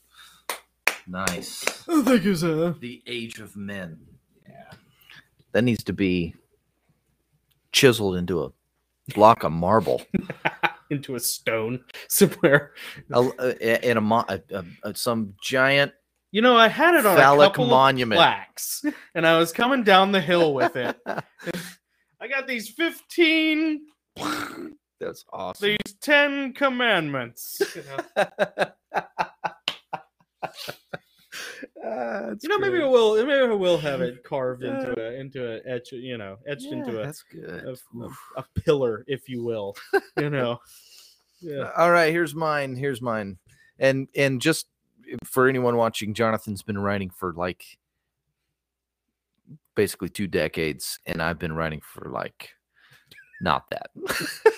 [1.07, 1.83] Nice.
[1.87, 2.75] Oh, thank you, sir.
[2.79, 3.99] The age of men.
[4.47, 4.71] Yeah.
[5.51, 6.35] That needs to be
[7.71, 8.51] chiseled into a
[9.13, 10.01] block of marble.
[10.89, 12.73] Into a stone somewhere.
[13.13, 14.41] a, in a, mo- a,
[14.83, 15.91] a, some giant
[16.31, 18.19] You know, I had it on a couple monument.
[18.19, 18.83] of plaques,
[19.15, 20.97] and I was coming down the hill with it.
[22.19, 23.81] I got these 15,
[24.99, 25.67] That's awesome.
[25.85, 27.61] these 10 commandments.
[27.75, 28.71] You know,
[31.85, 33.15] Ah, you know, maybe I will.
[33.25, 35.91] Maybe I will have it carved into a into a etch.
[35.91, 37.49] You know, etched into a, that's good.
[37.49, 39.75] a, a, a pillar, if you will.
[40.17, 40.59] You know.
[41.41, 41.59] Yeah.
[41.59, 42.75] Uh, all right, here's mine.
[42.75, 43.37] Here's mine.
[43.79, 44.67] And and just
[45.23, 47.63] for anyone watching, Jonathan's been writing for like
[49.75, 52.49] basically two decades, and I've been writing for like
[53.41, 53.91] not that.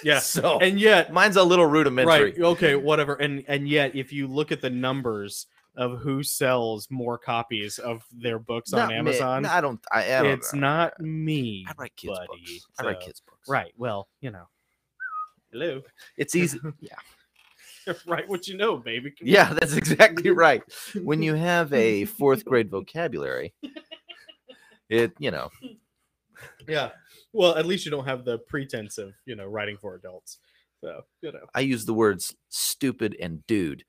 [0.02, 0.20] Yeah.
[0.20, 2.32] so And yet, mine's a little rudimentary.
[2.32, 2.40] right?
[2.40, 3.16] Okay, whatever.
[3.16, 8.04] And and yet, if you look at the numbers of who sells more copies of
[8.12, 8.96] their books on Not me.
[8.96, 9.80] Amazon, I don't.
[9.92, 10.60] I, I don't it's know.
[10.60, 11.66] not me.
[11.68, 12.28] I write kids buddy.
[12.28, 12.68] books.
[12.80, 13.48] I write kids books.
[13.48, 13.72] Right.
[13.78, 14.48] Well, you know.
[15.52, 15.82] Hello.
[16.18, 16.60] It's easy.
[16.80, 16.96] yeah.
[18.06, 18.28] right.
[18.28, 19.12] What you know, baby.
[19.12, 20.62] Come Yeah, that's exactly right.
[21.04, 23.54] When you have a fourth grade vocabulary,
[24.90, 25.50] it you know
[26.68, 26.90] Yeah.
[27.32, 30.40] Well, at least you don't have the pretense of, you know, writing for adults.
[30.82, 31.46] So, you know.
[31.54, 33.84] I use the words stupid and dude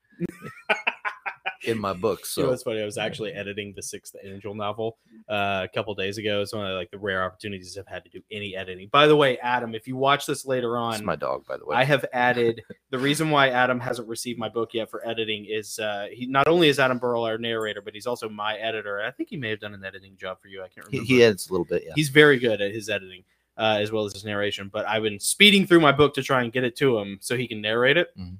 [1.63, 2.19] in my book.
[2.35, 2.81] You know So what's funny?
[2.81, 4.97] I was actually editing the Sixth Angel novel
[5.29, 6.41] uh, a couple days ago.
[6.41, 8.89] It's one of like the rare opportunities I've had to do any editing.
[8.91, 11.65] By the way, Adam, if you watch this later it's on, my dog, by the
[11.65, 11.75] way.
[11.75, 15.79] I have added the reason why Adam hasn't received my book yet for editing is
[15.79, 19.01] uh, he not only is Adam Burrell our narrator, but he's also my editor.
[19.01, 20.61] I think he may have done an editing job for you.
[20.61, 21.07] I can't he, remember.
[21.13, 21.83] he edits a little bit.
[21.85, 21.93] Yeah.
[21.95, 23.23] He's very good at his editing
[23.57, 24.69] uh, as well as his narration.
[24.71, 27.37] But I've been speeding through my book to try and get it to him so
[27.37, 28.09] he can narrate it.
[28.17, 28.37] Mhm.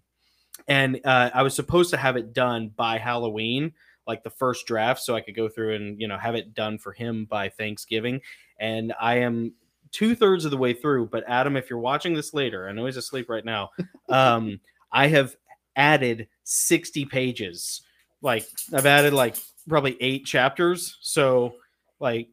[0.71, 3.73] And uh, I was supposed to have it done by Halloween,
[4.07, 6.77] like the first draft, so I could go through and you know have it done
[6.77, 8.21] for him by Thanksgiving.
[8.57, 9.53] And I am
[9.91, 11.07] two thirds of the way through.
[11.07, 13.71] But Adam, if you're watching this later, I know he's asleep right now.
[14.09, 14.59] Um,
[14.91, 15.37] I have
[15.77, 17.81] added 60 pages.
[18.21, 19.37] Like I've added like
[19.69, 20.97] probably eight chapters.
[20.99, 21.55] So
[22.01, 22.27] like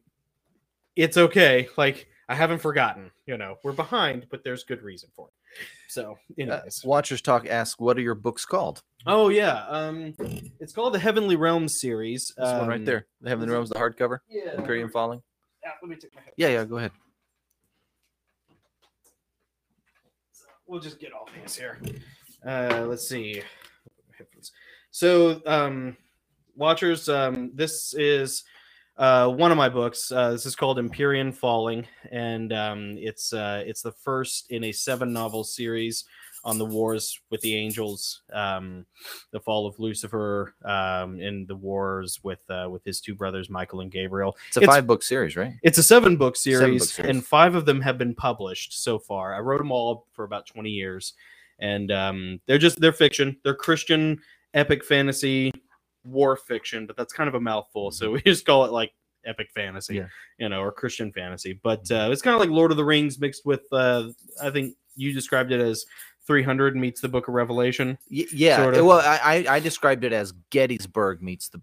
[0.97, 1.69] it's okay.
[1.77, 3.11] Like I haven't forgotten.
[3.25, 5.33] You know, we're behind, but there's good reason for it.
[5.87, 6.81] So, Uh, anyways.
[6.85, 9.65] Watchers Talk asks, "What are your books called?" oh yeah.
[9.67, 10.13] Um
[10.59, 12.31] it's called the Heavenly Realms series.
[12.37, 14.51] This one right Um, there, the Heavenly Realms, the hardcover, Yeah.
[14.57, 15.21] Empyrean Falling.
[15.63, 16.33] Yeah, let me take my head.
[16.37, 16.63] Yeah, yeah.
[16.65, 16.91] Go ahead.
[20.31, 21.79] So we'll just get off this here.
[22.45, 23.41] Uh, let's see.
[24.91, 25.97] So, um,
[26.55, 28.43] watchers, um, this is
[28.99, 30.11] uh, one of my books.
[30.11, 34.71] Uh, this is called Empyrean Falling, and um, it's uh, it's the first in a
[34.71, 36.03] seven novel series
[36.45, 38.85] on the wars with the angels, um,
[39.31, 43.81] the fall of Lucifer, um, and the wars with uh, with his two brothers Michael
[43.81, 44.37] and Gabriel.
[44.49, 45.53] It's a It's- five book series, right?
[45.63, 47.09] It's a seven book Seven series, book series.
[47.09, 49.33] and five of them have been published so far.
[49.33, 51.13] I wrote them all for about 20 years,
[51.59, 53.37] and um, they're just they're fiction.
[53.43, 54.19] They're Christian
[54.53, 55.53] epic fantasy
[56.09, 58.91] war fiction, but that's kind of a mouthful, so we just call it like
[59.25, 60.07] epic fantasy, Yeah.
[60.37, 61.59] you know, or Christian fantasy.
[61.61, 64.09] But uh, it's kind of like Lord of the Rings mixed with uh,
[64.41, 65.85] I think you described it as
[66.27, 67.97] 300 meets the Book of Revelation.
[68.11, 68.57] Y- yeah.
[68.57, 68.85] Sort of.
[68.85, 71.61] Well, I, I described it as Gettysburg meets the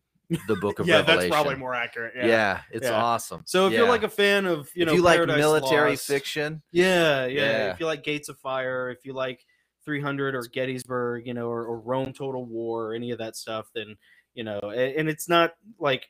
[0.49, 1.31] the Book of yeah, Revelation.
[1.31, 2.15] that's probably more accurate.
[2.17, 2.61] Yeah, Yeah.
[2.73, 3.01] it's Yeah.
[3.03, 3.43] awesome.
[3.47, 6.07] So if you're like a fan of you if know you like Paradise military Lost-
[6.09, 7.73] fiction, Yeah, yeah, Yeah.
[7.73, 9.45] If you like Gates of Fire, if you like
[9.85, 13.69] 300 or Gettysburg, you know, or, or Rome Total War, or any of that stuff,
[13.73, 13.95] then
[14.37, 16.09] you know, and, it's not like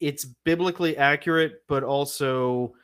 [0.00, 2.74] it's biblically accurate, but also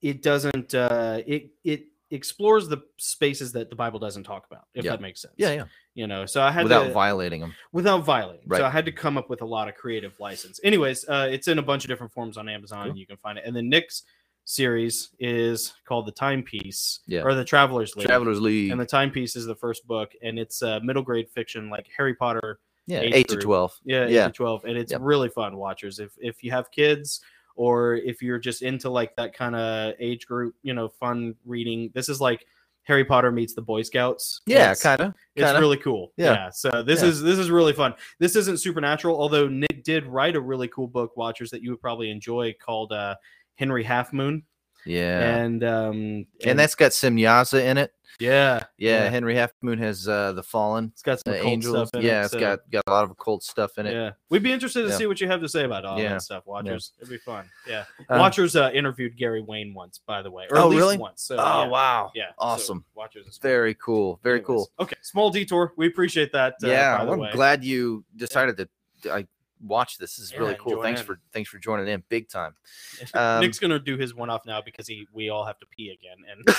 [0.00, 0.74] it doesn't.
[0.74, 4.92] uh It it explores the spaces that the Bible doesn't talk about, if Yeah.
[4.92, 5.34] that makes sense.
[5.36, 5.64] yeah, yeah,
[5.94, 7.54] You know, so I had without to, violating them.
[7.72, 8.44] without violating.
[8.46, 8.58] Right.
[8.58, 10.60] So I had to come up with a lot of creative license.
[10.62, 12.90] Anyways, uh, it's in a bunch of different forms on Amazon, Cool.
[12.90, 13.44] and you can find it.
[13.46, 14.04] And then Nick's
[14.44, 17.22] series is called the Timepiece, Yeah.
[17.22, 18.06] or the Travelers League.
[18.06, 18.70] Travelers League.
[18.70, 22.14] And the Timepiece is the first book, and it's uh, middle grade fiction like Harry
[22.14, 22.60] Potter.
[22.86, 23.72] Yeah, age eight to twelve.
[23.84, 24.26] Yeah, Yeah.
[24.26, 25.00] to twelve, and it's Yep.
[25.04, 25.56] really fun.
[25.56, 27.20] Watchers, if if you have kids
[27.56, 31.90] or if you're just into like that kind of age group, you know, fun reading.
[31.94, 32.44] This is like
[32.82, 34.40] Harry Potter meets the Boy Scouts.
[34.46, 35.14] Yeah, It's- kind of.
[35.36, 35.60] it's kinda.
[35.60, 36.12] really cool.
[36.16, 36.32] Yeah.
[36.34, 36.50] Yeah.
[36.50, 37.08] So this Yeah.
[37.08, 37.94] is this is really fun.
[38.18, 41.80] This isn't supernatural, although Nick did write a really cool book, Watchers, that you would
[41.80, 43.14] probably enjoy called uh
[43.56, 44.42] Henry Half Moon.
[44.86, 47.92] Yeah, And um and, that's got Simyaza in it.
[48.20, 51.88] yeah, Yeah, Henry Half Moon has uh, the Fallen It's got some occult angels.
[51.88, 52.24] stuff in yeah, it.
[52.24, 53.92] it's so- got got a lot of occult stuff in it.
[53.94, 54.10] yeah.
[54.30, 54.96] We'd be interested to Yeah.
[54.96, 56.10] see what you have to say about all Yeah.
[56.10, 56.92] that stuff, Watchers.
[56.98, 57.48] It'd be fun.
[57.66, 57.84] Yeah.
[58.08, 60.44] Uh, Watchers uh, interviewed Gary Wayne once, by the way.
[60.50, 60.98] Or Oh, at least really?
[60.98, 61.22] once.
[61.22, 61.66] So, oh yeah.
[61.68, 62.28] wow, Yeah.
[62.28, 62.84] so awesome.
[62.94, 64.70] Watchers is very cool, very Anyways, cool.
[64.80, 65.72] Okay, small detour.
[65.76, 66.54] We appreciate that.
[66.62, 67.30] Uh, yeah, by the I'm way.
[67.32, 68.68] glad you decided to.
[69.10, 69.26] I
[69.62, 70.16] watch this.
[70.16, 70.82] This is Yeah, really cool.
[70.82, 71.06] Thanks in.
[71.06, 72.54] for thanks for joining in, big time.
[73.14, 75.90] Um, Nick's gonna do his one off now because he we all have to pee
[75.90, 76.16] again.
[76.30, 76.56] And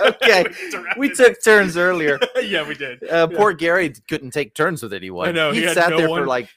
[0.00, 0.44] okay,
[0.98, 2.18] we took turns earlier.
[2.42, 3.02] yeah, we did.
[3.04, 3.36] Uh, Yeah.
[3.38, 5.28] Poor Gary couldn't take turns with anyone.
[5.28, 6.48] I know, He, he sat no there for like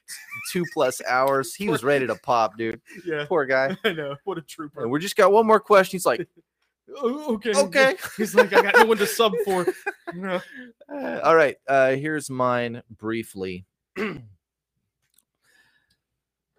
[0.52, 1.54] two plus hours.
[1.56, 2.82] He was ready to pop, dude.
[3.06, 3.76] Yeah, Poor guy.
[3.84, 4.16] I know.
[4.24, 4.82] What a trooper.
[4.84, 5.91] And we just got one more question.
[5.98, 6.28] He's like,
[6.98, 7.54] Oh, okay.
[7.56, 7.95] okay.
[8.18, 9.66] He's like, I got no one to sub for.
[10.14, 10.41] You know.
[10.94, 11.56] Uh, all right.
[11.68, 13.66] Uh, here's mine briefly.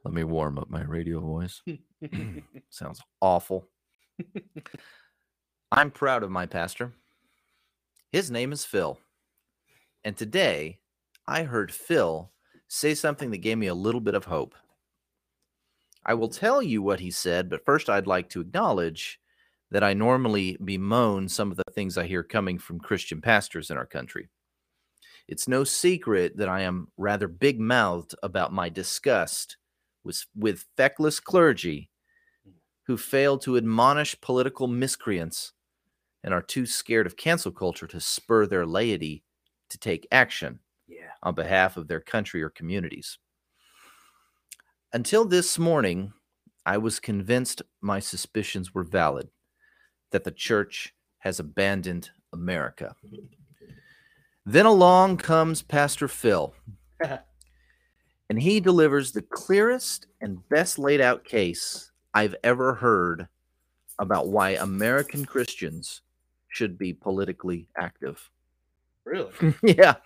[0.04, 1.62] Let me warm up my radio voice.
[2.68, 3.66] Sounds awful.
[5.72, 6.92] I'm proud of my pastor.
[8.12, 8.98] His name is Phil.
[10.04, 10.78] And today
[11.26, 12.30] I heard Phil
[12.68, 14.54] say something that gave me a little bit of hope.
[16.04, 19.18] I will tell you what he said, but first I'd like to acknowledge
[19.70, 23.78] that I normally bemoan some of the things I hear coming from Christian pastors in
[23.78, 24.28] our country.
[25.26, 29.56] It's no secret that I am rather big mouthed about my disgust
[30.04, 31.90] with, with feckless clergy
[32.46, 32.56] mm-hmm.
[32.86, 35.52] who fail to admonish political miscreants
[36.22, 39.24] and are too scared of cancel culture to spur their laity
[39.70, 41.10] to take action Yeah.
[41.22, 43.18] on behalf of their country or communities.
[44.92, 46.12] Until this morning,
[46.64, 49.28] I was convinced my suspicions were valid
[50.12, 52.94] that the church has abandoned America.
[54.46, 56.54] Then along comes Pastor Phil,
[58.30, 63.28] and he delivers the clearest and best laid out case I've ever heard
[63.98, 66.02] about why American Christians
[66.48, 68.30] should be politically active.
[69.04, 69.32] Really?
[69.62, 69.96] yeah.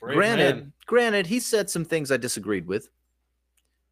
[0.00, 0.72] Brave granted, man.
[0.86, 2.88] granted, he said some things I disagreed with,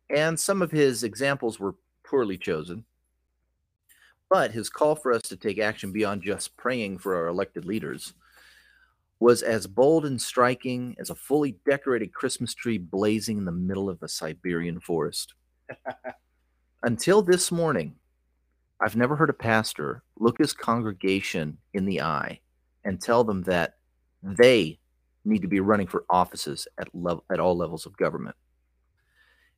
[0.09, 1.75] and some of his examples were
[2.05, 2.85] poorly chosen.
[4.31, 8.15] But his call for us to take action beyond just praying for our elected leaders
[9.19, 13.89] was as bold and striking as a fully decorated Christmas tree blazing in the middle
[13.89, 15.35] of a Siberian forest.
[16.83, 17.95] Until this morning,
[18.81, 22.41] I've never heard a pastor look his congregation in the eye
[22.85, 23.77] and tell them that
[24.23, 24.79] they
[25.25, 28.37] need to be running for offices at level at all levels of government.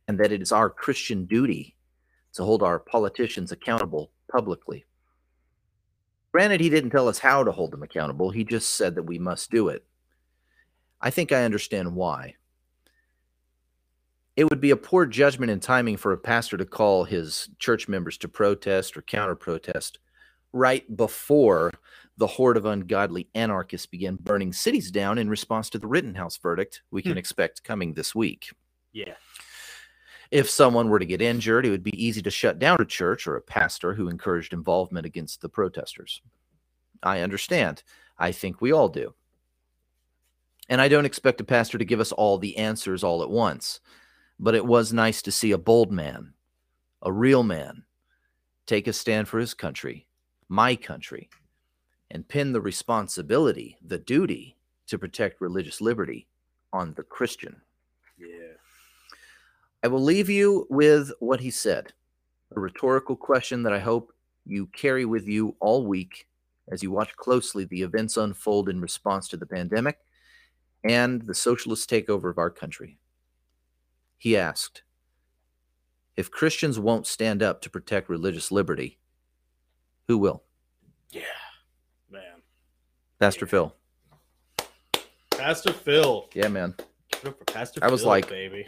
[0.06, 1.76] And that it is our Christian duty
[2.34, 4.84] to hold our politicians accountable publicly.
[6.38, 9.18] Granted, he didn't tell us how to hold them accountable, he just said that we
[9.18, 9.84] must do it.
[11.00, 12.36] I think I understand why.
[14.36, 17.88] It would be a poor judgment and timing for a pastor to call his church
[17.88, 19.98] members to protest or counter protest
[20.52, 21.72] right before
[22.18, 26.82] the horde of ungodly anarchists began burning cities down in response to the Rittenhouse verdict
[26.92, 27.18] we can Hmm.
[27.18, 28.52] expect coming this week.
[28.92, 29.14] Yeah.
[30.30, 33.26] If someone were to get injured, it would be easy to shut down a church
[33.26, 36.20] or a pastor who encouraged involvement against the protesters.
[37.02, 37.82] I understand.
[38.18, 39.14] I think we all do.
[40.68, 43.80] And I don't expect a pastor to give us all the answers all at once,
[44.38, 46.34] but it was nice to see a bold man,
[47.00, 47.84] a real man,
[48.66, 50.06] take a stand for his country,
[50.48, 51.30] my country,
[52.10, 54.56] and pin the responsibility, the duty
[54.88, 56.28] to protect religious liberty
[56.70, 57.62] on the Christian.
[59.82, 61.92] I will leave you with what he said
[62.56, 64.12] a rhetorical question that I hope
[64.46, 66.26] you carry with you all week
[66.70, 69.98] as you watch closely the events unfold in response to the pandemic
[70.84, 72.98] and the socialist takeover of our country.
[74.16, 74.82] He asked
[76.16, 78.98] If Christians won't stand up to protect religious liberty,
[80.08, 80.42] who will?
[81.10, 81.22] Yeah.
[82.10, 82.42] Man.
[83.20, 83.50] Pastor Yeah.
[83.50, 83.76] Phil.
[85.30, 86.28] Pastor Phil.
[86.34, 86.74] Yeah, man.
[87.46, 88.66] Pastor I was Phil, like- baby.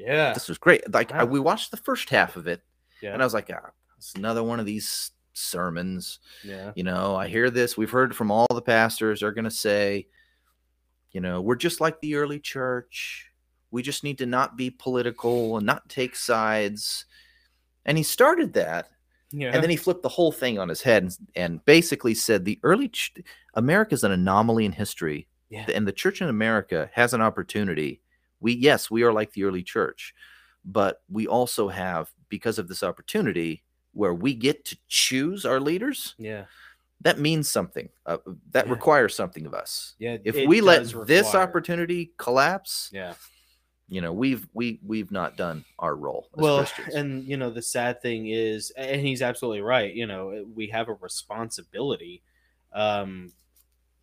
[0.00, 0.32] Yeah.
[0.32, 0.92] This was great.
[0.92, 2.62] Like, I, we watched the first half of it,
[3.02, 3.12] Yeah.
[3.12, 6.18] and I was like, ah, it's another one of these sermons.
[6.44, 6.72] yeah.
[6.74, 7.76] You know, I hear this.
[7.76, 9.20] We've heard from all the pastors.
[9.20, 10.06] They're going to say,
[11.12, 13.30] you know, we're just like the early church.
[13.70, 17.04] We just need to not be political and not take sides.
[17.84, 18.88] And he started that,
[19.32, 19.50] Yeah.
[19.52, 22.58] and then he flipped the whole thing on his head and, and basically said the
[22.62, 23.12] early ch-
[23.56, 25.66] is an anomaly in history, Yeah.
[25.72, 28.00] and the church in America has an opportunity.
[28.40, 30.14] We yes, we are like the early church,
[30.64, 33.62] but we also have because of this opportunity
[33.92, 36.44] where we get to choose our leaders yeah.
[37.00, 37.88] that means something.
[38.06, 38.18] Uh,
[38.52, 38.72] that Yeah.
[38.72, 39.94] requires something of us.
[39.98, 40.18] Yeah.
[40.24, 43.14] If we let does this opportunity collapse, Yeah.
[43.88, 46.94] you know, we've we we've not done our role as well Christians.
[46.94, 50.88] and you know the sad thing is and he's absolutely right you know we have
[50.88, 52.22] a responsibility
[52.72, 53.32] um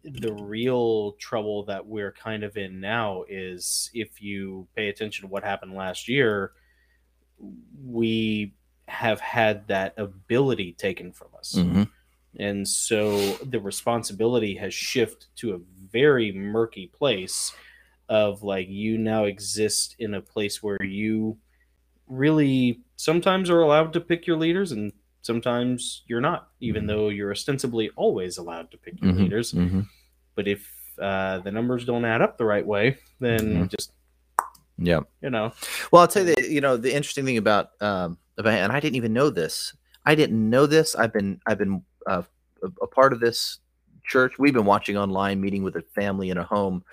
[0.03, 5.27] the real trouble that we're kind of in now is if you pay attention to
[5.31, 6.53] what happened last year
[7.83, 8.53] we
[8.87, 11.89] have had that ability taken from us Mhm.
[12.39, 15.59] and so the responsibility has shifted to a
[15.91, 17.53] very murky place
[18.09, 21.37] of like you now exist in a place where you
[22.07, 24.93] really sometimes are allowed to pick your leaders and
[25.27, 26.87] sometimes you're not even Mhm.
[26.87, 29.17] though you're ostensibly always allowed to pick your Mhm.
[29.23, 29.85] leaders Mhm.
[30.35, 30.61] but if
[30.99, 33.69] uh, the numbers don't add up the right way then Mhm.
[33.75, 33.91] just
[34.89, 35.01] Yeah.
[35.21, 35.51] you know
[35.91, 38.79] Well, I'll tell you that you know the interesting thing about um about and I
[38.79, 39.55] didn't even know this.
[40.05, 40.95] I didn't know this.
[40.95, 42.23] I've been I've been uh,
[42.63, 43.59] a, a part of this
[44.13, 44.33] church.
[44.39, 46.83] We've been watching online, meeting with a family in a home,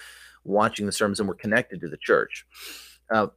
[0.44, 2.46] watching the sermons, and we're connected to the church.
[3.14, 3.28] Uh,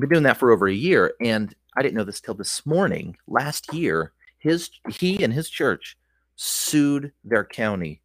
[0.00, 3.16] been doing that for over a year, and I didn't know this till this morning.
[3.26, 5.96] Last year, his he and his church
[6.36, 8.00] sued their county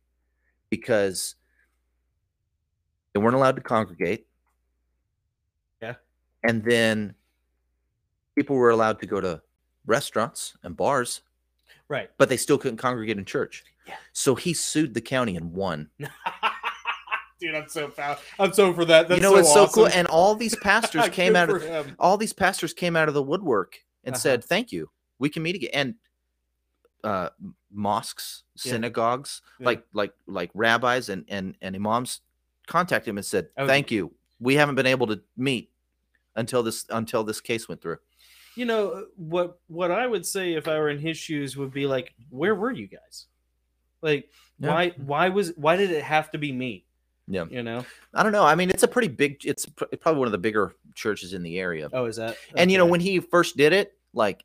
[0.69, 1.35] because
[3.14, 4.26] they weren't allowed to congregate.
[5.81, 5.95] Yeah.
[6.43, 7.14] And then
[8.35, 9.41] people were allowed to go to
[9.85, 11.22] restaurants and bars,
[11.89, 13.64] right but they still couldn't congregate in church.
[13.88, 13.95] Yeah.
[14.14, 15.89] So he sued the county and won.
[17.39, 19.88] dude i'm so proud i'm so for that That's you know, it's so cool.
[19.88, 21.93] And all these pastors came out of him.
[21.99, 24.22] all these pastors came out of the woodwork and Uh-huh.
[24.22, 24.89] said, "Thank you,
[25.19, 25.95] we can meet again." And
[27.04, 27.30] uh,
[27.72, 29.66] mosques, synagogues, Yeah.
[29.68, 32.22] like like like rabbis and and and imams,
[32.68, 35.72] contacted him and said, Oh, "Thank you, we haven't been able to meet
[36.36, 37.98] until this until this case went through."
[38.56, 41.88] you know what what i would say if i were in his shoes would be
[41.88, 43.26] like where were you guys
[44.04, 44.70] like Yeah.
[44.70, 46.86] why why was why did it have to be me
[47.28, 47.46] Yeah.
[47.50, 48.44] you know I don't know.
[48.46, 49.44] I mean, it's a pretty big.
[49.44, 51.90] It's probably one of the bigger churches in the area.
[51.94, 54.44] oh is that And you know, when he first did it, like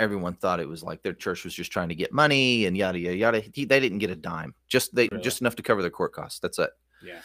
[0.00, 2.98] everyone thought it was like their church was just trying to get money and yada
[2.98, 3.40] yada yada.
[3.52, 5.22] He, they didn't get a dime, just they Really?
[5.22, 6.38] just enough to cover their court costs.
[6.40, 6.70] That's it.
[7.02, 7.20] yeah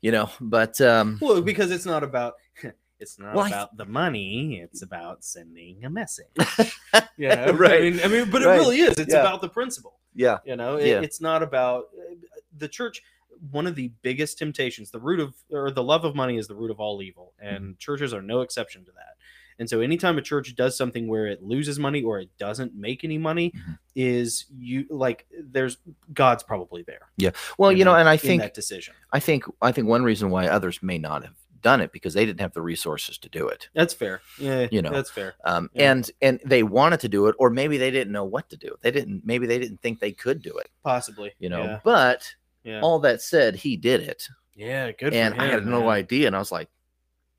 [0.00, 2.34] You know, but um, well because it's not about
[3.00, 6.26] it's not Well, th- about the money it's about sending a message
[7.16, 7.80] yeah Right.
[7.86, 8.56] I mean, I mean but Right.
[8.56, 9.20] it really is it's Yeah.
[9.20, 11.00] about the principle yeah, you know it- Yeah.
[11.00, 12.14] it's not about uh,
[12.58, 13.02] the church
[13.50, 16.54] one of the biggest temptations the root of or the love of money is the
[16.54, 17.54] root of all evil Mm-hmm.
[17.56, 19.14] and churches are no exception to that
[19.62, 23.04] And so anytime a church does something where it loses money or it doesn't make
[23.04, 23.78] any money, Mhm.
[23.94, 25.78] is you like there's
[26.12, 27.08] God's probably there.
[27.16, 27.30] Yeah.
[27.58, 28.94] Well, you know, and I think that decision.
[29.12, 32.26] I think I think one reason why others may not have done it because they
[32.26, 33.68] didn't have the resources to do it.
[33.72, 34.20] That's fair.
[34.36, 35.34] Yeah, You know, that's fair.
[35.44, 35.92] Um, Yeah.
[35.92, 38.74] and and they wanted to do it, or maybe they didn't know what to do.
[38.80, 39.24] They didn't.
[39.24, 40.68] Maybe they didn't think they could do it.
[40.82, 41.32] Possibly.
[41.38, 41.62] You know.
[41.62, 41.80] Yeah.
[41.84, 42.34] But
[42.64, 42.80] Yeah.
[42.80, 45.14] all that said, he did it, yeah good.
[45.14, 46.26] and for I had him, no idea.
[46.26, 46.68] And I was like,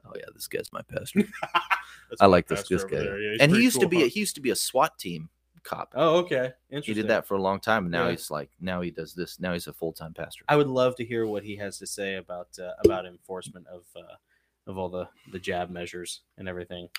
[0.05, 1.23] "Oh yeah, this guy's my pastor.
[2.19, 4.05] I like this this guy." Yeah, and he used to be huh?
[4.05, 5.29] a, he used to be a SWAT team
[5.63, 5.93] cop.
[5.95, 6.51] Oh, okay.
[6.69, 6.95] Interesting.
[6.95, 8.11] He did that for a long time, and now Yeah.
[8.11, 9.39] he's like now he does this.
[9.39, 10.43] Now he's a full time pastor.
[10.47, 13.83] I would love to hear what he has to say about uh, about enforcement of
[13.95, 14.15] uh,
[14.67, 16.89] of all the the jab measures and everything.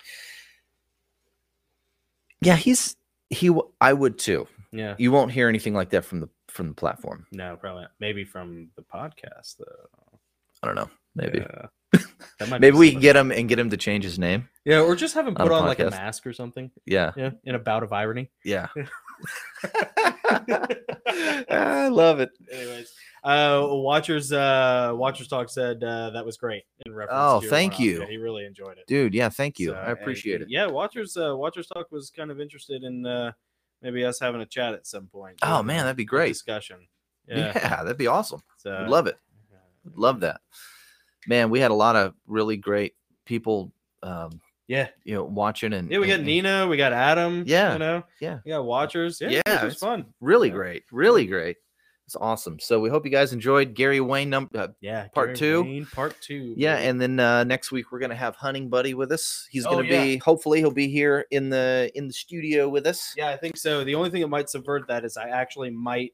[2.40, 2.97] Yeah, he's
[3.31, 3.51] he.
[3.81, 4.47] I would too.
[4.72, 4.97] Yeah.
[4.98, 7.26] You won't hear anything like that from the from the platform.
[7.32, 7.93] No, probably not.
[8.01, 10.18] maybe from the podcast though.
[10.62, 10.90] I don't know.
[11.14, 11.66] Maybe Yeah.
[12.41, 14.49] That might be maybe we can get him and get him to change his name.
[14.65, 15.91] Yeah, or just have him on put a on like a podcast.
[15.93, 16.69] mask or something.
[16.85, 18.31] Yeah, Yeah, in a bout of irony.
[18.45, 18.66] yeah.
[21.07, 22.31] I love it.
[22.51, 22.93] Anyways,
[23.23, 27.16] uh, Watchers uh, Watchers Talk said uh, that was great in reference.
[27.21, 28.01] Oh, to thank you.
[28.01, 28.87] Yeah, he really enjoyed it.
[28.87, 29.69] Dude, yeah, thank you.
[29.71, 30.51] So, I appreciate and- it.
[30.51, 33.33] Yeah, Watchers uh, Watchers Talk was kind of interested in uh,
[33.83, 35.39] maybe us having a chat at some point.
[35.43, 36.29] Oh, man, that'd be great.
[36.29, 36.89] discussion.
[37.29, 37.53] Yeah.
[37.55, 38.43] Yeah, that'd be awesome.
[38.59, 39.16] so, Would love it.
[39.85, 40.41] Would love that.
[41.27, 42.95] Man, we had a lot of really great
[43.25, 43.73] people
[44.03, 45.99] um, Yeah, you know, watching and yeah.
[45.99, 47.45] We got and- Nina, we got Adam.
[47.47, 48.39] Yeah, you know, yeah.
[48.45, 49.21] we got Watchers.
[49.21, 50.07] Yeah, Yeah, it was fun.
[50.21, 50.55] Really Yeah.
[50.55, 50.83] great.
[50.93, 51.57] Really great.
[52.07, 52.61] It's awesome.
[52.61, 55.63] So we hope you guys enjoyed Gary Wayne number uh, Yeah, Part Gary two?
[55.63, 56.53] Wayne, part two.
[56.55, 59.49] Yeah, and then uh, next week we're gonna have Hunting Buddy with us.
[59.51, 60.03] He's Oh, gonna yeah.
[60.03, 63.15] be hopefully he'll be here in the in the studio with us.
[63.17, 63.85] Yeah, I think so.
[63.85, 66.13] The only thing that might subvert that is I actually might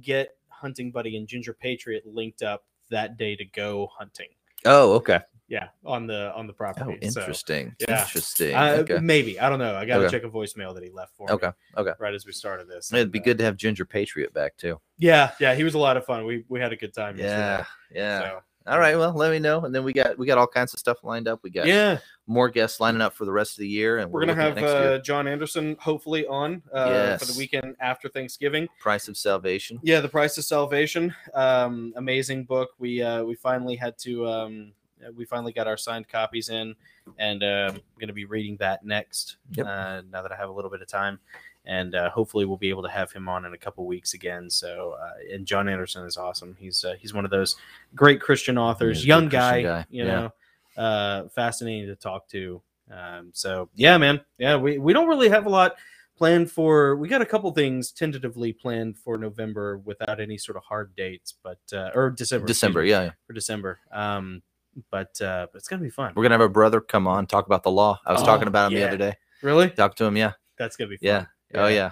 [0.00, 4.28] get Hunting Buddy and Ginger Patriot linked up that day to go hunting.
[4.64, 5.20] Oh, okay.
[5.48, 6.98] Yeah, on the on the Oh, property.
[7.10, 7.76] So, interesting.
[7.78, 8.00] yeah.
[8.02, 8.54] Interesting.
[8.54, 8.98] uh, okay.
[9.00, 9.76] Maybe I don't know.
[9.76, 10.16] I got to Okay.
[10.16, 11.48] check a voicemail that he left for Okay.
[11.48, 11.92] me Okay.
[11.98, 12.90] right as we started this.
[12.90, 14.80] It'd and, be uh, good to have Ginger Patriot back too.
[14.96, 16.24] Yeah, yeah, he was a lot of fun.
[16.24, 17.18] We we had a good time.
[17.18, 17.24] Yeah.
[17.58, 17.68] yesterday,
[18.00, 18.20] Yeah.
[18.20, 18.96] So, All right.
[18.96, 19.64] Well, let me know.
[19.64, 21.40] And then we got we got all kinds of stuff lined up.
[21.42, 24.20] We got yeah, more guests lining up for the rest of the year, and we're
[24.20, 28.68] gonna have uh, John Anderson hopefully on uh, for the weekend after Thanksgiving.
[28.80, 29.80] Price of Salvation.
[29.82, 31.14] Yeah, The Price of Salvation.
[31.34, 32.70] Um, amazing book.
[32.78, 34.72] We uh, we finally had to um,
[35.16, 36.74] we finally got our signed copies in,
[37.18, 39.36] and uh, I'm going to be reading that next.
[39.52, 39.66] Yep.
[39.66, 41.18] Uh, now that I have a little bit of time,
[41.64, 44.50] and uh, hopefully we'll be able to have him on in a couple weeks again.
[44.50, 46.56] So, uh, and John Anderson is awesome.
[46.58, 47.56] He's uh, he's one of those
[47.94, 50.28] great Christian authors, He's a good young guy, guy, you yeah.
[50.76, 52.60] know, uh, fascinating to talk to.
[52.90, 55.76] Um, so yeah, man, yeah, we we don't really have a lot
[56.16, 60.62] planned for we got a couple things tentatively planned for november without any sort of
[60.62, 62.84] hard dates but uh or december December.
[62.84, 64.42] Yeah, for december um
[64.90, 67.46] but uh but it's gonna be fun We're gonna have a brother come on talk
[67.46, 67.98] about the law.
[68.04, 68.84] I was talking Oh, about him yeah.
[68.84, 69.16] the other day.
[69.42, 70.18] really Talk to him.
[70.18, 70.32] Yeah.
[70.58, 71.06] that's gonna be fun.
[71.06, 71.24] Yeah.
[71.54, 71.90] Oh yeah.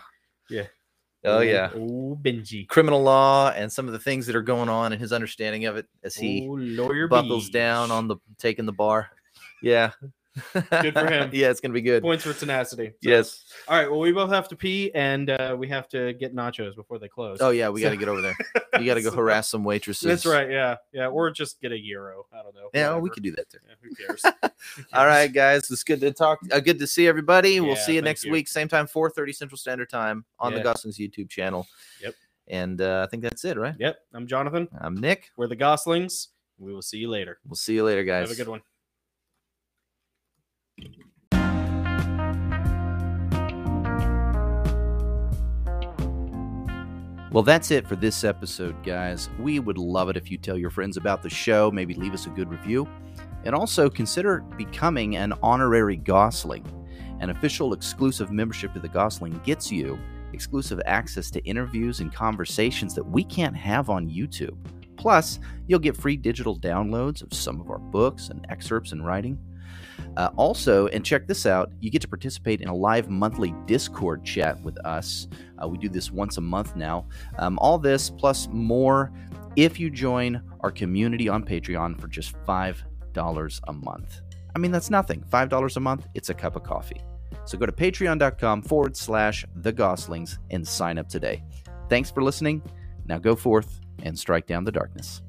[0.49, 0.67] Yeah.
[1.25, 1.71] Oh yeah.
[1.75, 5.13] oh benji Criminal law and some of the things that are going on and his
[5.13, 7.53] understanding of it as he oh, lawyer buckles Beach.
[7.53, 9.11] down on the taking the bar.
[9.63, 9.91] Yeah.
[10.55, 11.31] Good for him.
[11.33, 12.03] yeah, it's gonna be good.
[12.03, 13.45] points for tenacity So- Yes.
[13.69, 16.77] all right well we both have to pee and uh we have to get nachos
[16.77, 18.37] before they close Oh yeah, we So- got to get over there.
[18.79, 20.07] You got to go harass some waitresses.
[20.07, 23.15] that's right yeah yeah or just get a euro i don't know Yeah, we whatever.
[23.15, 23.59] could do that too.
[23.69, 24.23] Yeah, who cares
[24.77, 24.93] Who cares?
[24.93, 25.71] right, guys.
[25.71, 26.39] It's good to talk.
[26.53, 27.61] Uh, good to see everybody.
[27.61, 28.31] we'll see you next you.
[28.33, 31.67] week, same time, 4:30 Central Standard Time on the Gosslings YouTube channel.
[32.03, 32.15] Yep.
[32.49, 33.75] And uh, I think that's it, right?
[33.79, 34.69] Yep, I'm Jonathan.
[34.81, 35.31] I'm Nick.
[35.37, 36.29] We're the Gosslings.
[36.59, 37.39] We will see you later.
[37.49, 38.29] We'll see you later, guys.
[38.29, 38.61] Have a good one.
[47.33, 49.31] Well, that's it for this episode, guys.
[49.39, 52.27] We would love it if you tell your friends about the show, maybe leave us
[52.27, 52.89] a good review,
[53.45, 56.67] and also consider becoming an honorary Gossling.
[57.21, 59.97] An official exclusive membership to the Gossling gets you
[60.33, 64.57] exclusive access to interviews and conversations that we can't have on YouTube.
[64.97, 65.39] Plus,
[65.69, 69.39] you'll get free digital downloads of some of our books and excerpts and writing.
[70.17, 74.25] Uh, also, and check this out, you get to participate in a live monthly Discord
[74.25, 75.29] chat with us.
[75.63, 77.07] Uh, we do this once a month now.
[77.39, 79.13] Um, all this plus more
[79.57, 84.21] if you join our community on Patreon for just $5 a month.
[84.55, 85.25] I mean, that's nothing.
[85.31, 87.01] $5 a month, it's a cup of coffee.
[87.45, 91.43] So go to patreon.com forward slash the Gosslings and sign up today.
[91.89, 92.63] Thanks for listening.
[93.07, 95.23] Now go forth and strike down the darkness.